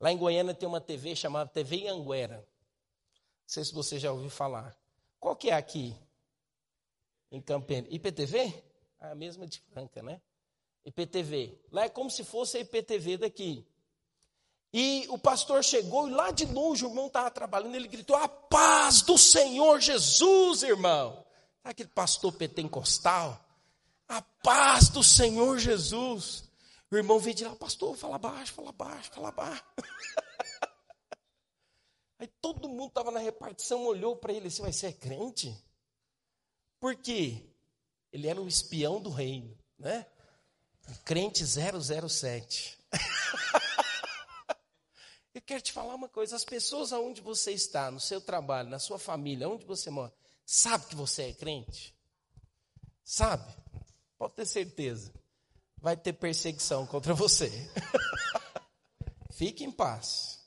Lá 0.00 0.10
em 0.10 0.16
Goiânia 0.16 0.54
tem 0.54 0.66
uma 0.66 0.80
TV 0.80 1.14
chamada 1.14 1.50
TV 1.50 1.86
Anguera. 1.86 2.38
Não 2.38 2.44
sei 3.46 3.62
se 3.62 3.74
você 3.74 3.98
já 3.98 4.10
ouviu 4.10 4.30
falar. 4.30 4.74
Qual 5.18 5.36
que 5.36 5.50
é 5.50 5.52
aqui? 5.52 5.94
Em 7.30 7.42
Campinas. 7.42 7.92
IPTV? 7.92 8.64
Ah, 8.98 9.10
a 9.10 9.14
mesma 9.14 9.46
de 9.46 9.60
Franca, 9.60 10.02
né? 10.02 10.22
IPTV. 10.86 11.60
Lá 11.70 11.84
é 11.84 11.88
como 11.90 12.08
se 12.10 12.24
fosse 12.24 12.56
a 12.56 12.60
IPTV 12.60 13.18
daqui. 13.18 13.66
E 14.72 15.06
o 15.08 15.18
pastor 15.18 15.64
chegou 15.64 16.08
e 16.08 16.12
lá 16.12 16.30
de 16.30 16.46
longe 16.46 16.84
o 16.84 16.88
irmão 16.88 17.08
estava 17.08 17.30
trabalhando, 17.30 17.74
ele 17.74 17.88
gritou: 17.88 18.16
A 18.16 18.28
paz 18.28 19.02
do 19.02 19.18
Senhor 19.18 19.80
Jesus, 19.80 20.62
irmão. 20.62 21.24
Aquele 21.64 21.88
pastor 21.88 22.32
pentecostal? 22.32 23.44
A 24.08 24.22
paz 24.22 24.88
do 24.88 25.02
Senhor 25.02 25.58
Jesus. 25.58 26.44
O 26.90 26.96
irmão 26.96 27.18
veio 27.18 27.36
de 27.36 27.44
lá, 27.44 27.54
pastor, 27.54 27.96
fala 27.96 28.18
baixo, 28.18 28.52
fala 28.52 28.72
baixo, 28.72 29.10
fala 29.12 29.30
baixo. 29.30 29.64
Aí 32.18 32.26
todo 32.40 32.68
mundo 32.68 32.88
estava 32.88 33.10
na 33.10 33.20
repartição, 33.20 33.84
olhou 33.84 34.16
para 34.16 34.32
ele 34.32 34.48
assim, 34.48 34.62
vai 34.62 34.72
ser 34.72 34.88
é 34.88 34.92
crente? 34.92 35.56
Por 36.80 36.96
quê? 36.96 37.44
Ele 38.12 38.26
era 38.26 38.40
um 38.40 38.48
espião 38.48 39.00
do 39.00 39.10
reino, 39.10 39.56
né? 39.78 40.04
Crente 41.04 41.44
007. 41.46 42.78
Eu 45.32 45.40
quero 45.40 45.62
te 45.62 45.72
falar 45.72 45.94
uma 45.94 46.08
coisa, 46.08 46.34
as 46.34 46.44
pessoas 46.44 46.92
aonde 46.92 47.20
você 47.20 47.52
está, 47.52 47.90
no 47.90 48.00
seu 48.00 48.20
trabalho, 48.20 48.68
na 48.68 48.80
sua 48.80 48.98
família, 48.98 49.48
onde 49.48 49.64
você 49.64 49.88
mora, 49.88 50.12
sabe 50.44 50.86
que 50.86 50.96
você 50.96 51.24
é 51.24 51.32
crente? 51.32 51.94
Sabe? 53.04 53.54
Pode 54.18 54.34
ter 54.34 54.46
certeza. 54.46 55.12
Vai 55.78 55.96
ter 55.96 56.12
perseguição 56.12 56.86
contra 56.86 57.14
você. 57.14 57.50
Fique 59.30 59.64
em 59.64 59.70
paz. 59.70 60.44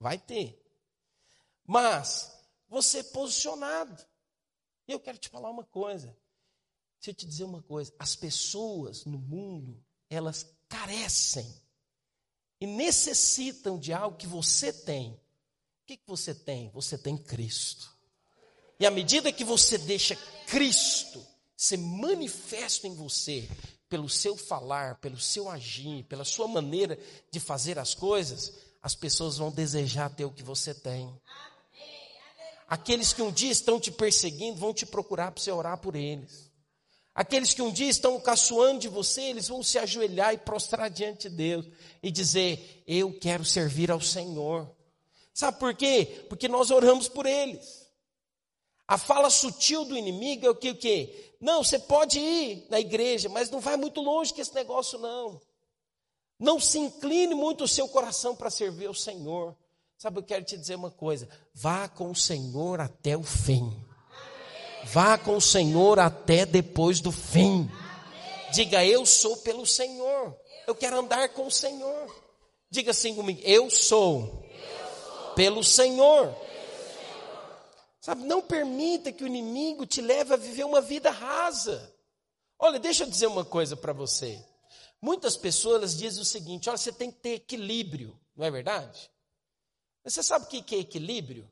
Vai 0.00 0.18
ter. 0.18 0.60
Mas 1.66 2.32
você 2.68 2.98
é 2.98 3.04
posicionado. 3.04 4.02
E 4.88 4.92
eu 4.92 4.98
quero 4.98 5.18
te 5.18 5.28
falar 5.28 5.50
uma 5.50 5.64
coisa. 5.64 6.16
Deixa 6.98 7.10
eu 7.10 7.14
te 7.14 7.26
dizer 7.26 7.44
uma 7.44 7.62
coisa. 7.62 7.94
As 7.98 8.16
pessoas 8.16 9.04
no 9.04 9.18
mundo, 9.18 9.84
elas 10.08 10.54
carecem 10.68 11.61
e 12.62 12.66
necessitam 12.66 13.76
de 13.76 13.92
algo 13.92 14.16
que 14.16 14.26
você 14.26 14.72
tem. 14.72 15.10
O 15.10 15.84
que, 15.84 15.98
você 16.06 16.32
tem? 16.32 16.70
Você 16.70 16.96
tem 16.96 17.18
Cristo. 17.18 17.90
E 18.78 18.86
à 18.86 18.90
medida 18.90 19.32
que 19.32 19.42
você 19.42 19.76
deixa 19.76 20.14
Cristo 20.46 21.26
ser 21.56 21.76
manifesto 21.76 22.86
em 22.86 22.94
você, 22.94 23.48
pelo 23.88 24.08
seu 24.08 24.36
falar, 24.36 24.94
pelo 25.00 25.18
seu 25.18 25.50
agir, 25.50 26.04
pela 26.04 26.24
sua 26.24 26.46
maneira 26.46 26.96
de 27.32 27.40
fazer 27.40 27.80
as 27.80 27.96
coisas, 27.96 28.52
as 28.80 28.94
pessoas 28.94 29.38
vão 29.38 29.50
desejar 29.50 30.14
ter 30.14 30.24
o 30.24 30.30
que 30.30 30.44
você 30.44 30.72
tem. 30.72 31.12
Aqueles 32.68 33.12
que 33.12 33.22
um 33.22 33.32
dia 33.32 33.50
estão 33.50 33.80
te 33.80 33.90
perseguindo 33.90 34.60
vão 34.60 34.72
te 34.72 34.86
procurar 34.86 35.32
para 35.32 35.42
você 35.42 35.50
orar 35.50 35.78
por 35.78 35.96
eles. 35.96 36.51
Aqueles 37.14 37.52
que 37.52 37.60
um 37.60 37.70
dia 37.70 37.90
estão 37.90 38.18
caçoando 38.18 38.80
de 38.80 38.88
você, 38.88 39.22
eles 39.22 39.48
vão 39.48 39.62
se 39.62 39.78
ajoelhar 39.78 40.32
e 40.32 40.38
prostrar 40.38 40.88
diante 40.88 41.28
de 41.28 41.36
Deus 41.36 41.66
e 42.02 42.10
dizer: 42.10 42.82
Eu 42.86 43.18
quero 43.18 43.44
servir 43.44 43.90
ao 43.90 44.00
Senhor. 44.00 44.70
Sabe 45.34 45.58
por 45.58 45.74
quê? 45.74 46.24
Porque 46.28 46.48
nós 46.48 46.70
oramos 46.70 47.08
por 47.08 47.26
eles. 47.26 47.82
A 48.88 48.98
fala 48.98 49.30
sutil 49.30 49.84
do 49.84 49.96
inimigo 49.96 50.46
é 50.46 50.50
o 50.50 50.54
que? 50.54 50.70
O 50.70 50.76
que? 50.76 51.34
Não, 51.40 51.62
você 51.62 51.78
pode 51.78 52.18
ir 52.18 52.66
na 52.70 52.80
igreja, 52.80 53.28
mas 53.28 53.50
não 53.50 53.60
vai 53.60 53.76
muito 53.76 54.00
longe 54.00 54.32
com 54.32 54.40
esse 54.40 54.54
negócio, 54.54 54.98
não. 54.98 55.40
Não 56.38 56.58
se 56.58 56.78
incline 56.78 57.34
muito 57.34 57.64
o 57.64 57.68
seu 57.68 57.88
coração 57.88 58.34
para 58.34 58.50
servir 58.50 58.86
ao 58.86 58.94
Senhor. 58.94 59.56
Sabe, 59.96 60.18
eu 60.18 60.22
quero 60.22 60.44
te 60.44 60.56
dizer 60.56 60.74
uma 60.74 60.90
coisa: 60.90 61.28
vá 61.54 61.88
com 61.88 62.10
o 62.10 62.16
Senhor 62.16 62.80
até 62.80 63.16
o 63.16 63.22
fim. 63.22 63.72
Vá 64.84 65.16
com 65.16 65.36
o 65.36 65.40
Senhor 65.40 65.98
até 65.98 66.44
depois 66.44 67.00
do 67.00 67.12
fim. 67.12 67.70
Diga, 68.52 68.84
eu 68.84 69.06
sou 69.06 69.36
pelo 69.38 69.66
Senhor. 69.66 70.36
Eu 70.66 70.74
quero 70.74 70.98
andar 70.98 71.28
com 71.30 71.46
o 71.46 71.50
Senhor. 71.50 72.22
Diga 72.70 72.90
assim 72.90 73.14
comigo, 73.14 73.40
eu 73.44 73.68
sou, 73.68 74.44
pelo 75.36 75.62
Senhor. 75.62 76.34
Sabe, 78.00 78.24
não 78.24 78.40
permita 78.40 79.12
que 79.12 79.22
o 79.22 79.26
inimigo 79.26 79.86
te 79.86 80.00
leve 80.00 80.34
a 80.34 80.38
viver 80.38 80.64
uma 80.64 80.80
vida 80.80 81.10
rasa. 81.10 81.94
Olha, 82.58 82.78
deixa 82.78 83.04
eu 83.04 83.10
dizer 83.10 83.26
uma 83.26 83.44
coisa 83.44 83.76
para 83.76 83.92
você. 83.92 84.42
Muitas 85.00 85.36
pessoas 85.36 85.96
dizem 85.96 86.22
o 86.22 86.24
seguinte: 86.24 86.68
olha, 86.68 86.78
você 86.78 86.90
tem 86.90 87.10
que 87.10 87.18
ter 87.18 87.34
equilíbrio, 87.34 88.18
não 88.34 88.46
é 88.46 88.50
verdade? 88.50 89.10
Mas 90.04 90.14
você 90.14 90.22
sabe 90.22 90.46
o 90.46 90.48
que 90.48 90.74
é 90.74 90.78
equilíbrio? 90.78 91.50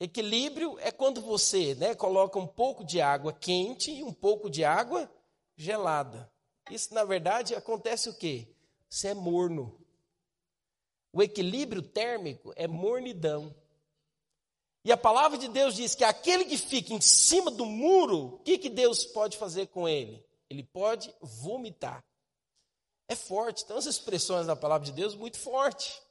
Equilíbrio 0.00 0.78
é 0.80 0.90
quando 0.90 1.20
você 1.20 1.74
né, 1.76 1.94
coloca 1.94 2.38
um 2.38 2.46
pouco 2.46 2.84
de 2.84 3.00
água 3.00 3.32
quente 3.32 3.90
e 3.90 4.02
um 4.02 4.12
pouco 4.12 4.50
de 4.50 4.64
água 4.64 5.10
gelada. 5.56 6.30
Isso, 6.70 6.92
na 6.92 7.04
verdade, 7.04 7.54
acontece 7.54 8.08
o 8.08 8.14
quê? 8.14 8.48
Você 8.88 9.08
é 9.08 9.14
morno. 9.14 9.78
O 11.12 11.22
equilíbrio 11.22 11.82
térmico 11.82 12.52
é 12.56 12.66
mornidão. 12.66 13.54
E 14.84 14.92
a 14.92 14.96
palavra 14.96 15.38
de 15.38 15.48
Deus 15.48 15.74
diz 15.74 15.94
que 15.94 16.04
aquele 16.04 16.44
que 16.44 16.58
fica 16.58 16.92
em 16.92 17.00
cima 17.00 17.50
do 17.50 17.64
muro, 17.64 18.34
o 18.34 18.38
que, 18.40 18.58
que 18.58 18.68
Deus 18.68 19.04
pode 19.04 19.38
fazer 19.38 19.68
com 19.68 19.88
ele? 19.88 20.24
Ele 20.50 20.62
pode 20.62 21.14
vomitar. 21.20 22.04
É 23.08 23.14
forte. 23.14 23.62
Então, 23.64 23.76
as 23.76 23.86
expressões 23.86 24.46
da 24.46 24.56
palavra 24.56 24.84
de 24.84 24.92
Deus 24.92 25.14
muito 25.14 25.38
forte. 25.38 26.02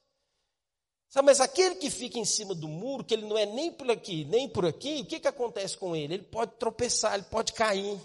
Sabe, 1.14 1.26
mas 1.26 1.38
aquele 1.38 1.76
que 1.76 1.90
fica 1.90 2.18
em 2.18 2.24
cima 2.24 2.56
do 2.56 2.66
muro, 2.66 3.04
que 3.04 3.14
ele 3.14 3.24
não 3.24 3.38
é 3.38 3.46
nem 3.46 3.70
por 3.70 3.88
aqui, 3.88 4.24
nem 4.24 4.48
por 4.48 4.66
aqui, 4.66 5.02
o 5.02 5.06
que, 5.06 5.20
que 5.20 5.28
acontece 5.28 5.78
com 5.78 5.94
ele? 5.94 6.14
Ele 6.14 6.24
pode 6.24 6.56
tropeçar, 6.58 7.14
ele 7.14 7.22
pode 7.22 7.52
cair. 7.52 8.00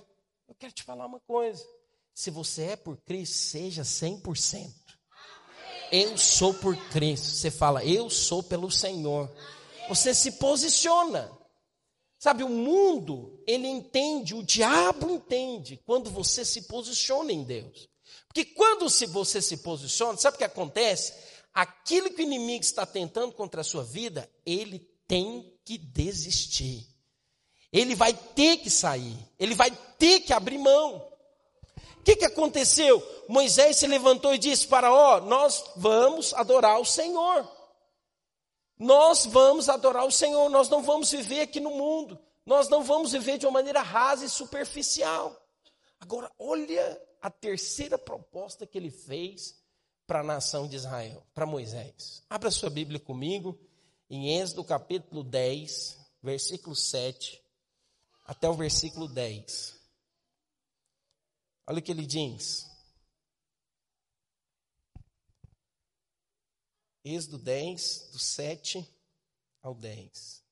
Eu 0.47 0.53
quero 0.53 0.72
te 0.72 0.84
falar 0.84 1.07
uma 1.07 1.20
coisa. 1.22 1.66
Se 2.14 2.30
você 2.30 2.66
é 2.66 2.76
por 2.76 2.97
Cristo, 2.97 3.34
seja 3.34 3.82
100%. 3.82 4.72
Eu 5.91 6.20
sou 6.20 6.53
por 6.53 6.78
Cristo. 6.91 7.26
Você 7.26 7.49
fala, 7.49 7.84
eu 7.84 8.12
sou 8.12 8.43
pelo 8.43 8.70
Senhor. 8.70 9.28
Você 9.88 10.14
se 10.14 10.34
posiciona. 10.34 11.36
Sabe, 12.20 12.43
o 12.43 12.49
mundo, 12.49 13.43
ele 13.47 13.68
entende, 13.68 14.36
o 14.36 14.43
diabo 14.43 15.10
entende 15.10 15.82
quando 15.84 16.12
você 16.12 16.45
se 16.45 16.68
posiciona 16.68 17.32
em 17.34 17.43
Deus. 17.43 17.89
Porque 18.28 18.45
quando 18.45 18.88
você 18.88 19.41
se 19.41 19.57
posiciona, 19.57 20.16
sabe 20.16 20.36
o 20.36 20.38
que 20.38 20.43
acontece? 20.43 21.12
Aquilo 21.62 22.10
que 22.12 22.22
o 22.22 22.24
inimigo 22.24 22.64
está 22.64 22.86
tentando 22.86 23.34
contra 23.34 23.62
a 23.62 23.66
sua 23.66 23.84
vida, 23.84 24.30
ele 24.45 24.80
tem 25.05 25.53
que 25.66 25.78
desistir. 25.78 26.88
Ele 27.72 27.95
vai 27.95 28.14
ter 28.14 28.57
que 28.57 28.70
sair, 28.70 29.18
ele 29.38 29.53
vai 29.53 29.70
ter 29.97 30.22
que 30.22 30.32
abrir 30.32 30.57
mão. 30.57 31.05
O 31.97 32.03
que, 32.03 32.16
que 32.16 32.26
aconteceu? 32.26 33.05
Moisés 33.28 33.76
se 33.76 33.86
levantou 33.88 34.34
e 34.34 34.38
disse: 34.38 34.68
para 34.68 34.91
ó, 34.91 35.20
nós 35.20 35.64
vamos 35.76 36.34
adorar 36.34 36.80
o 36.80 36.86
Senhor. 36.86 37.47
Nós 38.78 39.26
vamos 39.26 39.68
adorar 39.68 40.05
o 40.05 40.12
Senhor, 40.12 40.49
nós 40.49 40.70
não 40.70 40.82
vamos 40.82 41.12
viver 41.12 41.41
aqui 41.41 41.60
no 41.60 41.72
mundo, 41.72 42.18
nós 42.45 42.70
não 42.70 42.82
vamos 42.82 43.12
viver 43.12 43.38
de 43.38 43.45
uma 43.45 43.51
maneira 43.51 43.82
rasa 43.82 44.24
e 44.24 44.30
superficial. 44.30 45.36
Agora, 45.99 46.32
olha 46.39 46.99
a 47.22 47.30
terceira 47.30 47.97
proposta 47.97 48.66
que 48.66 48.78
ele 48.78 48.89
fez 48.89 49.60
para 50.10 50.22
a 50.22 50.24
nação 50.24 50.68
de 50.68 50.76
Israel, 50.76 51.24
para 51.36 51.45
Moisés. 51.45 52.24
Abra 52.28 52.49
sua 52.49 52.72
Bíblia 52.72 52.99
comigo 52.99 53.55
em 54.10 54.39
Êxodo 54.39 54.64
capítulo 54.64 55.24
10, 55.24 55.99
versículo 56.24 56.76
7 56.76 57.39
até 58.26 58.49
o 58.49 58.55
versículo 58.55 59.07
10. 59.07 59.80
Olha 61.68 61.78
o 61.78 61.82
que 61.84 61.91
ele 61.91 62.07
diz. 62.07 62.66
Êxodo 67.05 67.38
10, 67.38 68.10
do 68.12 68.18
7 68.18 68.91
ao 69.62 69.76
10. 69.76 70.43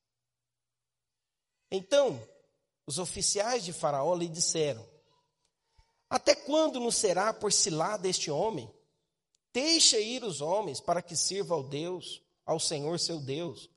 Então, 1.68 2.24
os 2.86 3.00
oficiais 3.00 3.64
de 3.64 3.72
Faraó 3.72 4.14
lhe 4.14 4.28
disseram: 4.28 4.88
Até 6.08 6.36
quando 6.36 6.78
nos 6.78 6.94
será 6.94 7.34
por 7.34 7.52
cilada 7.52 8.06
este 8.06 8.30
homem? 8.30 8.77
Deixa 9.60 9.98
ir 9.98 10.22
os 10.22 10.40
homens 10.40 10.78
para 10.78 11.02
que 11.02 11.16
sirva 11.16 11.52
ao 11.52 11.64
Deus, 11.64 12.22
ao 12.46 12.60
Senhor 12.60 13.00
seu 13.00 13.18
Deus. 13.18 13.68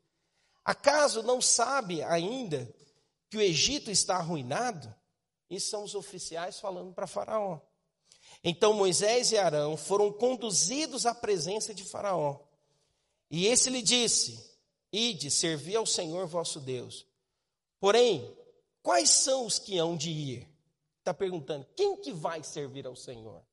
Acaso 0.63 1.23
não 1.23 1.41
sabe 1.41 2.03
ainda 2.03 2.71
que 3.32 3.38
o 3.38 3.41
Egito 3.41 3.89
está 3.89 4.17
arruinado? 4.17 4.93
Isso 5.49 5.71
são 5.71 5.84
os 5.84 5.95
oficiais 5.95 6.59
falando 6.59 6.93
para 6.93 7.07
Faraó. 7.07 7.59
Então 8.43 8.73
Moisés 8.73 9.32
e 9.32 9.39
Arão 9.39 9.75
foram 9.75 10.13
conduzidos 10.13 11.07
à 11.07 11.15
presença 11.15 11.73
de 11.73 11.84
Faraó. 11.84 12.39
E 13.32 13.47
esse 13.47 13.71
lhe 13.71 13.82
disse: 13.82 14.55
Ide, 14.93 15.32
servi 15.32 15.75
ao 15.75 15.88
Senhor 15.88 16.27
vosso 16.27 16.59
Deus. 16.59 17.07
Porém, 17.79 18.38
quais 18.84 19.09
são 19.09 19.47
os 19.47 19.57
que 19.57 19.79
hão 19.79 19.97
de 19.97 20.11
ir? 20.11 20.47
Está 20.99 21.11
perguntando: 21.11 21.65
quem 21.75 21.97
que 21.97 22.13
vai 22.13 22.43
servir 22.43 22.86
ao 22.86 22.95
Senhor? 22.95 23.43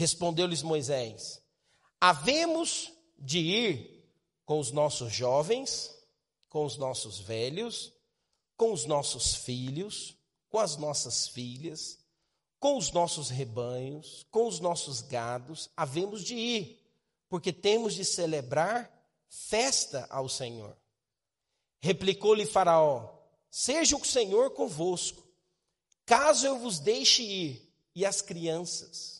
Respondeu-lhes 0.00 0.62
Moisés: 0.62 1.42
Havemos 2.00 2.90
de 3.18 3.38
ir 3.38 4.10
com 4.46 4.58
os 4.58 4.72
nossos 4.72 5.12
jovens, 5.12 5.94
com 6.48 6.64
os 6.64 6.78
nossos 6.78 7.18
velhos, 7.18 7.92
com 8.56 8.72
os 8.72 8.86
nossos 8.86 9.34
filhos, 9.34 10.16
com 10.48 10.58
as 10.58 10.78
nossas 10.78 11.28
filhas, 11.28 11.98
com 12.58 12.78
os 12.78 12.90
nossos 12.92 13.28
rebanhos, 13.28 14.24
com 14.30 14.48
os 14.48 14.58
nossos 14.58 15.02
gados, 15.02 15.68
havemos 15.76 16.24
de 16.24 16.34
ir, 16.34 16.82
porque 17.28 17.52
temos 17.52 17.92
de 17.92 18.02
celebrar 18.02 18.90
festa 19.28 20.06
ao 20.08 20.30
Senhor. 20.30 20.74
Replicou-lhe 21.78 22.46
Faraó: 22.46 23.18
Seja 23.50 23.98
o 23.98 24.04
Senhor 24.06 24.52
convosco, 24.52 25.22
caso 26.06 26.46
eu 26.46 26.58
vos 26.58 26.78
deixe 26.78 27.22
ir, 27.22 27.70
e 27.94 28.06
as 28.06 28.22
crianças, 28.22 29.19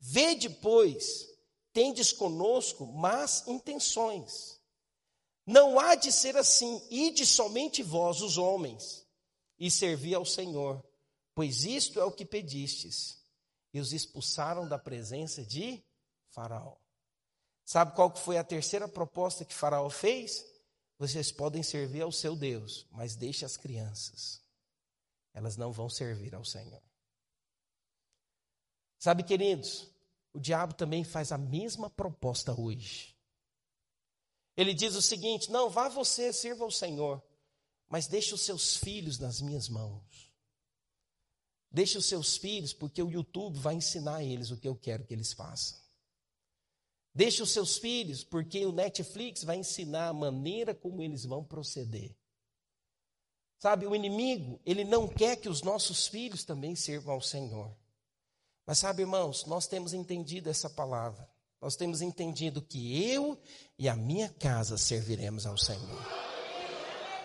Vede, 0.00 0.48
pois, 0.48 1.26
tendes 1.72 2.12
conosco 2.12 2.86
más 2.86 3.46
intenções. 3.46 4.60
Não 5.46 5.78
há 5.78 5.94
de 5.94 6.12
ser 6.12 6.36
assim, 6.36 6.80
ide 6.90 7.24
somente 7.24 7.82
vós, 7.82 8.20
os 8.20 8.36
homens, 8.36 9.06
e 9.58 9.70
servi 9.70 10.14
ao 10.14 10.24
Senhor, 10.24 10.84
pois 11.34 11.64
isto 11.64 11.98
é 11.98 12.04
o 12.04 12.12
que 12.12 12.24
pedistes. 12.24 13.24
E 13.72 13.80
os 13.80 13.92
expulsaram 13.92 14.68
da 14.68 14.78
presença 14.78 15.44
de 15.44 15.82
Faraó. 16.30 16.76
Sabe 17.64 17.94
qual 17.94 18.14
foi 18.16 18.38
a 18.38 18.44
terceira 18.44 18.88
proposta 18.88 19.44
que 19.44 19.54
Faraó 19.54 19.90
fez? 19.90 20.44
Vocês 20.98 21.30
podem 21.30 21.62
servir 21.62 22.02
ao 22.02 22.10
seu 22.10 22.34
Deus, 22.34 22.86
mas 22.90 23.14
deixe 23.14 23.44
as 23.44 23.56
crianças. 23.56 24.42
Elas 25.32 25.56
não 25.56 25.70
vão 25.70 25.88
servir 25.88 26.34
ao 26.34 26.44
Senhor. 26.44 26.82
Sabe, 28.98 29.22
queridos, 29.22 29.88
o 30.32 30.40
diabo 30.40 30.74
também 30.74 31.04
faz 31.04 31.30
a 31.30 31.38
mesma 31.38 31.88
proposta 31.88 32.58
hoje. 32.58 33.14
Ele 34.56 34.74
diz 34.74 34.96
o 34.96 35.02
seguinte: 35.02 35.50
não, 35.50 35.70
vá 35.70 35.88
você, 35.88 36.32
sirva 36.32 36.64
ao 36.64 36.70
Senhor, 36.70 37.22
Mas 37.88 38.06
deixe 38.06 38.34
os 38.34 38.42
seus 38.42 38.76
filhos 38.76 39.18
nas 39.18 39.40
minhas 39.40 39.68
mãos. 39.68 40.30
Deixe 41.70 41.96
os 41.96 42.06
seus 42.06 42.36
filhos, 42.36 42.72
porque 42.72 43.02
o 43.02 43.10
YouTube 43.10 43.58
vai 43.58 43.74
ensinar 43.74 44.16
a 44.16 44.24
eles 44.24 44.50
o 44.50 44.56
que 44.56 44.68
eu 44.68 44.74
quero 44.76 45.04
que 45.04 45.14
eles 45.14 45.32
façam. 45.32 45.78
Deixe 47.14 47.42
os 47.42 47.50
seus 47.50 47.78
filhos, 47.78 48.22
porque 48.24 48.64
o 48.64 48.72
Netflix 48.72 49.42
vai 49.42 49.56
ensinar 49.56 50.08
a 50.08 50.12
maneira 50.12 50.74
como 50.74 51.02
eles 51.02 51.24
vão 51.24 51.42
proceder. 51.42 52.14
Sabe, 53.58 53.86
o 53.86 53.94
inimigo, 53.94 54.60
ele 54.64 54.84
não 54.84 55.08
quer 55.08 55.36
que 55.36 55.48
os 55.48 55.62
nossos 55.62 56.06
filhos 56.06 56.44
também 56.44 56.76
sirvam 56.76 57.14
ao 57.14 57.20
Senhor. 57.20 57.74
Mas 58.68 58.80
sabe, 58.80 59.00
irmãos, 59.00 59.46
nós 59.46 59.66
temos 59.66 59.94
entendido 59.94 60.50
essa 60.50 60.68
palavra. 60.68 61.26
Nós 61.58 61.74
temos 61.74 62.02
entendido 62.02 62.60
que 62.60 63.02
eu 63.10 63.40
e 63.78 63.88
a 63.88 63.96
minha 63.96 64.28
casa 64.28 64.76
serviremos 64.76 65.46
ao 65.46 65.56
Senhor. 65.56 66.06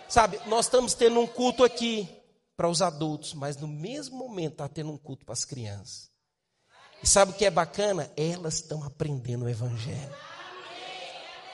Sabe, 0.07 0.39
nós 0.47 0.67
estamos 0.67 0.93
tendo 0.93 1.19
um 1.19 1.27
culto 1.27 1.65
aqui 1.65 2.07
para 2.55 2.69
os 2.69 2.81
adultos, 2.81 3.33
mas 3.33 3.57
no 3.57 3.67
mesmo 3.67 4.15
momento 4.15 4.53
está 4.53 4.69
tendo 4.69 4.91
um 4.91 4.97
culto 4.97 5.25
para 5.25 5.33
as 5.33 5.43
crianças. 5.43 6.09
E 7.03 7.07
sabe 7.07 7.33
o 7.33 7.35
que 7.35 7.43
é 7.43 7.51
bacana? 7.51 8.09
Elas 8.15 8.53
estão 8.53 8.81
aprendendo 8.81 9.43
o 9.43 9.49
Evangelho. 9.49 10.15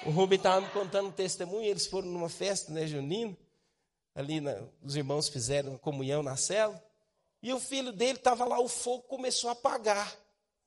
O 0.05 0.11
Rubem 0.11 0.37
estava 0.37 0.61
me 0.61 0.69
contando 0.69 1.07
um 1.07 1.11
testemunho, 1.11 1.65
eles 1.65 1.87
foram 1.87 2.09
numa 2.09 2.29
festa, 2.29 2.71
né, 2.71 2.85
junina, 2.85 3.35
ali 4.13 4.39
na, 4.39 4.55
os 4.83 4.95
irmãos 4.95 5.29
fizeram 5.29 5.79
comunhão 5.79 6.21
na 6.21 6.37
cela, 6.37 6.79
e 7.41 7.53
o 7.53 7.59
filho 7.59 7.91
dele 7.91 8.17
estava 8.17 8.45
lá, 8.45 8.59
o 8.59 8.67
fogo 8.67 9.03
começou 9.03 9.49
a 9.49 9.53
apagar. 9.53 10.13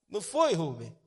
Não 0.09 0.21
foi, 0.21 0.55
Rubem? 0.55 0.95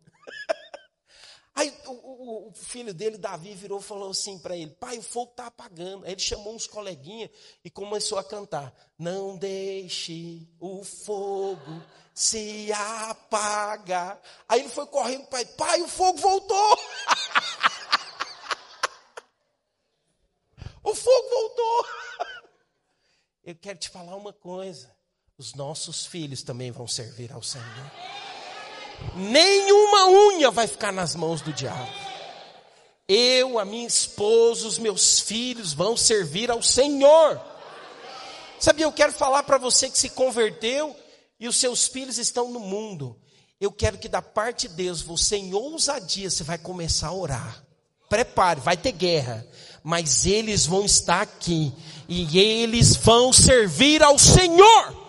Aí 1.55 1.73
o, 1.85 1.91
o, 1.91 2.49
o, 2.49 2.53
filho 2.53 2.93
dele, 2.93 3.17
Davi, 3.17 3.53
virou 3.53 3.79
e 3.79 3.83
falou 3.83 4.11
assim 4.11 4.37
para 4.37 4.57
ele: 4.57 4.71
Pai, 4.71 4.97
o 4.97 5.01
fogo 5.01 5.31
está 5.31 5.47
apagando. 5.47 6.05
Aí 6.05 6.11
ele 6.11 6.21
chamou 6.21 6.53
uns 6.53 6.67
coleguinhas 6.67 7.29
e 7.63 7.69
começou 7.69 8.17
a 8.17 8.23
cantar: 8.23 8.73
Não 8.99 9.37
deixe 9.37 10.45
o 10.59 10.83
fogo 10.83 11.81
se 12.13 12.71
apagar. 12.73 14.21
Aí 14.49 14.61
ele 14.61 14.69
foi 14.69 14.85
correndo 14.87 15.27
para 15.27 15.41
ele: 15.41 15.51
Pai, 15.51 15.81
o 15.81 15.87
fogo 15.87 16.19
voltou. 16.19 16.57
o 20.83 20.93
fogo 20.93 21.29
voltou. 21.29 21.85
Eu 23.45 23.55
quero 23.55 23.79
te 23.79 23.89
falar 23.89 24.15
uma 24.15 24.33
coisa: 24.33 24.94
os 25.37 25.53
nossos 25.53 26.05
filhos 26.05 26.43
também 26.43 26.71
vão 26.71 26.87
servir 26.87 27.31
ao 27.31 27.43
Senhor 27.43 27.91
nenhuma 29.15 30.09
unha 30.09 30.51
vai 30.51 30.67
ficar 30.67 30.91
nas 30.91 31.15
mãos 31.15 31.41
do 31.41 31.51
diabo. 31.51 31.89
Eu, 33.07 33.59
a 33.59 33.65
minha 33.65 33.85
esposa, 33.85 34.67
os 34.67 34.79
meus 34.79 35.19
filhos 35.19 35.73
vão 35.73 35.95
servir 35.95 36.49
ao 36.49 36.61
Senhor. 36.61 37.39
Sabia, 38.59 38.85
eu 38.85 38.91
quero 38.91 39.13
falar 39.13 39.43
para 39.43 39.57
você 39.57 39.89
que 39.89 39.97
se 39.97 40.09
converteu 40.09 40.95
e 41.39 41.47
os 41.47 41.57
seus 41.57 41.87
filhos 41.87 42.17
estão 42.17 42.51
no 42.51 42.59
mundo. 42.59 43.15
Eu 43.61 43.71
quero 43.71 43.97
que 43.97 44.09
da 44.09 44.21
parte 44.21 44.67
de 44.67 44.75
Deus, 44.75 45.01
você 45.01 45.37
em 45.37 45.53
ousadia, 45.53 46.29
você 46.29 46.43
vai 46.43 46.57
começar 46.57 47.07
a 47.07 47.13
orar. 47.13 47.63
Prepare, 48.09 48.59
vai 48.59 48.77
ter 48.77 48.91
guerra, 48.91 49.45
mas 49.83 50.25
eles 50.25 50.65
vão 50.65 50.83
estar 50.83 51.21
aqui 51.21 51.73
e 52.07 52.39
eles 52.39 52.95
vão 52.95 53.31
servir 53.31 54.01
ao 54.01 54.17
Senhor. 54.17 55.04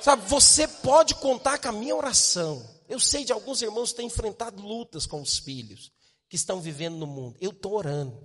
Sabe, 0.00 0.28
você 0.28 0.68
pode 0.68 1.14
contar 1.16 1.58
com 1.58 1.68
a 1.68 1.72
minha 1.72 1.94
oração. 1.94 2.64
Eu 2.88 2.98
sei 2.98 3.24
de 3.24 3.32
alguns 3.32 3.60
irmãos 3.60 3.90
que 3.90 3.96
têm 3.96 4.06
enfrentado 4.06 4.62
lutas 4.62 5.06
com 5.06 5.20
os 5.20 5.38
filhos 5.38 5.92
que 6.28 6.36
estão 6.36 6.60
vivendo 6.60 6.96
no 6.96 7.06
mundo. 7.06 7.36
Eu 7.40 7.50
estou 7.50 7.74
orando. 7.74 8.16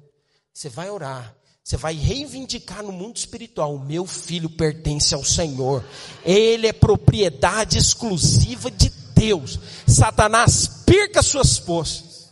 Você 0.53 0.69
vai 0.69 0.89
orar. 0.89 1.36
Você 1.63 1.78
vai 1.78 1.93
reivindicar 1.93 2.84
no 2.84 2.91
mundo 2.91 3.17
espiritual: 3.17 3.76
o 3.76 3.80
meu 3.80 4.05
filho 4.05 4.49
pertence 4.49 5.15
ao 5.15 5.24
Senhor, 5.24 5.84
ele 6.26 6.67
é 6.67 6.74
propriedade 6.74 7.78
exclusiva 7.78 8.69
de 8.69 8.89
Deus. 9.15 9.59
Satanás, 9.88 10.67
perca 10.86 11.24
suas 11.24 11.57
forças. 11.57 12.32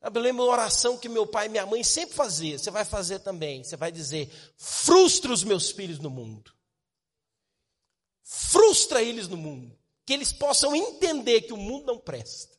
Eu 0.00 0.22
lembro 0.22 0.44
uma 0.44 0.52
oração 0.52 0.96
que 0.96 1.08
meu 1.08 1.26
pai 1.26 1.46
e 1.46 1.48
minha 1.48 1.66
mãe 1.66 1.82
sempre 1.82 2.14
faziam. 2.14 2.56
Você 2.56 2.70
vai 2.70 2.84
fazer 2.84 3.18
também. 3.18 3.64
Você 3.64 3.76
vai 3.76 3.90
dizer: 3.90 4.30
frustra 4.56 5.32
os 5.32 5.42
meus 5.42 5.70
filhos 5.70 5.98
no 5.98 6.08
mundo 6.08 6.55
frustra 8.26 9.00
eles 9.00 9.28
no 9.28 9.36
mundo, 9.36 9.72
que 10.04 10.12
eles 10.12 10.32
possam 10.32 10.74
entender 10.74 11.42
que 11.42 11.52
o 11.52 11.56
mundo 11.56 11.86
não 11.86 11.98
presta, 11.98 12.56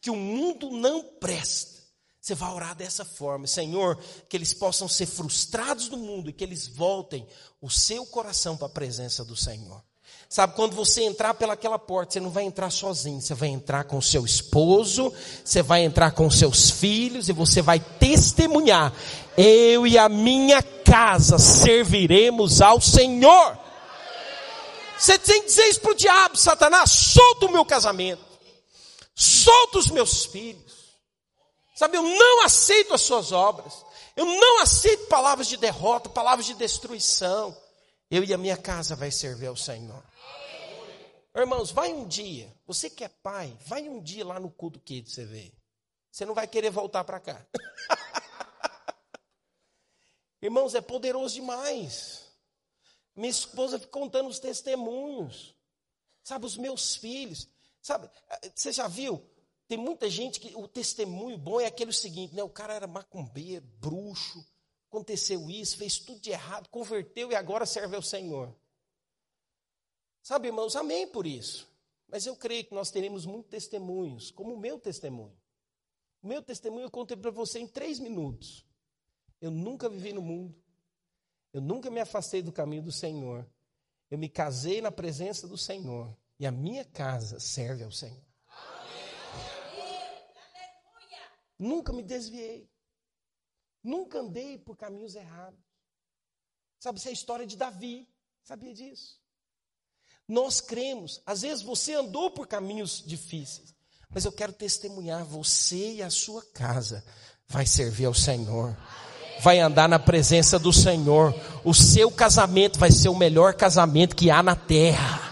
que 0.00 0.10
o 0.10 0.16
mundo 0.16 0.70
não 0.70 1.02
presta. 1.02 1.78
Você 2.18 2.34
vai 2.34 2.52
orar 2.52 2.74
dessa 2.74 3.04
forma, 3.04 3.46
Senhor, 3.46 3.98
que 4.28 4.36
eles 4.36 4.54
possam 4.54 4.88
ser 4.88 5.06
frustrados 5.06 5.88
no 5.88 5.98
mundo 5.98 6.30
e 6.30 6.32
que 6.32 6.44
eles 6.44 6.66
voltem 6.66 7.26
o 7.60 7.70
seu 7.70 8.06
coração 8.06 8.56
para 8.56 8.66
a 8.66 8.70
presença 8.70 9.24
do 9.24 9.36
Senhor. 9.36 9.82
Sabe, 10.28 10.54
quando 10.54 10.74
você 10.76 11.02
entrar 11.02 11.34
pelaquela 11.34 11.78
porta, 11.78 12.12
você 12.12 12.20
não 12.20 12.30
vai 12.30 12.44
entrar 12.44 12.70
sozinho, 12.70 13.20
você 13.20 13.34
vai 13.34 13.48
entrar 13.48 13.84
com 13.84 14.00
seu 14.00 14.24
esposo, 14.24 15.12
você 15.44 15.62
vai 15.62 15.82
entrar 15.82 16.12
com 16.12 16.30
seus 16.30 16.70
filhos 16.70 17.28
e 17.28 17.32
você 17.32 17.60
vai 17.60 17.80
testemunhar: 17.80 18.92
eu 19.36 19.86
e 19.86 19.98
a 19.98 20.08
minha 20.08 20.62
casa 20.62 21.38
serviremos 21.38 22.60
ao 22.60 22.80
Senhor. 22.80 23.69
Você 25.00 25.18
tem 25.18 25.40
que 25.40 25.46
dizer 25.46 25.66
isso 25.66 25.80
para 25.80 25.92
o 25.92 25.94
diabo, 25.94 26.36
Satanás, 26.36 26.90
solta 26.90 27.46
o 27.46 27.50
meu 27.50 27.64
casamento, 27.64 28.22
solta 29.14 29.78
os 29.78 29.88
meus 29.88 30.26
filhos. 30.26 30.98
Sabe, 31.74 31.96
eu 31.96 32.02
não 32.02 32.42
aceito 32.42 32.92
as 32.92 33.00
suas 33.00 33.32
obras, 33.32 33.82
eu 34.14 34.26
não 34.26 34.60
aceito 34.60 35.06
palavras 35.06 35.48
de 35.48 35.56
derrota, 35.56 36.10
palavras 36.10 36.44
de 36.44 36.52
destruição. 36.52 37.56
Eu 38.10 38.22
e 38.22 38.34
a 38.34 38.36
minha 38.36 38.58
casa 38.58 38.94
vai 38.94 39.10
servir 39.10 39.46
ao 39.46 39.56
Senhor. 39.56 40.04
Irmãos, 41.34 41.70
vai 41.70 41.94
um 41.94 42.06
dia, 42.06 42.54
você 42.66 42.90
que 42.90 43.02
é 43.02 43.08
pai, 43.08 43.56
vai 43.66 43.88
um 43.88 44.02
dia 44.02 44.26
lá 44.26 44.38
no 44.38 44.50
culto 44.50 44.78
que 44.78 45.02
você 45.02 45.24
vê. 45.24 45.50
Você 46.12 46.26
não 46.26 46.34
vai 46.34 46.46
querer 46.46 46.68
voltar 46.68 47.04
para 47.04 47.20
cá. 47.20 47.46
Irmãos, 50.42 50.74
é 50.74 50.82
poderoso 50.82 51.36
demais. 51.36 52.29
Minha 53.20 53.30
esposa 53.30 53.78
contando 53.78 54.30
os 54.30 54.38
testemunhos. 54.38 55.54
Sabe, 56.24 56.46
os 56.46 56.56
meus 56.56 56.96
filhos. 56.96 57.46
Sabe, 57.82 58.10
você 58.54 58.72
já 58.72 58.88
viu? 58.88 59.22
Tem 59.68 59.76
muita 59.76 60.08
gente 60.08 60.40
que 60.40 60.56
o 60.56 60.66
testemunho 60.66 61.36
bom 61.36 61.60
é 61.60 61.66
aquele 61.66 61.92
seguinte, 61.92 62.34
né? 62.34 62.42
O 62.42 62.48
cara 62.48 62.72
era 62.72 62.86
macumbeiro, 62.86 63.66
bruxo, 63.78 64.42
aconteceu 64.88 65.50
isso, 65.50 65.76
fez 65.76 65.98
tudo 65.98 66.18
de 66.18 66.30
errado, 66.30 66.70
converteu 66.70 67.30
e 67.30 67.34
agora 67.34 67.66
serve 67.66 67.94
ao 67.94 68.00
Senhor. 68.02 68.56
Sabe, 70.22 70.48
irmãos, 70.48 70.74
amém 70.74 71.06
por 71.06 71.26
isso. 71.26 71.68
Mas 72.08 72.24
eu 72.24 72.34
creio 72.34 72.64
que 72.64 72.74
nós 72.74 72.90
teremos 72.90 73.26
muitos 73.26 73.50
testemunhos, 73.50 74.30
como 74.30 74.54
o 74.54 74.58
meu 74.58 74.78
testemunho. 74.78 75.38
O 76.22 76.26
meu 76.26 76.42
testemunho 76.42 76.86
eu 76.86 76.90
contei 76.90 77.18
para 77.18 77.30
você 77.30 77.58
em 77.58 77.66
três 77.68 77.98
minutos. 77.98 78.64
Eu 79.42 79.50
nunca 79.50 79.90
vivi 79.90 80.12
no 80.14 80.22
mundo. 80.22 80.58
Eu 81.52 81.60
nunca 81.60 81.90
me 81.90 82.00
afastei 82.00 82.42
do 82.42 82.52
caminho 82.52 82.82
do 82.82 82.92
Senhor. 82.92 83.48
Eu 84.10 84.18
me 84.18 84.28
casei 84.28 84.80
na 84.80 84.90
presença 84.90 85.46
do 85.48 85.58
Senhor. 85.58 86.16
E 86.38 86.46
a 86.46 86.50
minha 86.50 86.84
casa 86.84 87.38
serve 87.38 87.84
ao 87.84 87.90
Senhor. 87.90 88.24
Nunca 91.58 91.92
me 91.92 92.02
desviei. 92.02 92.70
Nunca 93.82 94.20
andei 94.20 94.58
por 94.58 94.76
caminhos 94.76 95.14
errados. 95.14 95.60
Sabe, 96.78 96.98
isso 96.98 97.08
é 97.08 97.10
a 97.10 97.14
história 97.14 97.46
de 97.46 97.56
Davi. 97.56 98.08
Sabia 98.42 98.72
disso? 98.72 99.20
Nós 100.26 100.60
cremos. 100.60 101.20
Às 101.26 101.42
vezes 101.42 101.62
você 101.62 101.94
andou 101.94 102.30
por 102.30 102.46
caminhos 102.46 103.02
difíceis. 103.04 103.74
Mas 104.08 104.24
eu 104.24 104.32
quero 104.32 104.52
testemunhar: 104.52 105.24
você 105.24 105.94
e 105.94 106.02
a 106.02 106.10
sua 106.10 106.42
casa 106.52 107.04
vai 107.46 107.66
servir 107.66 108.06
ao 108.06 108.14
Senhor 108.14 108.76
vai 109.42 109.58
andar 109.58 109.88
na 109.88 109.98
presença 109.98 110.58
do 110.58 110.72
Senhor. 110.72 111.34
O 111.64 111.74
seu 111.74 112.10
casamento 112.10 112.78
vai 112.78 112.90
ser 112.90 113.08
o 113.08 113.16
melhor 113.16 113.54
casamento 113.54 114.16
que 114.16 114.30
há 114.30 114.42
na 114.42 114.54
terra. 114.54 115.30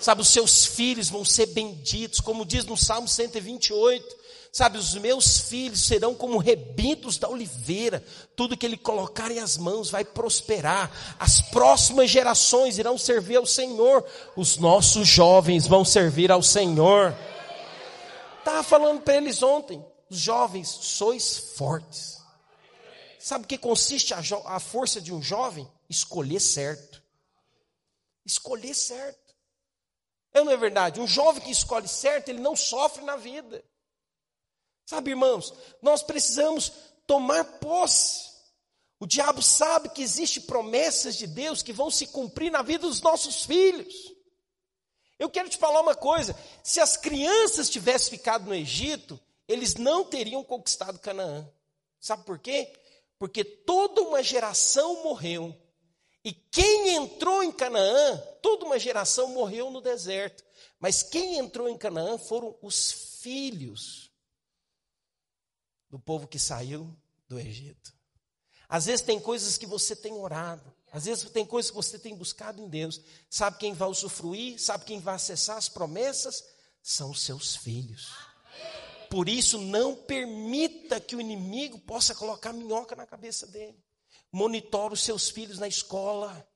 Sabe, 0.00 0.20
os 0.20 0.28
seus 0.28 0.64
filhos 0.64 1.08
vão 1.08 1.24
ser 1.24 1.46
benditos, 1.46 2.20
como 2.20 2.44
diz 2.44 2.64
no 2.64 2.76
Salmo 2.76 3.06
128. 3.06 4.22
Sabe, 4.50 4.76
os 4.76 4.94
meus 4.94 5.38
filhos 5.38 5.80
serão 5.80 6.14
como 6.14 6.38
rebentos 6.38 7.16
da 7.16 7.28
oliveira. 7.28 8.04
Tudo 8.34 8.56
que 8.56 8.66
ele 8.66 8.76
colocar 8.76 9.30
em 9.30 9.38
as 9.38 9.56
mãos 9.56 9.90
vai 9.90 10.04
prosperar. 10.04 10.90
As 11.18 11.40
próximas 11.40 12.10
gerações 12.10 12.78
irão 12.78 12.98
servir 12.98 13.36
ao 13.36 13.46
Senhor. 13.46 14.04
Os 14.36 14.58
nossos 14.58 15.08
jovens 15.08 15.66
vão 15.66 15.84
servir 15.84 16.30
ao 16.30 16.42
Senhor. 16.42 17.14
Estava 18.40 18.62
falando 18.62 19.00
para 19.00 19.16
eles 19.16 19.42
ontem, 19.42 19.82
os 20.10 20.18
jovens, 20.18 20.68
sois 20.68 21.54
fortes. 21.56 22.21
Sabe 23.22 23.44
o 23.44 23.46
que 23.46 23.56
consiste 23.56 24.12
a, 24.12 24.18
a 24.46 24.58
força 24.58 25.00
de 25.00 25.14
um 25.14 25.22
jovem? 25.22 25.70
Escolher 25.88 26.40
certo. 26.40 27.00
Escolher 28.26 28.74
certo. 28.74 29.32
É 30.32 30.42
não 30.42 30.50
é 30.50 30.56
verdade? 30.56 31.00
Um 31.00 31.06
jovem 31.06 31.40
que 31.40 31.52
escolhe 31.52 31.86
certo, 31.86 32.30
ele 32.30 32.40
não 32.40 32.56
sofre 32.56 33.04
na 33.04 33.14
vida. 33.14 33.64
Sabe, 34.84 35.10
irmãos, 35.10 35.54
nós 35.80 36.02
precisamos 36.02 36.72
tomar 37.06 37.44
posse. 37.60 38.32
O 38.98 39.06
diabo 39.06 39.40
sabe 39.40 39.90
que 39.90 40.02
existem 40.02 40.42
promessas 40.42 41.14
de 41.14 41.28
Deus 41.28 41.62
que 41.62 41.72
vão 41.72 41.92
se 41.92 42.08
cumprir 42.08 42.50
na 42.50 42.62
vida 42.62 42.88
dos 42.88 43.00
nossos 43.00 43.44
filhos. 43.44 43.94
Eu 45.16 45.30
quero 45.30 45.48
te 45.48 45.58
falar 45.58 45.80
uma 45.80 45.94
coisa: 45.94 46.36
se 46.64 46.80
as 46.80 46.96
crianças 46.96 47.70
tivessem 47.70 48.10
ficado 48.10 48.46
no 48.46 48.54
Egito, 48.54 49.20
eles 49.46 49.76
não 49.76 50.04
teriam 50.04 50.42
conquistado 50.42 50.98
Canaã. 50.98 51.48
Sabe 52.00 52.24
por 52.24 52.40
quê? 52.40 52.81
Porque 53.22 53.44
toda 53.44 54.02
uma 54.02 54.20
geração 54.20 55.04
morreu. 55.04 55.56
E 56.24 56.32
quem 56.32 56.96
entrou 56.96 57.40
em 57.40 57.52
Canaã, 57.52 58.16
toda 58.42 58.64
uma 58.64 58.80
geração 58.80 59.28
morreu 59.28 59.70
no 59.70 59.80
deserto. 59.80 60.42
Mas 60.80 61.04
quem 61.04 61.38
entrou 61.38 61.68
em 61.68 61.78
Canaã 61.78 62.18
foram 62.18 62.58
os 62.60 63.20
filhos 63.20 64.10
do 65.88 66.00
povo 66.00 66.26
que 66.26 66.36
saiu 66.36 66.92
do 67.28 67.38
Egito. 67.38 67.94
Às 68.68 68.86
vezes 68.86 69.02
tem 69.02 69.20
coisas 69.20 69.56
que 69.56 69.66
você 69.66 69.94
tem 69.94 70.14
orado, 70.14 70.74
às 70.90 71.04
vezes 71.04 71.30
tem 71.30 71.46
coisas 71.46 71.70
que 71.70 71.76
você 71.76 72.00
tem 72.00 72.16
buscado 72.16 72.60
em 72.60 72.68
Deus. 72.68 73.00
Sabe 73.30 73.56
quem 73.56 73.72
vai 73.72 73.88
usufruir? 73.88 74.60
Sabe 74.60 74.84
quem 74.84 74.98
vai 74.98 75.14
acessar 75.14 75.56
as 75.56 75.68
promessas? 75.68 76.42
São 76.82 77.12
os 77.12 77.22
seus 77.22 77.54
filhos. 77.54 78.31
Por 79.12 79.28
isso, 79.28 79.58
não 79.58 79.94
permita 79.94 80.98
que 80.98 81.14
o 81.14 81.20
inimigo 81.20 81.78
possa 81.80 82.14
colocar 82.14 82.50
minhoca 82.50 82.96
na 82.96 83.04
cabeça 83.04 83.46
dele. 83.46 83.78
Monitore 84.32 84.94
os 84.94 85.02
seus 85.02 85.28
filhos 85.28 85.58
na 85.58 85.68
escola. 85.68 86.48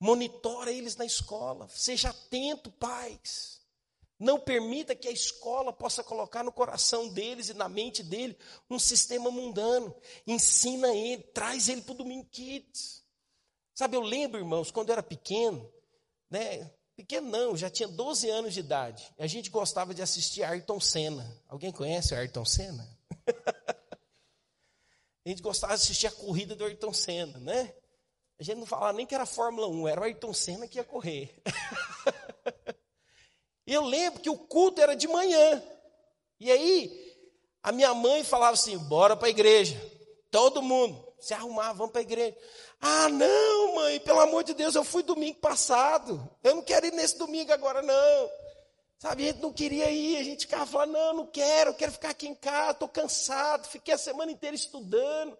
Monitora 0.00 0.72
eles 0.72 0.96
na 0.96 1.04
escola. 1.04 1.68
Seja 1.68 2.10
atento, 2.10 2.72
pais. 2.72 3.60
Não 4.18 4.40
permita 4.40 4.96
que 4.96 5.06
a 5.06 5.12
escola 5.12 5.72
possa 5.72 6.02
colocar 6.02 6.42
no 6.42 6.50
coração 6.50 7.08
deles 7.08 7.50
e 7.50 7.54
na 7.54 7.68
mente 7.68 8.02
dele 8.02 8.36
um 8.68 8.80
sistema 8.80 9.30
mundano. 9.30 9.94
Ensina 10.26 10.92
ele, 10.92 11.22
traz 11.22 11.68
ele 11.68 11.82
para 11.82 11.92
o 11.92 11.98
Domingo 11.98 12.26
Kids. 12.32 13.04
Sabe, 13.72 13.96
eu 13.96 14.00
lembro, 14.00 14.40
irmãos, 14.40 14.72
quando 14.72 14.88
eu 14.88 14.94
era 14.94 15.04
pequeno, 15.04 15.72
né? 16.28 16.68
Pequeno 16.96 17.28
não, 17.28 17.56
já 17.56 17.68
tinha 17.68 17.88
12 17.88 18.30
anos 18.30 18.54
de 18.54 18.60
idade. 18.60 19.12
A 19.18 19.26
gente 19.26 19.50
gostava 19.50 19.92
de 19.92 20.00
assistir 20.00 20.44
Ayrton 20.44 20.80
Senna. 20.80 21.42
Alguém 21.48 21.72
conhece 21.72 22.14
o 22.14 22.16
Ayrton 22.16 22.44
Senna? 22.44 22.88
a 25.24 25.28
gente 25.28 25.42
gostava 25.42 25.74
de 25.74 25.82
assistir 25.82 26.06
a 26.06 26.12
corrida 26.12 26.54
do 26.54 26.64
Ayrton 26.64 26.92
Senna, 26.92 27.38
né? 27.38 27.74
A 28.38 28.42
gente 28.42 28.58
não 28.58 28.66
falava 28.66 28.92
nem 28.92 29.06
que 29.06 29.14
era 29.14 29.26
Fórmula 29.26 29.68
1, 29.68 29.88
era 29.88 30.00
o 30.00 30.04
Ayrton 30.04 30.32
Senna 30.32 30.68
que 30.68 30.78
ia 30.78 30.84
correr. 30.84 31.40
e 33.66 33.72
eu 33.72 33.82
lembro 33.82 34.20
que 34.20 34.30
o 34.30 34.38
culto 34.38 34.80
era 34.80 34.94
de 34.94 35.08
manhã. 35.08 35.62
E 36.38 36.50
aí, 36.50 37.16
a 37.62 37.72
minha 37.72 37.92
mãe 37.92 38.22
falava 38.22 38.54
assim: 38.54 38.78
bora 38.78 39.16
para 39.16 39.28
a 39.28 39.30
igreja. 39.30 39.80
Todo 40.30 40.62
mundo 40.62 41.12
se 41.18 41.32
arrumava, 41.32 41.74
vamos 41.74 41.92
para 41.92 42.02
a 42.02 42.04
igreja. 42.04 42.36
Ah, 42.86 43.08
não, 43.08 43.76
mãe, 43.76 43.98
pelo 43.98 44.20
amor 44.20 44.44
de 44.44 44.52
Deus, 44.52 44.74
eu 44.74 44.84
fui 44.84 45.02
domingo 45.02 45.38
passado. 45.38 46.30
Eu 46.42 46.56
não 46.56 46.62
quero 46.62 46.84
ir 46.84 46.92
nesse 46.92 47.16
domingo 47.16 47.50
agora, 47.50 47.80
não. 47.80 48.30
Sabe, 48.98 49.22
a 49.22 49.32
gente 49.32 49.40
não 49.40 49.54
queria 49.54 49.90
ir, 49.90 50.18
a 50.18 50.22
gente 50.22 50.42
ficava 50.42 50.66
falando, 50.66 50.92
não, 50.92 51.14
não 51.14 51.26
quero, 51.26 51.70
eu 51.70 51.74
quero 51.74 51.92
ficar 51.92 52.10
aqui 52.10 52.28
em 52.28 52.34
casa, 52.34 52.72
estou 52.72 52.88
cansado, 52.88 53.66
fiquei 53.68 53.94
a 53.94 53.98
semana 53.98 54.30
inteira 54.30 54.54
estudando. 54.54 55.36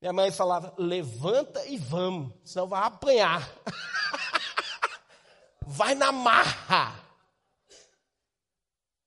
Minha 0.00 0.12
mãe 0.12 0.30
falava: 0.30 0.72
levanta 0.78 1.66
e 1.66 1.76
vamos, 1.76 2.32
senão 2.44 2.68
vai 2.68 2.84
apanhar. 2.84 3.52
vai 5.66 5.96
na 5.96 6.12
marra. 6.12 7.04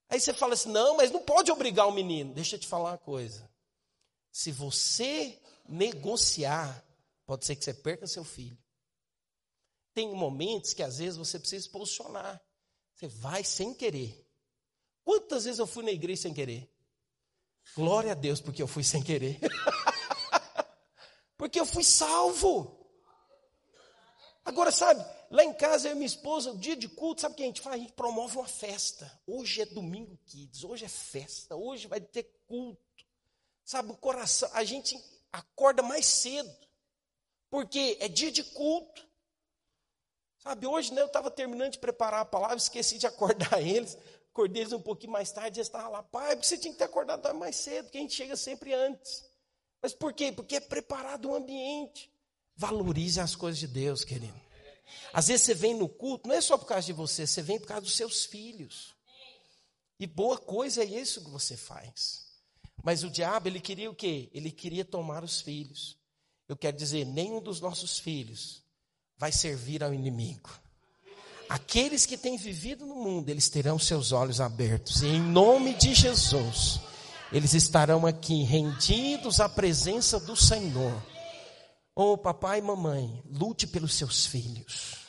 Aí 0.09 0.19
você 0.19 0.33
fala 0.33 0.53
assim: 0.53 0.69
não, 0.69 0.97
mas 0.97 1.11
não 1.11 1.21
pode 1.21 1.49
obrigar 1.49 1.87
o 1.87 1.93
menino. 1.93 2.33
Deixa 2.33 2.57
eu 2.57 2.59
te 2.59 2.67
falar 2.67 2.91
uma 2.91 2.97
coisa. 2.97 3.49
Se 4.33 4.51
você 4.51 5.39
negociar, 5.67 6.82
pode 7.25 7.45
ser 7.45 7.55
que 7.55 7.63
você 7.63 7.73
perca 7.73 8.07
seu 8.07 8.23
filho. 8.23 8.57
Tem 9.93 10.13
momentos 10.15 10.73
que 10.73 10.83
às 10.83 10.97
vezes 10.97 11.17
você 11.17 11.39
precisa 11.39 11.63
se 11.63 11.69
posicionar. 11.69 12.41
Você 12.95 13.07
vai 13.07 13.43
sem 13.43 13.73
querer. 13.73 14.27
Quantas 15.03 15.45
vezes 15.45 15.59
eu 15.59 15.67
fui 15.67 15.83
na 15.83 15.91
igreja 15.91 16.23
sem 16.23 16.33
querer? 16.33 16.71
Glória 17.75 18.11
a 18.11 18.15
Deus, 18.15 18.41
porque 18.41 18.61
eu 18.61 18.67
fui 18.67 18.83
sem 18.83 19.01
querer. 19.01 19.39
Porque 21.35 21.59
eu 21.59 21.65
fui 21.65 21.83
salvo. 21.83 22.87
Agora, 24.45 24.71
sabe, 24.71 25.03
lá 25.29 25.43
em 25.43 25.53
casa, 25.53 25.87
eu 25.87 25.91
e 25.91 25.95
minha 25.95 26.05
esposa, 26.05 26.51
o 26.51 26.57
dia 26.57 26.75
de 26.75 26.87
culto, 26.87 27.21
sabe 27.21 27.33
o 27.33 27.35
que 27.37 27.43
a 27.43 27.45
gente 27.45 27.61
faz? 27.61 27.75
A 27.75 27.79
gente 27.79 27.93
promove 27.93 28.37
uma 28.37 28.47
festa. 28.47 29.11
Hoje 29.25 29.61
é 29.61 29.65
domingo 29.65 30.17
kids, 30.25 30.63
hoje 30.63 30.85
é 30.85 30.89
festa, 30.89 31.55
hoje 31.55 31.87
vai 31.87 31.99
ter 31.99 32.23
culto. 32.47 32.81
Sabe, 33.65 33.91
o 33.91 33.97
coração, 33.97 34.49
a 34.53 34.63
gente 34.63 34.97
acorda 35.31 35.81
mais 35.81 36.05
cedo, 36.05 36.49
porque 37.53 37.97
é 37.99 38.07
dia 38.07 38.31
de 38.31 38.43
culto. 38.43 39.07
Sabe, 40.39 40.65
hoje 40.65 40.91
né, 40.91 41.01
eu 41.01 41.05
estava 41.05 41.29
terminando 41.29 41.73
de 41.73 41.77
preparar 41.77 42.21
a 42.21 42.25
palavra, 42.25 42.57
esqueci 42.57 42.97
de 42.97 43.05
acordar 43.05 43.61
eles, 43.61 43.95
acordei 44.31 44.63
eles 44.63 44.73
um 44.73 44.81
pouquinho 44.81 45.11
mais 45.11 45.31
tarde, 45.31 45.59
eles 45.59 45.67
estavam 45.67 45.91
lá, 45.91 46.01
pai, 46.01 46.35
você 46.35 46.57
tinha 46.57 46.71
que 46.71 46.79
ter 46.79 46.85
acordado 46.85 47.31
mais 47.35 47.55
cedo, 47.55 47.83
porque 47.85 47.99
a 47.99 48.01
gente 48.01 48.15
chega 48.15 48.35
sempre 48.35 48.73
antes. 48.73 49.23
Mas 49.83 49.93
por 49.93 50.13
quê? 50.13 50.31
Porque 50.31 50.55
é 50.55 50.59
preparado 50.59 51.29
o 51.29 51.35
ambiente. 51.35 52.11
Valorize 52.55 53.19
as 53.19 53.35
coisas 53.35 53.59
de 53.59 53.67
Deus, 53.67 54.03
querido. 54.03 54.41
Às 55.13 55.27
vezes 55.27 55.45
você 55.45 55.53
vem 55.53 55.75
no 55.75 55.87
culto, 55.87 56.27
não 56.27 56.35
é 56.35 56.41
só 56.41 56.57
por 56.57 56.65
causa 56.65 56.87
de 56.87 56.93
você, 56.93 57.27
você 57.27 57.43
vem 57.43 57.59
por 57.59 57.67
causa 57.67 57.83
dos 57.83 57.95
seus 57.95 58.25
filhos. 58.25 58.95
E 59.99 60.07
boa 60.07 60.39
coisa 60.39 60.81
é 60.81 60.85
isso 60.85 61.23
que 61.23 61.29
você 61.29 61.55
faz. 61.55 62.25
Mas 62.83 63.03
o 63.03 63.11
diabo, 63.11 63.47
ele 63.47 63.61
queria 63.61 63.91
o 63.91 63.95
quê? 63.95 64.31
Ele 64.33 64.49
queria 64.49 64.83
tomar 64.83 65.23
os 65.23 65.39
filhos. 65.39 66.01
Eu 66.47 66.57
quero 66.57 66.75
dizer, 66.77 67.05
nenhum 67.05 67.41
dos 67.41 67.61
nossos 67.61 67.99
filhos 67.99 68.63
vai 69.17 69.31
servir 69.31 69.83
ao 69.83 69.93
inimigo. 69.93 70.49
Aqueles 71.49 72.05
que 72.05 72.17
têm 72.17 72.37
vivido 72.37 72.85
no 72.85 72.95
mundo, 72.95 73.29
eles 73.29 73.49
terão 73.49 73.77
seus 73.77 74.11
olhos 74.11 74.41
abertos. 74.41 75.01
E 75.01 75.07
em 75.07 75.21
nome 75.21 75.73
de 75.75 75.93
Jesus, 75.93 76.79
eles 77.31 77.53
estarão 77.53 78.05
aqui 78.05 78.43
rendidos 78.43 79.39
à 79.39 79.47
presença 79.47 80.19
do 80.19 80.35
Senhor. 80.35 81.01
Oh, 81.95 82.17
papai 82.17 82.59
e 82.59 82.61
mamãe, 82.61 83.21
lute 83.29 83.67
pelos 83.67 83.93
seus 83.93 84.25
filhos. 84.25 85.02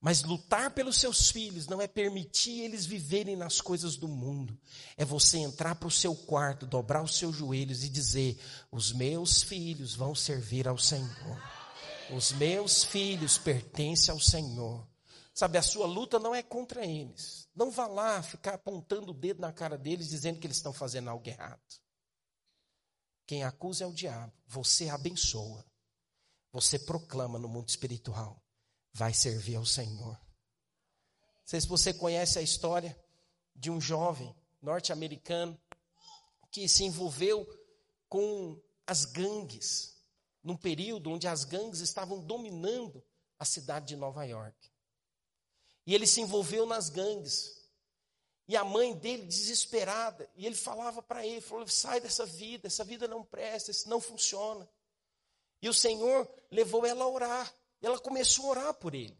Mas 0.00 0.22
lutar 0.22 0.70
pelos 0.70 0.96
seus 0.96 1.30
filhos 1.30 1.66
não 1.66 1.82
é 1.82 1.88
permitir 1.88 2.60
eles 2.60 2.86
viverem 2.86 3.34
nas 3.34 3.60
coisas 3.60 3.96
do 3.96 4.06
mundo. 4.06 4.56
É 4.96 5.04
você 5.04 5.38
entrar 5.38 5.74
para 5.74 5.88
o 5.88 5.90
seu 5.90 6.14
quarto, 6.14 6.66
dobrar 6.66 7.02
os 7.02 7.16
seus 7.16 7.34
joelhos 7.34 7.82
e 7.82 7.88
dizer: 7.88 8.38
Os 8.70 8.92
meus 8.92 9.42
filhos 9.42 9.96
vão 9.96 10.14
servir 10.14 10.68
ao 10.68 10.78
Senhor. 10.78 11.42
Os 12.14 12.30
meus 12.32 12.84
filhos 12.84 13.38
pertencem 13.38 14.12
ao 14.12 14.20
Senhor. 14.20 14.86
Sabe, 15.34 15.58
a 15.58 15.62
sua 15.62 15.86
luta 15.86 16.18
não 16.18 16.34
é 16.34 16.42
contra 16.42 16.84
eles. 16.84 17.48
Não 17.54 17.70
vá 17.70 17.86
lá 17.86 18.22
ficar 18.22 18.54
apontando 18.54 19.10
o 19.10 19.14
dedo 19.14 19.40
na 19.40 19.52
cara 19.52 19.76
deles 19.76 20.08
dizendo 20.08 20.38
que 20.38 20.46
eles 20.46 20.56
estão 20.56 20.72
fazendo 20.72 21.10
algo 21.10 21.28
errado. 21.28 21.60
Quem 23.26 23.44
acusa 23.44 23.84
é 23.84 23.86
o 23.86 23.92
diabo. 23.92 24.32
Você 24.46 24.88
abençoa. 24.88 25.64
Você 26.52 26.78
proclama 26.78 27.38
no 27.38 27.48
mundo 27.48 27.68
espiritual. 27.68 28.42
Vai 28.92 29.14
servir 29.14 29.56
ao 29.56 29.66
Senhor. 29.66 30.14
Não 30.14 31.46
sei 31.46 31.60
se 31.60 31.68
você 31.68 31.94
conhece 31.94 32.38
a 32.38 32.42
história 32.42 32.98
de 33.54 33.70
um 33.70 33.80
jovem 33.80 34.34
norte-americano 34.60 35.58
que 36.50 36.68
se 36.68 36.84
envolveu 36.84 37.46
com 38.08 38.60
as 38.86 39.04
gangues, 39.04 39.96
num 40.42 40.56
período 40.56 41.10
onde 41.10 41.28
as 41.28 41.44
gangues 41.44 41.80
estavam 41.80 42.20
dominando 42.20 43.04
a 43.38 43.44
cidade 43.44 43.86
de 43.86 43.96
Nova 43.96 44.24
York. 44.24 44.56
E 45.86 45.94
ele 45.94 46.06
se 46.06 46.20
envolveu 46.20 46.66
nas 46.66 46.88
gangues. 46.88 47.56
E 48.46 48.56
a 48.56 48.64
mãe 48.64 48.94
dele 48.94 49.26
desesperada, 49.26 50.28
e 50.34 50.46
ele 50.46 50.54
falava 50.54 51.02
para 51.02 51.26
ele, 51.26 51.40
falou: 51.40 51.68
"Sai 51.68 52.00
dessa 52.00 52.24
vida, 52.24 52.66
essa 52.66 52.82
vida 52.82 53.06
não 53.06 53.22
presta, 53.22 53.70
isso 53.70 53.88
não 53.88 54.00
funciona". 54.00 54.68
E 55.60 55.68
o 55.68 55.74
Senhor 55.74 56.28
levou 56.50 56.86
ela 56.86 57.04
a 57.04 57.08
orar. 57.08 57.54
E 57.80 57.86
ela 57.86 57.98
começou 57.98 58.46
a 58.46 58.48
orar 58.50 58.74
por 58.74 58.94
ele. 58.94 59.16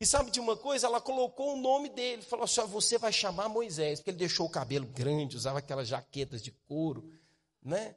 E 0.00 0.06
sabe 0.06 0.30
de 0.30 0.40
uma 0.40 0.56
coisa? 0.56 0.86
Ela 0.86 1.00
colocou 1.00 1.54
o 1.54 1.60
nome 1.60 1.88
dele, 1.88 2.22
falou 2.22 2.44
assim: 2.44 2.60
"Você 2.62 2.98
vai 2.98 3.12
chamar 3.12 3.48
Moisés", 3.48 4.00
porque 4.00 4.10
ele 4.10 4.18
deixou 4.18 4.46
o 4.46 4.50
cabelo 4.50 4.86
grande, 4.86 5.36
usava 5.36 5.58
aquelas 5.58 5.88
jaquetas 5.88 6.42
de 6.42 6.50
couro, 6.50 7.12
né? 7.62 7.96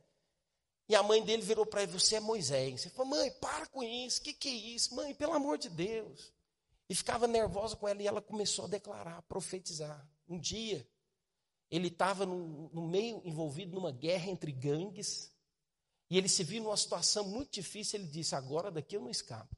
E 0.89 0.95
a 0.95 1.03
mãe 1.03 1.23
dele 1.23 1.41
virou 1.41 1.65
para 1.65 1.83
ele: 1.83 1.91
"Você 1.91 2.15
é 2.15 2.19
Moisés". 2.19 2.85
Ele 2.85 2.95
falou: 2.95 3.11
"Mãe, 3.11 3.31
para 3.39 3.65
com 3.67 3.83
isso. 3.83 4.19
O 4.19 4.23
que 4.23 4.33
que 4.33 4.49
é 4.49 4.53
isso? 4.53 4.95
Mãe, 4.95 5.13
pelo 5.13 5.33
amor 5.33 5.57
de 5.57 5.69
Deus" 5.69 6.31
e 6.89 6.95
ficava 6.95 7.27
nervosa 7.27 7.75
com 7.75 7.87
ela, 7.87 8.01
e 8.01 8.07
ela 8.07 8.21
começou 8.21 8.65
a 8.65 8.69
declarar, 8.69 9.17
a 9.17 9.21
profetizar. 9.21 10.07
Um 10.27 10.39
dia, 10.39 10.87
ele 11.69 11.87
estava 11.87 12.25
no, 12.25 12.69
no, 12.69 12.87
meio 12.87 13.21
envolvido 13.25 13.75
numa 13.75 13.91
guerra 13.91 14.29
entre 14.29 14.51
gangues, 14.51 15.31
e 16.09 16.17
ele 16.17 16.29
se 16.29 16.43
viu 16.43 16.63
numa 16.63 16.77
situação 16.77 17.25
muito 17.27 17.51
difícil. 17.51 17.99
Ele 17.99 18.07
disse: 18.07 18.35
Agora 18.35 18.71
daqui 18.71 18.95
eu 18.95 19.01
não 19.01 19.09
escapo. 19.09 19.55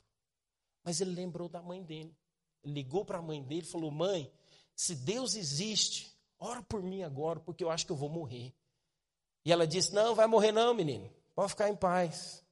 Mas 0.84 1.02
ele 1.02 1.12
lembrou 1.12 1.50
da 1.50 1.62
mãe 1.62 1.84
dele. 1.84 2.16
Ele 2.64 2.74
ligou 2.74 3.06
para 3.06 3.20
a 3.20 3.22
mãe 3.22 3.42
dele 3.42 3.62
e 3.62 3.72
falou: 3.72 3.92
Mãe, 3.92 4.32
se 4.76 4.96
Deus 4.96 5.36
existe, 5.36 6.16
ora 6.38 6.62
por 6.64 6.82
mim 6.82 7.04
agora, 7.04 7.40
porque 7.40 7.64
eu 7.64 7.70
acho 7.70 7.86
que 7.86 7.92
eu 7.92 7.98
vou 7.98 8.10
morrer. 8.10 8.54
E 9.44 9.52
ela 9.52 9.68
disse: 9.68 9.94
Não, 9.94 10.16
vai 10.16 10.28
morrer 10.28 10.52
não, 10.52 10.74
menino. 10.74 11.12
Pode 11.36 11.50
ficar 11.50 11.70
em 11.70 11.76
paz. 11.76 12.44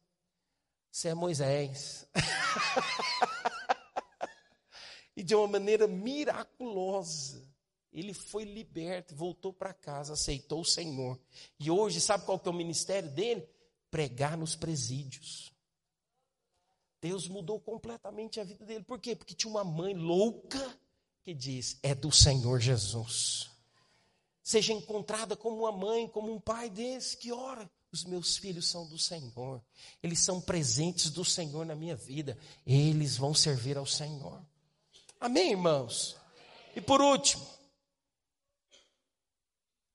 Você 0.91 1.09
é 1.09 1.13
Moisés. 1.13 2.07
e 5.15 5.23
de 5.23 5.35
uma 5.35 5.47
maneira 5.47 5.87
miraculosa, 5.87 7.47
ele 7.91 8.13
foi 8.13 8.43
liberto, 8.43 9.15
voltou 9.15 9.53
para 9.53 9.73
casa, 9.73 10.13
aceitou 10.13 10.61
o 10.61 10.65
Senhor. 10.65 11.19
E 11.59 11.69
hoje, 11.69 12.01
sabe 12.01 12.25
qual 12.25 12.39
que 12.39 12.47
é 12.47 12.51
o 12.51 12.53
ministério 12.53 13.09
dele? 13.11 13.47
Pregar 13.91 14.37
nos 14.37 14.55
presídios. 14.55 15.51
Deus 17.01 17.27
mudou 17.27 17.59
completamente 17.59 18.39
a 18.39 18.43
vida 18.43 18.65
dele. 18.65 18.83
Por 18.83 18.99
quê? 18.99 19.15
Porque 19.15 19.35
tinha 19.35 19.51
uma 19.51 19.63
mãe 19.63 19.93
louca 19.93 20.77
que 21.23 21.33
diz: 21.33 21.77
é 21.83 21.93
do 21.93 22.11
Senhor 22.11 22.59
Jesus. 22.59 23.49
Seja 24.43 24.73
encontrada 24.73 25.35
como 25.35 25.57
uma 25.57 25.71
mãe, 25.71 26.07
como 26.07 26.33
um 26.33 26.39
pai 26.39 26.69
desse 26.69 27.17
que 27.17 27.31
ora. 27.31 27.69
Os 27.91 28.03
meus 28.03 28.37
filhos 28.37 28.69
são 28.69 28.85
do 28.87 28.97
Senhor. 28.97 29.61
Eles 30.01 30.19
são 30.19 30.41
presentes 30.41 31.09
do 31.09 31.23
Senhor 31.23 31.65
na 31.65 31.75
minha 31.75 31.95
vida. 31.95 32.37
Eles 32.65 33.17
vão 33.17 33.33
servir 33.33 33.77
ao 33.77 33.85
Senhor. 33.85 34.41
Amém, 35.19 35.51
irmãos? 35.51 36.15
E 36.75 36.81
por 36.81 37.01
último, 37.01 37.45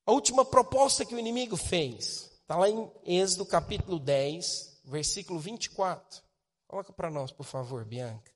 a 0.05 0.13
última 0.13 0.45
proposta 0.45 1.05
que 1.05 1.15
o 1.15 1.19
inimigo 1.19 1.57
fez, 1.57 2.31
está 2.41 2.57
lá 2.57 2.69
em 2.69 2.91
Êxodo 3.05 3.47
capítulo 3.47 3.99
10, 3.99 4.81
versículo 4.85 5.39
24. 5.39 6.23
Coloca 6.73 6.91
para 6.91 7.11
nós, 7.11 7.31
por 7.31 7.45
favor, 7.45 7.85
Bianca. 7.85 8.33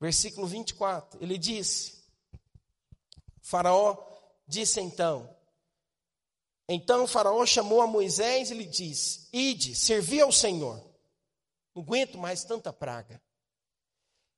Versículo 0.00 0.46
24, 0.46 1.20
ele 1.20 1.36
disse: 1.36 2.04
Faraó 3.42 3.96
disse 4.46 4.80
então: 4.80 5.28
Então 6.68 7.08
Faraó 7.08 7.44
chamou 7.44 7.80
a 7.80 7.88
Moisés 7.88 8.52
e 8.52 8.54
lhe 8.54 8.64
disse: 8.64 9.28
Ide, 9.32 9.74
servi 9.74 10.20
ao 10.20 10.30
Senhor. 10.30 10.78
Não 11.74 11.82
aguento 11.82 12.16
mais 12.16 12.44
tanta 12.44 12.72
praga. 12.72 13.20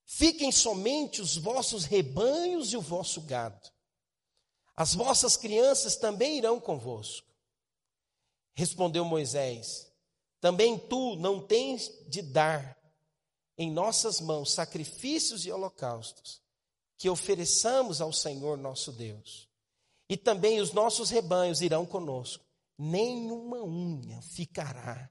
Fiquem 0.07 0.51
somente 0.51 1.21
os 1.21 1.37
vossos 1.37 1.85
rebanhos 1.85 2.73
e 2.73 2.79
o 2.79 2.81
vosso 2.81 3.21
gado. 3.21 3.71
As 4.75 4.95
vossas 4.95 5.37
crianças 5.37 5.97
também 5.97 6.39
irão 6.39 6.59
convosco. 6.59 7.29
Respondeu 8.55 9.05
Moisés: 9.05 9.87
Também 10.41 10.79
tu 10.79 11.15
não 11.17 11.47
tens 11.47 11.93
de 12.09 12.23
dar 12.23 12.75
em 13.59 13.71
nossas 13.71 14.21
mãos 14.21 14.53
sacrifícios 14.53 15.47
e 15.47 15.53
holocaustos, 15.53 16.41
que 16.99 17.09
ofereçamos 17.09 18.01
ao 18.01 18.13
Senhor 18.13 18.57
nosso 18.57 18.93
Deus. 18.93 19.49
E 20.09 20.17
também 20.17 20.61
os 20.61 20.73
nossos 20.73 21.11
rebanhos 21.11 21.61
irão 21.61 21.85
conosco, 21.85 22.45
nenhuma 22.79 23.63
unha 23.63 24.21
ficará, 24.23 25.11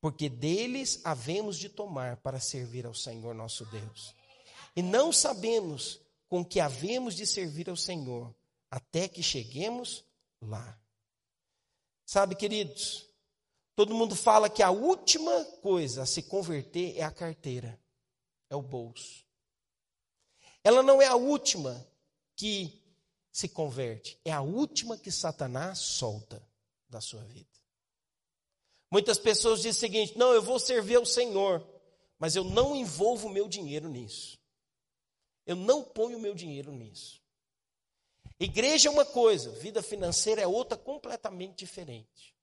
porque 0.00 0.28
deles 0.28 1.00
havemos 1.04 1.58
de 1.58 1.68
tomar 1.68 2.16
para 2.18 2.40
servir 2.40 2.86
ao 2.86 2.94
Senhor 2.94 3.34
nosso 3.34 3.64
Deus. 3.66 4.14
E 4.76 4.82
não 4.82 5.12
sabemos 5.12 6.00
com 6.28 6.44
que 6.44 6.60
havemos 6.60 7.14
de 7.14 7.26
servir 7.26 7.70
ao 7.70 7.76
Senhor, 7.76 8.34
até 8.70 9.06
que 9.06 9.22
cheguemos 9.22 10.04
lá. 10.40 10.78
Sabe, 12.04 12.34
queridos, 12.34 13.08
Todo 13.76 13.94
mundo 13.94 14.14
fala 14.14 14.48
que 14.48 14.62
a 14.62 14.70
última 14.70 15.44
coisa 15.60 16.02
a 16.02 16.06
se 16.06 16.22
converter 16.22 16.96
é 16.96 17.02
a 17.02 17.10
carteira, 17.10 17.80
é 18.48 18.54
o 18.54 18.62
bolso. 18.62 19.24
Ela 20.62 20.82
não 20.82 21.02
é 21.02 21.06
a 21.06 21.16
última 21.16 21.86
que 22.36 22.80
se 23.32 23.48
converte, 23.48 24.18
é 24.24 24.30
a 24.30 24.40
última 24.40 24.96
que 24.96 25.10
Satanás 25.10 25.78
solta 25.78 26.40
da 26.88 27.00
sua 27.00 27.22
vida. 27.24 27.50
Muitas 28.90 29.18
pessoas 29.18 29.58
dizem 29.58 29.70
o 29.72 29.80
seguinte: 29.80 30.16
não, 30.16 30.32
eu 30.32 30.40
vou 30.40 30.58
servir 30.58 30.94
ao 30.94 31.04
Senhor, 31.04 31.66
mas 32.18 32.36
eu 32.36 32.44
não 32.44 32.76
envolvo 32.76 33.26
o 33.26 33.30
meu 33.30 33.48
dinheiro 33.48 33.88
nisso. 33.88 34.38
Eu 35.44 35.56
não 35.56 35.82
ponho 35.82 36.16
o 36.16 36.20
meu 36.20 36.34
dinheiro 36.34 36.72
nisso. 36.72 37.20
Igreja 38.38 38.88
é 38.88 38.90
uma 38.92 39.04
coisa, 39.04 39.50
vida 39.50 39.82
financeira 39.82 40.40
é 40.40 40.46
outra 40.46 40.78
completamente 40.78 41.56
diferente. 41.56 42.33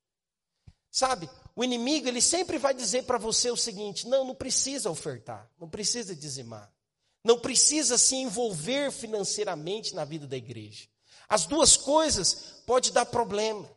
Sabe, 0.92 1.30
o 1.56 1.64
inimigo 1.64 2.10
ele 2.10 2.22
sempre 2.22 2.58
vai 2.58 2.74
dizer 2.74 3.04
para 3.04 3.18
você 3.18 3.50
o 3.50 3.56
seguinte: 3.56 4.08
não, 4.08 4.26
não 4.26 4.36
precisa 4.36 4.92
ofertar, 4.92 5.50
não 5.58 5.70
precisa 5.70 6.14
dizimar, 6.14 6.70
não 7.24 7.40
precisa 7.40 7.98
se 7.98 8.16
envolver 8.18 8.92
financeiramente 8.92 9.96
na 9.96 10.04
vida 10.04 10.28
da 10.28 10.36
igreja. 10.36 10.90
As 11.30 11.46
duas 11.46 11.78
coisas 11.78 12.62
pode 12.66 12.92
dar 12.92 13.06
problema. 13.06 13.70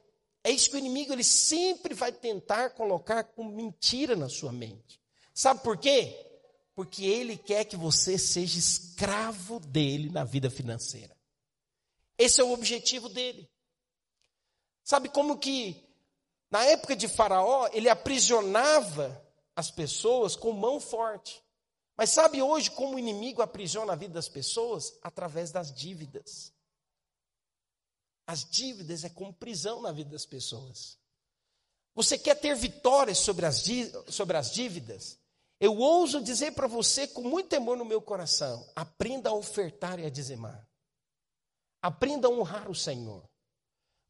É 0.42 0.50
isso 0.50 0.68
que 0.68 0.76
o 0.76 0.78
inimigo 0.78 1.12
ele 1.12 1.22
sempre 1.22 1.94
vai 1.94 2.10
tentar 2.10 2.70
colocar 2.70 3.22
com 3.22 3.44
mentira 3.44 4.16
na 4.16 4.28
sua 4.28 4.50
mente. 4.50 5.00
Sabe 5.32 5.62
por 5.62 5.78
quê? 5.78 6.20
Porque 6.74 7.04
ele 7.04 7.36
quer 7.36 7.64
que 7.64 7.76
você 7.76 8.18
seja 8.18 8.58
escravo 8.58 9.60
dele 9.60 10.10
na 10.10 10.24
vida 10.24 10.50
financeira. 10.50 11.16
Esse 12.18 12.40
é 12.40 12.44
o 12.44 12.52
objetivo 12.52 13.08
dele. 13.08 13.48
Sabe 14.82 15.08
como 15.08 15.38
que 15.38 15.93
na 16.54 16.64
época 16.66 16.94
de 16.94 17.08
Faraó, 17.08 17.68
ele 17.72 17.88
aprisionava 17.88 19.20
as 19.56 19.72
pessoas 19.72 20.36
com 20.36 20.52
mão 20.52 20.78
forte. 20.78 21.42
Mas 21.96 22.10
sabe 22.10 22.40
hoje 22.40 22.70
como 22.70 22.94
o 22.94 22.98
inimigo 22.98 23.42
aprisiona 23.42 23.92
a 23.92 23.96
vida 23.96 24.14
das 24.14 24.28
pessoas? 24.28 24.96
Através 25.02 25.50
das 25.50 25.74
dívidas. 25.74 26.52
As 28.24 28.48
dívidas 28.48 29.02
é 29.02 29.08
como 29.08 29.34
prisão 29.34 29.82
na 29.82 29.90
vida 29.90 30.10
das 30.10 30.24
pessoas. 30.24 30.96
Você 31.92 32.16
quer 32.16 32.36
ter 32.36 32.54
vitórias 32.54 33.18
sobre 33.18 33.46
as, 33.46 33.60
sobre 34.08 34.36
as 34.36 34.52
dívidas? 34.52 35.18
Eu 35.58 35.76
ouso 35.76 36.22
dizer 36.22 36.52
para 36.52 36.68
você 36.68 37.08
com 37.08 37.22
muito 37.22 37.48
temor 37.48 37.76
no 37.76 37.84
meu 37.84 38.00
coração: 38.00 38.64
aprenda 38.76 39.30
a 39.30 39.34
ofertar 39.34 39.98
e 39.98 40.06
a 40.06 40.10
dizimar. 40.10 40.64
Aprenda 41.82 42.28
a 42.28 42.30
honrar 42.30 42.70
o 42.70 42.76
Senhor. 42.76 43.28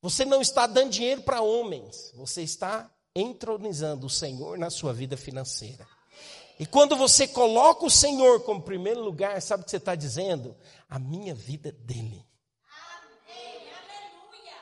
Você 0.04 0.26
não 0.26 0.42
está 0.42 0.66
dando 0.66 0.90
dinheiro 0.90 1.22
para 1.22 1.40
homens, 1.40 2.12
você 2.14 2.42
está 2.42 2.90
entronizando 3.16 4.06
o 4.06 4.10
Senhor 4.10 4.58
na 4.58 4.68
sua 4.68 4.92
vida 4.92 5.16
financeira. 5.16 5.88
E 6.60 6.66
quando 6.66 6.94
você 6.94 7.26
coloca 7.26 7.86
o 7.86 7.90
Senhor 7.90 8.42
como 8.42 8.60
primeiro 8.60 9.00
lugar, 9.00 9.40
sabe 9.40 9.62
o 9.62 9.64
que 9.64 9.70
você 9.70 9.78
está 9.78 9.94
dizendo? 9.94 10.54
A 10.90 10.98
minha 10.98 11.34
vida 11.34 11.70
é 11.70 11.72
dele. 11.72 12.22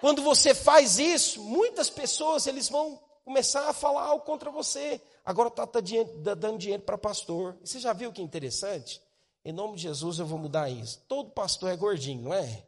Quando 0.01 0.23
você 0.23 0.55
faz 0.55 1.01
isso, 1.01 1.43
muitas 1.43 1.91
pessoas 1.91 2.47
eles 2.47 2.69
vão 2.69 2.97
começar 3.25 3.69
a 3.69 3.73
falar 3.73 4.05
algo 4.05 4.25
contra 4.25 4.49
você. 4.49 5.03
Agora 5.25 5.49
está 5.49 5.67
tá 5.67 5.81
dando 6.37 6.57
dinheiro 6.57 6.85
para 6.85 6.97
pastor. 6.97 7.57
você 7.65 7.81
já 7.81 7.93
viu 7.93 8.13
que 8.13 8.23
interessante? 8.23 9.03
Em 9.45 9.51
nome 9.51 9.75
de 9.75 9.83
Jesus 9.83 10.21
eu 10.21 10.27
vou 10.27 10.39
mudar 10.39 10.71
isso. 10.71 11.03
Todo 11.09 11.33
pastor 11.33 11.73
é 11.73 11.77
gordinho, 11.77 12.23
não 12.23 12.33
é? 12.33 12.63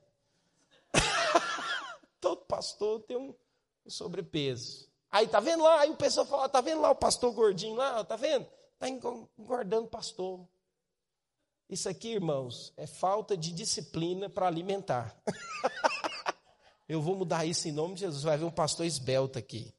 todo 2.25 2.47
pastor 2.47 3.01
tem 3.01 3.19
um, 3.19 3.35
sobrepeso. 3.87 4.89
Aí 5.11 5.29
tá 5.29 5.41
vendo 5.41 5.63
lá? 5.63 5.81
Aí 5.81 5.91
o 5.91 5.97
pessoal 5.97 6.25
fala, 6.25 6.49
tá 6.49 6.63
vendo 6.63 6.81
lá 6.81 6.91
o 6.91 6.97
pastor 6.97 7.31
gordinho 7.35 7.75
lá? 7.75 8.03
Tá 8.03 8.17
vendo? 8.17 8.49
Tá 8.79 8.89
engordando 8.89 9.89
pastor. 9.89 10.49
Isso 11.69 11.87
aqui, 11.87 12.13
irmãos, 12.13 12.73
é 12.79 12.87
falta 12.87 13.37
de 13.37 13.53
disciplina 13.53 14.31
para 14.31 14.47
alimentar. 14.47 15.15
eu 16.89 17.03
vou 17.03 17.15
mudar 17.15 17.45
isso 17.45 17.69
em 17.69 17.73
nome 17.73 17.95
de 17.95 18.01
Jesus. 18.01 18.23
Vai 18.23 18.39
ver 18.39 18.45
um 18.45 18.51
pastor 18.51 18.87
esbelto 18.87 19.39
aqui. 19.39 19.75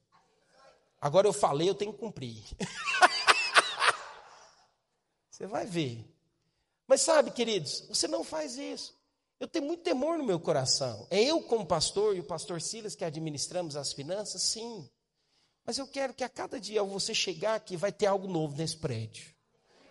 Agora 1.00 1.26
eu 1.26 1.32
falei, 1.32 1.68
eu 1.68 1.74
tenho 1.74 1.92
que 1.92 1.98
cumprir. 1.98 2.44
você 5.28 5.48
vai 5.48 5.66
ver. 5.66 6.08
Mas 6.86 7.00
sabe, 7.00 7.32
queridos, 7.32 7.84
você 7.88 8.06
não 8.06 8.22
faz 8.22 8.56
isso. 8.56 8.95
Eu 9.38 9.46
tenho 9.46 9.66
muito 9.66 9.82
temor 9.82 10.16
no 10.16 10.24
meu 10.24 10.40
coração. 10.40 11.06
É 11.10 11.22
eu, 11.22 11.42
como 11.42 11.66
pastor, 11.66 12.16
e 12.16 12.20
o 12.20 12.24
pastor 12.24 12.60
Silas, 12.60 12.94
que 12.94 13.04
administramos 13.04 13.76
as 13.76 13.92
finanças, 13.92 14.42
sim. 14.42 14.88
Mas 15.64 15.78
eu 15.78 15.86
quero 15.86 16.14
que 16.14 16.24
a 16.24 16.28
cada 16.28 16.58
dia 16.58 16.82
você 16.82 17.12
chegar 17.12 17.56
aqui, 17.56 17.76
vai 17.76 17.92
ter 17.92 18.06
algo 18.06 18.28
novo 18.28 18.56
nesse 18.56 18.76
prédio. 18.76 19.34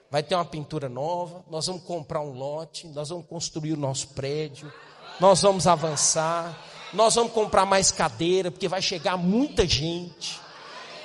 Vai 0.10 0.24
ter 0.24 0.34
uma 0.34 0.46
pintura 0.46 0.88
nova, 0.88 1.44
nós 1.50 1.68
vamos 1.68 1.84
comprar 1.84 2.22
um 2.22 2.32
lote, 2.32 2.88
nós 2.88 3.10
vamos 3.10 3.28
construir 3.28 3.74
o 3.74 3.78
nosso 3.78 4.10
prédio, 4.10 4.72
nós 5.20 5.42
vamos 5.42 5.68
avançar, 5.68 6.58
nós 6.94 7.16
vamos 7.16 7.34
comprar 7.34 7.66
mais 7.66 7.92
cadeira, 7.92 8.50
porque 8.50 8.68
vai 8.68 8.82
chegar 8.82 9.18
muita 9.18 9.68
gente. 9.68 10.40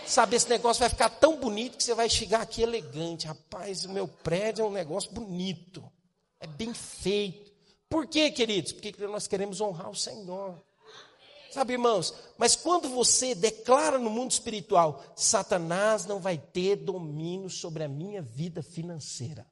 Sabe, 0.07 0.36
esse 0.36 0.49
negócio 0.49 0.80
vai 0.80 0.88
ficar 0.88 1.09
tão 1.09 1.36
bonito 1.36 1.76
que 1.76 1.84
você 1.84 1.95
vai 1.95 2.09
chegar 2.09 2.41
aqui 2.41 2.62
elegante. 2.62 3.26
Rapaz, 3.26 3.84
o 3.84 3.91
meu 3.91 4.09
prédio 4.09 4.64
é 4.64 4.68
um 4.68 4.72
negócio 4.72 5.11
bonito, 5.12 5.82
é 6.41 6.47
bem 6.47 6.72
feito. 6.72 7.49
Por 7.91 8.07
quê, 8.07 8.30
queridos? 8.30 8.72
Porque 8.72 8.95
nós 9.09 9.26
queremos 9.26 9.61
honrar 9.61 9.91
o 9.91 9.97
Senhor. 9.97 10.62
Sabe, 11.51 11.72
irmãos, 11.72 12.14
mas 12.38 12.55
quando 12.55 12.88
você 12.88 13.34
declara 13.34 13.99
no 13.99 14.09
mundo 14.09 14.30
espiritual, 14.30 15.03
Satanás 15.16 16.07
não 16.07 16.20
vai 16.20 16.38
ter 16.38 16.76
domínio 16.76 17.51
sobre 17.51 17.82
a 17.82 17.88
minha 17.88 18.22
vida 18.22 18.62
financeira. 18.62 19.45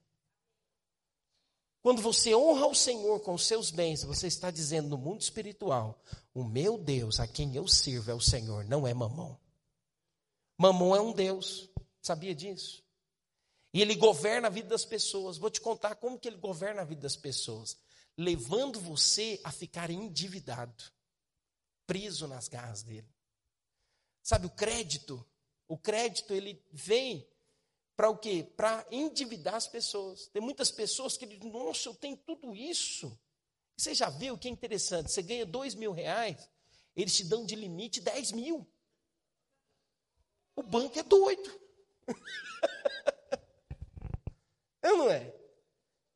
Quando 1.82 2.00
você 2.00 2.32
honra 2.36 2.68
o 2.68 2.74
Senhor 2.74 3.18
com 3.20 3.34
os 3.34 3.44
seus 3.44 3.72
bens, 3.72 4.04
você 4.04 4.28
está 4.28 4.52
dizendo 4.52 4.88
no 4.88 4.98
mundo 4.98 5.20
espiritual: 5.20 6.00
o 6.32 6.44
meu 6.44 6.78
Deus, 6.78 7.18
a 7.18 7.26
quem 7.26 7.56
eu 7.56 7.66
sirvo, 7.66 8.12
é 8.12 8.14
o 8.14 8.20
Senhor, 8.20 8.64
não 8.64 8.86
é 8.86 8.94
mamão. 8.94 9.36
Mamão 10.56 10.94
é 10.94 11.00
um 11.00 11.12
Deus, 11.12 11.68
sabia 12.00 12.34
disso? 12.34 12.84
E 13.74 13.82
ele 13.82 13.96
governa 13.96 14.46
a 14.46 14.50
vida 14.50 14.68
das 14.68 14.84
pessoas. 14.84 15.36
Vou 15.36 15.50
te 15.50 15.60
contar 15.60 15.96
como 15.96 16.18
que 16.18 16.28
ele 16.28 16.36
governa 16.36 16.82
a 16.82 16.84
vida 16.84 17.02
das 17.02 17.16
pessoas. 17.16 17.76
Levando 18.18 18.80
você 18.80 19.40
a 19.44 19.52
ficar 19.52 19.90
endividado, 19.90 20.82
preso 21.86 22.26
nas 22.26 22.48
garras 22.48 22.82
dele. 22.82 23.08
Sabe, 24.22 24.46
o 24.46 24.50
crédito, 24.50 25.24
o 25.68 25.78
crédito 25.78 26.34
ele 26.34 26.62
vem 26.72 27.26
para 27.96 28.10
o 28.10 28.18
quê? 28.18 28.46
Para 28.56 28.86
endividar 28.90 29.54
as 29.54 29.66
pessoas. 29.66 30.26
Tem 30.28 30.42
muitas 30.42 30.70
pessoas 30.70 31.16
que 31.16 31.24
dizem, 31.24 31.50
nossa, 31.50 31.88
eu 31.88 31.94
tenho 31.94 32.16
tudo 32.16 32.54
isso. 32.54 33.18
Você 33.76 33.94
já 33.94 34.10
viu 34.10 34.36
que 34.36 34.48
é 34.48 34.50
interessante? 34.50 35.10
Você 35.10 35.22
ganha 35.22 35.46
dois 35.46 35.74
mil 35.74 35.92
reais, 35.92 36.50
eles 36.96 37.16
te 37.16 37.24
dão 37.24 37.46
de 37.46 37.54
limite 37.54 38.00
10 38.00 38.32
mil. 38.32 38.66
O 40.56 40.62
banco 40.64 40.98
é 40.98 41.02
doido. 41.04 41.60
é 44.82 44.90
ou 44.90 44.98
não 44.98 45.10
é? 45.10 45.32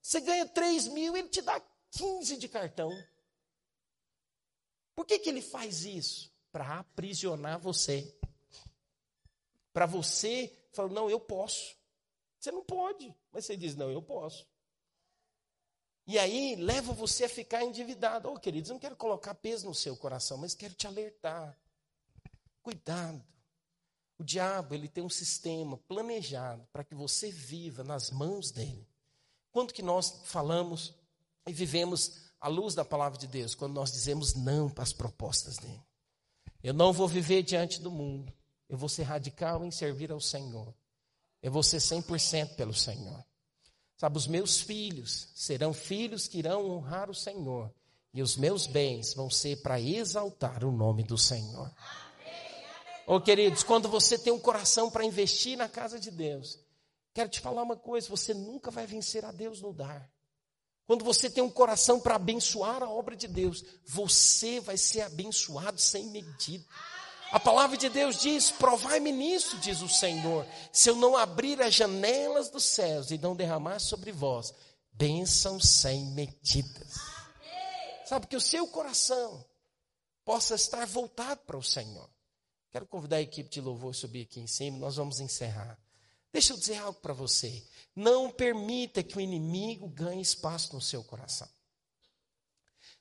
Você 0.00 0.20
ganha 0.20 0.48
3 0.48 0.88
mil, 0.88 1.16
ele 1.16 1.28
te 1.28 1.40
dá 1.40 1.60
15 1.92 2.36
de 2.36 2.48
cartão. 2.48 2.90
Por 4.94 5.06
que, 5.06 5.18
que 5.18 5.28
ele 5.28 5.42
faz 5.42 5.84
isso? 5.84 6.30
Para 6.50 6.80
aprisionar 6.80 7.58
você. 7.58 8.14
Para 9.72 9.86
você 9.86 10.52
falar, 10.72 10.90
não, 10.90 11.08
eu 11.08 11.20
posso. 11.20 11.76
Você 12.38 12.50
não 12.50 12.64
pode, 12.64 13.14
mas 13.30 13.46
você 13.46 13.56
diz, 13.56 13.76
não, 13.76 13.90
eu 13.90 14.02
posso. 14.02 14.46
E 16.06 16.18
aí 16.18 16.56
leva 16.56 16.92
você 16.92 17.24
a 17.24 17.28
ficar 17.28 17.62
endividado. 17.62 18.28
Oh, 18.28 18.38
queridos, 18.38 18.70
eu 18.70 18.74
não 18.74 18.80
quero 18.80 18.96
colocar 18.96 19.34
peso 19.34 19.66
no 19.66 19.74
seu 19.74 19.96
coração, 19.96 20.36
mas 20.36 20.54
quero 20.54 20.74
te 20.74 20.86
alertar. 20.86 21.56
Cuidado. 22.62 23.24
O 24.18 24.24
diabo, 24.24 24.74
ele 24.74 24.88
tem 24.88 25.02
um 25.02 25.08
sistema 25.08 25.76
planejado 25.76 26.66
para 26.72 26.84
que 26.84 26.94
você 26.94 27.30
viva 27.30 27.82
nas 27.84 28.10
mãos 28.10 28.50
dele. 28.50 28.86
Quando 29.50 29.72
que 29.72 29.82
nós 29.82 30.22
falamos 30.24 30.94
e 31.46 31.52
vivemos 31.52 32.30
à 32.40 32.48
luz 32.48 32.74
da 32.74 32.84
palavra 32.84 33.18
de 33.18 33.26
Deus? 33.26 33.54
Quando 33.54 33.74
nós 33.74 33.92
dizemos 33.92 34.34
não 34.34 34.68
para 34.68 34.84
as 34.84 34.92
propostas 34.92 35.58
dele. 35.58 35.82
Eu 36.62 36.72
não 36.72 36.92
vou 36.92 37.08
viver 37.08 37.42
diante 37.42 37.80
do 37.80 37.90
mundo. 37.90 38.32
Eu 38.68 38.78
vou 38.78 38.88
ser 38.88 39.02
radical 39.02 39.64
em 39.64 39.70
servir 39.70 40.12
ao 40.12 40.20
Senhor. 40.20 40.74
Eu 41.42 41.50
vou 41.50 41.62
ser 41.62 41.78
100% 41.78 42.54
pelo 42.54 42.72
Senhor. 42.72 43.24
Sabe, 43.96 44.16
os 44.16 44.26
meus 44.26 44.60
filhos 44.60 45.28
serão 45.34 45.72
filhos 45.72 46.26
que 46.26 46.38
irão 46.38 46.70
honrar 46.70 47.10
o 47.10 47.14
Senhor. 47.14 47.72
E 48.14 48.22
os 48.22 48.36
meus 48.36 48.66
bens 48.66 49.14
vão 49.14 49.30
ser 49.30 49.62
para 49.62 49.80
exaltar 49.80 50.64
o 50.64 50.70
nome 50.70 51.02
do 51.02 51.16
Senhor. 51.16 51.72
Ô 53.06 53.16
oh, 53.16 53.20
queridos, 53.20 53.62
quando 53.62 53.88
você 53.88 54.18
tem 54.18 54.32
um 54.32 54.38
coração 54.38 54.90
para 54.90 55.04
investir 55.04 55.56
na 55.56 55.68
casa 55.68 55.98
de 55.98 56.10
Deus, 56.10 56.58
quero 57.14 57.30
te 57.30 57.40
falar 57.40 57.62
uma 57.62 57.76
coisa: 57.76 58.08
você 58.08 58.34
nunca 58.34 58.70
vai 58.70 58.86
vencer 58.86 59.24
a 59.24 59.32
Deus 59.32 59.60
no 59.60 59.72
dar. 59.72 60.11
Quando 60.92 61.06
você 61.06 61.30
tem 61.30 61.42
um 61.42 61.48
coração 61.48 61.98
para 61.98 62.16
abençoar 62.16 62.82
a 62.82 62.90
obra 62.90 63.16
de 63.16 63.26
Deus, 63.26 63.64
você 63.86 64.60
vai 64.60 64.76
ser 64.76 65.00
abençoado 65.00 65.80
sem 65.80 66.04
medida. 66.08 66.66
A 67.30 67.40
palavra 67.40 67.78
de 67.78 67.88
Deus 67.88 68.20
diz: 68.20 68.50
provai-me 68.50 69.10
nisso, 69.10 69.56
diz 69.56 69.80
o 69.80 69.88
Senhor, 69.88 70.46
se 70.70 70.90
eu 70.90 70.96
não 70.96 71.16
abrir 71.16 71.62
as 71.62 71.72
janelas 71.72 72.50
dos 72.50 72.64
céus 72.64 73.10
e 73.10 73.16
não 73.16 73.34
derramar 73.34 73.78
sobre 73.78 74.12
vós 74.12 74.52
bênçãos 74.92 75.66
sem 75.66 76.04
medidas. 76.08 77.00
Sabe, 78.04 78.26
que 78.26 78.36
o 78.36 78.40
seu 78.40 78.68
coração 78.68 79.42
possa 80.26 80.56
estar 80.56 80.86
voltado 80.86 81.40
para 81.46 81.56
o 81.56 81.62
Senhor. 81.62 82.10
Quero 82.70 82.86
convidar 82.86 83.16
a 83.16 83.22
equipe 83.22 83.48
de 83.48 83.62
louvor 83.62 83.92
a 83.92 83.94
subir 83.94 84.24
aqui 84.24 84.40
em 84.40 84.46
cima, 84.46 84.76
nós 84.76 84.96
vamos 84.96 85.20
encerrar. 85.20 85.81
Deixa 86.32 86.52
eu 86.52 86.56
dizer 86.56 86.78
algo 86.78 86.98
para 87.00 87.12
você. 87.12 87.62
Não 87.94 88.30
permita 88.30 89.02
que 89.02 89.16
o 89.16 89.20
inimigo 89.20 89.88
ganhe 89.88 90.22
espaço 90.22 90.74
no 90.74 90.80
seu 90.80 91.04
coração. 91.04 91.48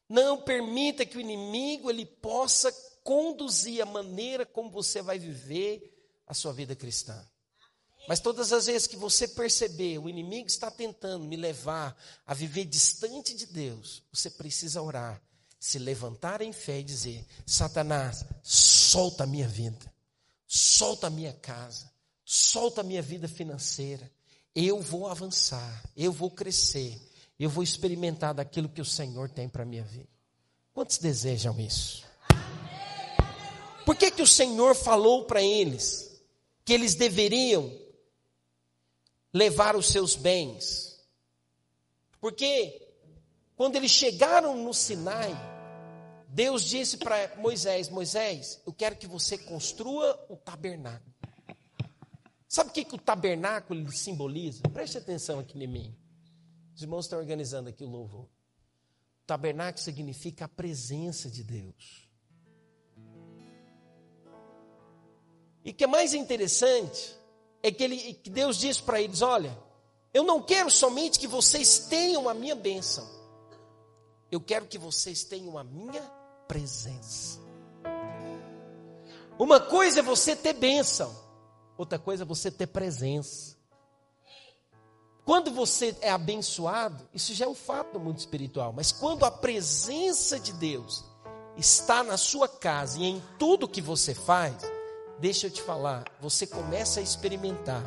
Não 0.09 0.41
permita 0.41 1.05
que 1.05 1.17
o 1.17 1.21
inimigo 1.21 1.89
ele 1.89 2.05
possa 2.05 2.71
conduzir 3.03 3.81
a 3.81 3.85
maneira 3.85 4.45
como 4.45 4.69
você 4.69 5.01
vai 5.01 5.17
viver 5.17 5.97
a 6.27 6.33
sua 6.33 6.51
vida 6.51 6.75
cristã. 6.75 7.25
Mas 8.07 8.19
todas 8.19 8.51
as 8.51 8.65
vezes 8.65 8.87
que 8.87 8.95
você 8.95 9.27
perceber 9.27 9.99
o 9.99 10.09
inimigo 10.09 10.47
está 10.47 10.71
tentando 10.71 11.25
me 11.25 11.35
levar 11.35 11.95
a 12.25 12.33
viver 12.33 12.65
distante 12.65 13.33
de 13.33 13.45
Deus, 13.45 14.03
você 14.11 14.29
precisa 14.29 14.81
orar, 14.81 15.21
se 15.59 15.77
levantar 15.77 16.41
em 16.41 16.51
fé 16.51 16.79
e 16.79 16.83
dizer: 16.83 17.25
Satanás, 17.45 18.25
solta 18.41 19.23
a 19.23 19.27
minha 19.27 19.47
vida, 19.47 19.93
solta 20.47 21.07
a 21.07 21.11
minha 21.11 21.33
casa, 21.33 21.90
solta 22.31 22.79
a 22.79 22.83
minha 22.83 23.01
vida 23.01 23.27
financeira. 23.27 24.09
Eu 24.55 24.79
vou 24.79 25.05
avançar, 25.07 25.83
eu 25.97 26.13
vou 26.13 26.31
crescer, 26.31 26.97
eu 27.37 27.49
vou 27.49 27.61
experimentar 27.61 28.33
daquilo 28.33 28.69
que 28.69 28.79
o 28.79 28.85
Senhor 28.85 29.29
tem 29.29 29.49
para 29.49 29.63
a 29.63 29.65
minha 29.65 29.83
vida. 29.83 30.07
Quantos 30.73 30.97
desejam 30.97 31.59
isso? 31.59 32.05
Por 33.85 33.97
que, 33.97 34.11
que 34.11 34.21
o 34.21 34.27
Senhor 34.27 34.73
falou 34.75 35.25
para 35.25 35.43
eles 35.43 36.21
que 36.63 36.71
eles 36.71 36.95
deveriam 36.95 37.69
levar 39.33 39.75
os 39.75 39.87
seus 39.87 40.15
bens? 40.15 41.01
Porque 42.21 42.93
quando 43.57 43.75
eles 43.75 43.91
chegaram 43.91 44.55
no 44.55 44.73
Sinai, 44.73 45.35
Deus 46.29 46.63
disse 46.63 46.95
para 46.95 47.35
Moisés: 47.35 47.89
Moisés, 47.89 48.61
eu 48.65 48.71
quero 48.71 48.95
que 48.95 49.07
você 49.07 49.37
construa 49.37 50.17
o 50.29 50.37
tabernáculo. 50.37 51.10
Sabe 52.51 52.69
o 52.69 52.73
que, 52.73 52.83
que 52.83 52.95
o 52.95 52.97
tabernáculo 52.97 53.89
simboliza? 53.93 54.63
Preste 54.73 54.97
atenção 54.97 55.39
aqui 55.39 55.57
em 55.57 55.65
mim. 55.65 55.97
Os 56.75 56.81
irmãos 56.81 57.05
estão 57.05 57.17
organizando 57.17 57.69
aqui 57.69 57.81
o 57.81 57.87
louvor. 57.89 58.25
O 58.25 59.25
tabernáculo 59.25 59.81
significa 59.81 60.43
a 60.43 60.47
presença 60.49 61.29
de 61.29 61.45
Deus. 61.45 62.11
E 65.63 65.71
o 65.71 65.73
que 65.73 65.85
é 65.85 65.87
mais 65.87 66.13
interessante 66.13 67.17
é 67.63 67.71
que, 67.71 67.85
ele, 67.85 68.15
que 68.15 68.29
Deus 68.29 68.57
diz 68.57 68.81
para 68.81 68.99
eles: 68.99 69.21
olha, 69.21 69.57
eu 70.13 70.25
não 70.25 70.43
quero 70.43 70.69
somente 70.69 71.17
que 71.17 71.27
vocês 71.27 71.79
tenham 71.87 72.27
a 72.27 72.33
minha 72.33 72.53
bênção, 72.53 73.09
eu 74.29 74.41
quero 74.41 74.67
que 74.67 74.77
vocês 74.77 75.23
tenham 75.23 75.57
a 75.57 75.63
minha 75.63 76.03
presença. 76.49 77.39
Uma 79.39 79.61
coisa 79.61 80.01
é 80.01 80.03
você 80.03 80.35
ter 80.35 80.51
bênção, 80.51 81.30
outra 81.77 81.99
coisa 81.99 82.23
é 82.23 82.25
você 82.25 82.49
ter 82.51 82.67
presença. 82.67 83.57
Quando 85.23 85.51
você 85.51 85.95
é 86.01 86.09
abençoado, 86.09 87.07
isso 87.13 87.33
já 87.33 87.45
é 87.45 87.47
um 87.47 87.55
fato 87.55 87.97
no 87.97 88.05
mundo 88.05 88.17
espiritual, 88.17 88.73
mas 88.73 88.91
quando 88.91 89.23
a 89.23 89.31
presença 89.31 90.39
de 90.39 90.51
Deus 90.53 91.05
está 91.55 92.03
na 92.03 92.17
sua 92.17 92.47
casa 92.47 92.99
e 92.99 93.05
em 93.05 93.23
tudo 93.37 93.67
que 93.67 93.81
você 93.81 94.13
faz, 94.13 94.55
deixa 95.19 95.47
eu 95.47 95.51
te 95.51 95.61
falar, 95.61 96.05
você 96.19 96.47
começa 96.47 96.99
a 96.99 97.03
experimentar 97.03 97.83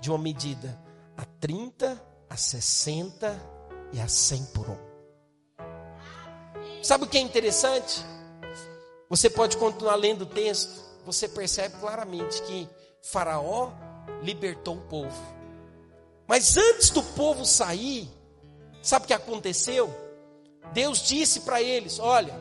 de 0.00 0.10
uma 0.10 0.18
medida 0.18 0.80
a 1.16 1.24
30, 1.24 2.02
a 2.28 2.36
60 2.36 3.54
e 3.92 4.00
a 4.00 4.08
100 4.08 4.44
por 4.46 4.70
um. 4.70 4.78
Sabe 6.82 7.04
o 7.04 7.06
que 7.06 7.18
é 7.18 7.20
interessante? 7.20 8.04
Você 9.08 9.30
pode 9.30 9.56
continuar 9.56 9.96
lendo 9.96 10.22
o 10.22 10.26
texto, 10.26 10.82
você 11.04 11.28
percebe 11.28 11.78
claramente 11.78 12.42
que 12.42 12.68
Faraó 13.04 13.70
libertou 14.22 14.76
o 14.76 14.80
povo. 14.80 15.22
Mas 16.26 16.56
antes 16.56 16.88
do 16.88 17.02
povo 17.02 17.44
sair, 17.44 18.10
sabe 18.82 19.04
o 19.04 19.08
que 19.08 19.12
aconteceu? 19.12 19.94
Deus 20.72 21.00
disse 21.00 21.40
para 21.40 21.60
eles: 21.60 21.98
Olha, 21.98 22.34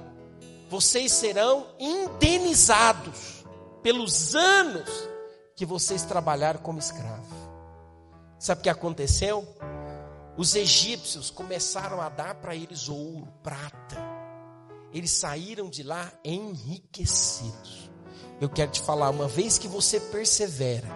vocês 0.70 1.12
serão 1.12 1.68
indenizados 1.78 3.44
pelos 3.84 4.36
anos 4.36 4.90
que 5.54 5.66
vocês 5.66 6.04
trabalharam 6.04 6.62
como 6.62 6.80
escravo. 6.80 7.36
Sabe 8.40 8.62
o 8.62 8.64
que 8.64 8.70
aconteceu? 8.70 9.46
Os 10.38 10.56
egípcios 10.56 11.30
começaram 11.30 12.02
a 12.02 12.08
dar 12.08 12.36
para 12.36 12.56
eles 12.56 12.88
ouro, 12.88 13.28
prata. 13.44 13.98
Eles 14.94 15.12
saíram 15.12 15.70
de 15.70 15.84
lá 15.84 16.12
enriquecidos. 16.24 17.93
Eu 18.42 18.50
quero 18.50 18.72
te 18.72 18.82
falar, 18.82 19.10
uma 19.10 19.28
vez 19.28 19.58
que 19.58 19.68
você 19.68 20.00
persevera, 20.00 20.88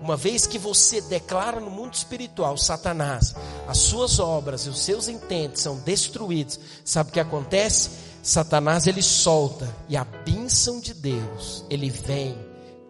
uma 0.00 0.16
vez 0.16 0.46
que 0.46 0.58
você 0.58 1.00
declara 1.00 1.60
no 1.60 1.70
mundo 1.70 1.94
espiritual, 1.94 2.56
Satanás, 2.56 3.34
as 3.66 3.78
suas 3.78 4.18
obras 4.18 4.62
e 4.62 4.68
os 4.68 4.80
seus 4.80 5.08
intentos 5.08 5.62
são 5.62 5.76
destruídos. 5.78 6.58
Sabe 6.84 7.10
o 7.10 7.12
que 7.12 7.20
acontece? 7.20 7.90
Satanás 8.22 8.86
ele 8.86 9.02
solta 9.02 9.74
e 9.88 9.96
a 9.96 10.04
bênção 10.04 10.80
de 10.80 10.92
Deus, 10.92 11.64
ele 11.70 11.90
vem 11.90 12.36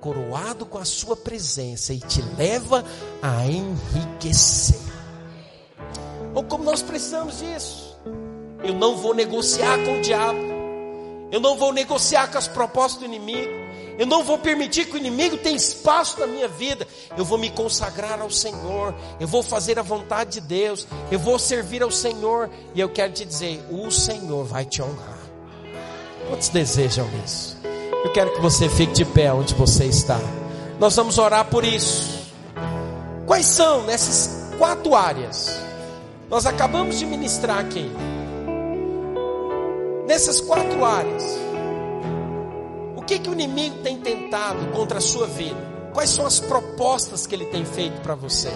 coroado 0.00 0.64
com 0.64 0.78
a 0.78 0.84
sua 0.84 1.16
presença 1.16 1.92
e 1.92 1.98
te 1.98 2.22
leva 2.36 2.84
a 3.20 3.46
enriquecer. 3.46 4.80
Ou 6.34 6.44
como 6.44 6.64
nós 6.64 6.82
precisamos 6.82 7.38
disso. 7.38 7.96
Eu 8.62 8.74
não 8.74 8.96
vou 8.96 9.14
negociar 9.14 9.76
com 9.84 9.98
o 9.98 10.02
diabo. 10.02 10.38
Eu 11.32 11.40
não 11.40 11.56
vou 11.56 11.72
negociar 11.72 12.30
com 12.30 12.38
as 12.38 12.46
propostas 12.46 13.00
do 13.00 13.06
inimigo. 13.06 13.65
Eu 13.98 14.06
não 14.06 14.22
vou 14.22 14.38
permitir 14.38 14.86
que 14.86 14.94
o 14.94 14.98
inimigo 14.98 15.38
tenha 15.38 15.56
espaço 15.56 16.20
na 16.20 16.26
minha 16.26 16.48
vida. 16.48 16.86
Eu 17.16 17.24
vou 17.24 17.38
me 17.38 17.50
consagrar 17.50 18.20
ao 18.20 18.30
Senhor. 18.30 18.94
Eu 19.18 19.26
vou 19.26 19.42
fazer 19.42 19.78
a 19.78 19.82
vontade 19.82 20.32
de 20.32 20.40
Deus. 20.40 20.86
Eu 21.10 21.18
vou 21.18 21.38
servir 21.38 21.82
ao 21.82 21.90
Senhor. 21.90 22.50
E 22.74 22.80
eu 22.80 22.88
quero 22.88 23.12
te 23.12 23.24
dizer: 23.24 23.64
o 23.70 23.90
Senhor 23.90 24.44
vai 24.44 24.64
te 24.64 24.82
honrar. 24.82 25.18
Quantos 26.28 26.48
desejam 26.48 27.08
isso? 27.24 27.56
Eu 28.04 28.12
quero 28.12 28.32
que 28.32 28.40
você 28.40 28.68
fique 28.68 28.92
de 28.92 29.04
pé 29.04 29.32
onde 29.32 29.54
você 29.54 29.84
está. 29.84 30.20
Nós 30.78 30.94
vamos 30.94 31.18
orar 31.18 31.46
por 31.46 31.64
isso. 31.64 32.16
Quais 33.26 33.46
são 33.46 33.82
nessas 33.84 34.52
quatro 34.58 34.94
áreas? 34.94 35.58
Nós 36.28 36.44
acabamos 36.44 36.98
de 36.98 37.06
ministrar 37.06 37.58
aqui. 37.58 37.90
Nessas 40.06 40.40
quatro 40.40 40.84
áreas, 40.84 41.24
que, 43.06 43.20
que 43.20 43.30
o 43.30 43.32
inimigo 43.32 43.76
tem 43.82 43.96
tentado 43.98 44.66
contra 44.72 44.98
a 44.98 45.00
sua 45.00 45.26
vida? 45.26 45.56
Quais 45.94 46.10
são 46.10 46.26
as 46.26 46.40
propostas 46.40 47.26
que 47.26 47.34
ele 47.34 47.46
tem 47.46 47.64
feito 47.64 48.00
para 48.02 48.14
você? 48.14 48.50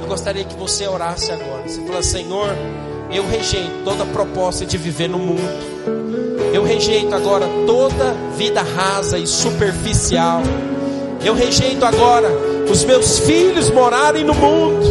Eu 0.00 0.06
gostaria 0.06 0.44
que 0.44 0.54
você 0.54 0.86
orasse 0.86 1.30
agora. 1.30 1.68
Você 1.68 1.84
fala, 1.84 2.02
Senhor, 2.02 2.48
eu 3.10 3.26
rejeito 3.26 3.84
toda 3.84 4.06
proposta 4.06 4.64
de 4.64 4.78
viver 4.78 5.08
no 5.08 5.18
mundo. 5.18 5.42
Eu 6.54 6.64
rejeito 6.64 7.14
agora 7.14 7.46
toda 7.66 8.14
vida 8.36 8.62
rasa 8.62 9.18
e 9.18 9.26
superficial. 9.26 10.40
Eu 11.22 11.34
rejeito 11.34 11.84
agora 11.84 12.28
os 12.70 12.84
meus 12.84 13.18
filhos 13.18 13.70
morarem 13.70 14.24
no 14.24 14.34
mundo. 14.34 14.86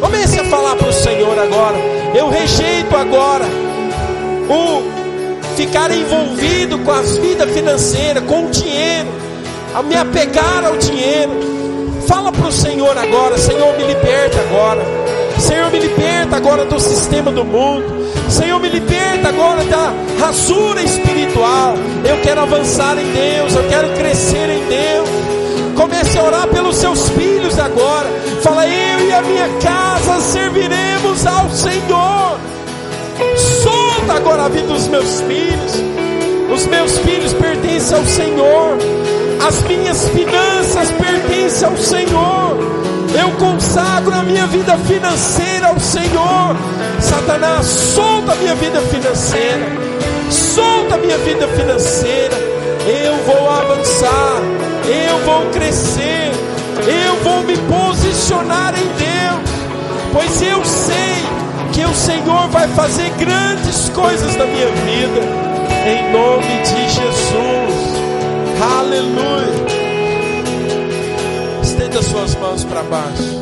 Comece 0.00 0.40
a 0.40 0.44
falar 0.44 0.74
para 0.76 0.88
o 0.88 0.92
Senhor 0.92 1.38
agora. 1.38 1.76
Eu 2.14 2.28
rejeito 2.28 2.96
agora 2.96 3.44
o 4.48 5.05
ficar 5.56 5.90
envolvido 5.90 6.78
com 6.80 6.92
as 6.92 7.16
vidas 7.16 7.50
financeiras, 7.50 8.22
com 8.24 8.46
o 8.46 8.50
dinheiro, 8.50 9.08
a 9.74 9.82
me 9.82 9.96
apegar 9.96 10.64
ao 10.64 10.76
dinheiro. 10.76 11.32
Fala 12.06 12.30
para 12.30 12.46
o 12.46 12.52
Senhor 12.52 12.96
agora, 12.96 13.38
Senhor, 13.38 13.76
me 13.76 13.84
liberta 13.84 14.38
agora. 14.38 14.82
Senhor, 15.38 15.70
me 15.70 15.80
liberta 15.80 16.36
agora 16.36 16.64
do 16.66 16.78
sistema 16.78 17.32
do 17.32 17.44
mundo. 17.44 17.84
Senhor, 18.28 18.60
me 18.60 18.68
liberta 18.68 19.28
agora 19.28 19.64
da 19.64 19.92
rasura 20.20 20.82
espiritual. 20.82 21.74
Eu 22.04 22.20
quero 22.22 22.42
avançar 22.42 22.98
em 22.98 23.10
Deus, 23.12 23.54
eu 23.54 23.66
quero 23.68 23.88
crescer 23.94 24.50
em 24.50 24.64
Deus. 24.68 25.08
Comece 25.74 26.18
a 26.18 26.22
orar 26.22 26.48
pelos 26.48 26.76
seus 26.76 27.08
filhos 27.10 27.58
agora. 27.58 28.06
Fala, 28.42 28.66
eu 28.66 29.08
e 29.08 29.12
a 29.12 29.22
minha 29.22 29.48
casa 29.60 30.20
serviremos 30.20 31.26
ao 31.26 31.50
Senhor. 31.50 32.38
Solta 34.06 34.20
agora 34.20 34.44
a 34.44 34.48
vida 34.48 34.68
dos 34.68 34.86
meus 34.86 35.20
filhos. 35.22 35.72
Os 36.54 36.64
meus 36.66 36.96
filhos 36.98 37.32
pertencem 37.32 37.98
ao 37.98 38.04
Senhor. 38.04 38.78
As 39.44 39.62
minhas 39.62 40.08
finanças 40.10 40.92
pertencem 40.92 41.68
ao 41.68 41.76
Senhor. 41.76 42.56
Eu 43.18 43.32
consagro 43.32 44.14
a 44.14 44.22
minha 44.22 44.46
vida 44.46 44.78
financeira 44.78 45.66
ao 45.66 45.80
Senhor. 45.80 46.56
Satanás, 47.00 47.66
solta 47.66 48.32
a 48.32 48.36
minha 48.36 48.54
vida 48.54 48.80
financeira. 48.82 49.66
Solta 50.30 50.94
a 50.94 50.98
minha 50.98 51.18
vida 51.18 51.48
financeira. 51.48 52.36
Eu 52.86 53.16
vou 53.24 53.50
avançar. 53.50 54.40
Eu 54.86 55.18
vou 55.24 55.50
crescer. 55.50 56.30
Eu 56.78 57.16
vou 57.24 57.42
me 57.42 57.56
posicionar 57.56 58.72
em 58.78 58.86
Deus. 58.86 59.50
Pois 60.12 60.42
eu 60.42 60.64
sei 60.64 61.25
que 61.72 61.84
o 61.84 61.94
Senhor 61.94 62.48
vai 62.48 62.68
fazer 62.68 63.10
grandes 63.18 63.88
coisas 63.90 64.36
na 64.36 64.44
minha 64.44 64.66
vida, 64.66 65.20
em 65.86 66.12
nome 66.12 66.62
de 66.62 66.88
Jesus, 66.88 67.84
aleluia. 68.78 69.66
Estenda 71.62 72.02
suas 72.02 72.34
mãos 72.36 72.64
para 72.64 72.82
baixo, 72.82 73.40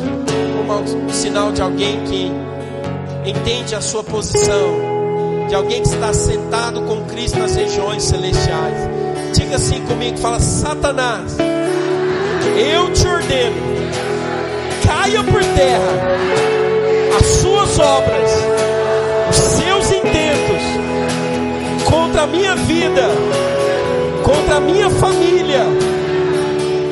como 0.57 1.05
um 1.05 1.09
sinal 1.09 1.51
de 1.51 1.61
alguém 1.61 2.01
que 2.05 2.31
entende 3.29 3.75
a 3.75 3.81
sua 3.81 4.03
posição, 4.03 5.47
de 5.47 5.55
alguém 5.55 5.81
que 5.81 5.89
está 5.89 6.13
sentado 6.13 6.81
com 6.83 7.03
Cristo 7.05 7.39
nas 7.39 7.55
regiões 7.55 8.03
celestiais. 8.03 8.89
Diga 9.33 9.55
assim 9.57 9.81
comigo: 9.85 10.17
fala, 10.17 10.39
Satanás, 10.39 11.37
eu 12.57 12.91
te 12.93 13.07
ordeno, 13.07 13.55
caia 14.85 15.23
por 15.23 15.43
terra 15.43 16.54
as 17.17 17.25
suas 17.25 17.79
obras, 17.79 18.31
os 19.29 19.35
seus 19.35 19.91
intentos 19.91 20.63
contra 21.85 22.23
a 22.23 22.27
minha 22.27 22.55
vida, 22.55 23.09
contra 24.23 24.57
a 24.57 24.59
minha 24.59 24.89
família, 24.89 25.65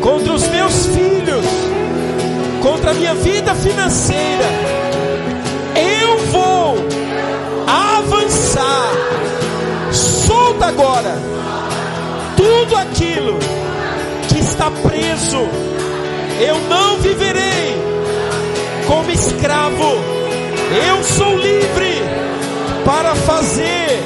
contra 0.01 0.33
os 0.33 0.47
meus 0.47 0.85
filhos, 0.87 1.45
contra 2.61 2.91
a 2.91 2.93
minha 2.93 3.13
vida 3.15 3.53
financeira. 3.55 4.45
Eu 5.75 6.17
vou 6.27 6.75
avançar. 7.67 8.91
Solta 9.91 10.67
agora 10.67 11.17
tudo 12.37 12.77
aquilo 12.77 13.37
que 14.29 14.39
está 14.39 14.71
preso. 14.71 15.47
Eu 16.39 16.59
não 16.69 16.97
viverei 16.97 17.75
como 18.87 19.11
escravo 19.11 20.12
eu 20.73 21.03
sou 21.03 21.37
livre 21.37 22.01
para 22.83 23.15
fazer 23.15 24.03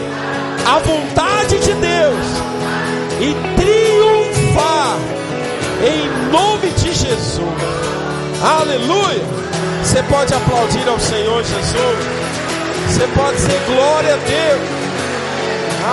a 0.66 0.80
vontade 0.80 1.60
de 1.60 1.74
Deus 1.74 2.26
e 3.22 3.34
triunfar 3.56 4.98
em 5.82 6.32
nome 6.32 6.70
de 6.72 6.94
Jesus. 6.94 7.40
Aleluia! 8.44 9.24
Você 9.82 10.04
pode 10.04 10.34
aplaudir 10.34 10.88
ao 10.88 11.00
Senhor 11.00 11.44
Jesus. 11.44 12.06
Você 12.88 13.08
pode 13.16 13.38
dizer 13.38 13.60
glória 13.66 14.14
a 14.14 14.18
Deus. 14.18 14.88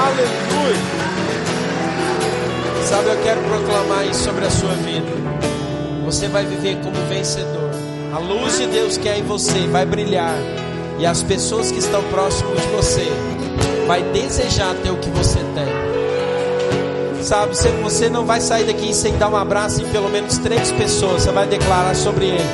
Aleluia! 0.07 0.95
Sabe, 2.85 3.09
eu 3.11 3.23
quero 3.23 3.41
proclamar 3.43 4.07
isso 4.07 4.25
sobre 4.25 4.45
a 4.45 4.51
sua 4.51 4.75
vida. 4.75 5.07
Você 6.05 6.29
vai 6.29 6.45
viver 6.45 6.77
como 6.83 6.97
vencedor. 7.09 7.71
A 8.13 8.19
luz 8.19 8.59
de 8.59 8.67
Deus 8.67 8.99
que 8.99 9.09
é 9.09 9.19
em 9.19 9.25
você 9.25 9.67
vai 9.69 9.87
brilhar. 9.87 10.64
E 10.99 11.07
as 11.07 11.23
pessoas 11.23 11.71
que 11.71 11.79
estão 11.79 12.03
próximas 12.05 12.61
de 12.61 12.69
você 12.69 13.09
vai 13.87 14.03
desejar 14.03 14.75
ter 14.77 14.91
o 14.91 14.97
que 14.97 15.11
você 15.11 15.39
tem. 15.39 17.23
Sabe, 17.23 17.55
você 17.83 18.09
não 18.11 18.27
vai 18.27 18.41
sair 18.41 18.65
daqui 18.65 18.95
sem 18.95 19.17
dar 19.17 19.29
um 19.29 19.37
abraço 19.37 19.81
em 19.81 19.87
pelo 19.87 20.11
menos 20.11 20.37
três 20.39 20.71
pessoas. 20.73 21.23
Você 21.23 21.33
vai 21.33 21.47
declarar 21.47 21.95
sobre 21.95 22.27
ele: 22.27 22.45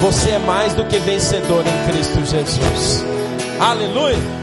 Você 0.00 0.30
é 0.30 0.38
mais 0.38 0.74
do 0.74 0.84
que 0.84 0.98
vencedor 0.98 1.64
em 1.66 1.90
Cristo 1.90 2.24
Jesus. 2.24 3.04
Aleluia. 3.58 4.37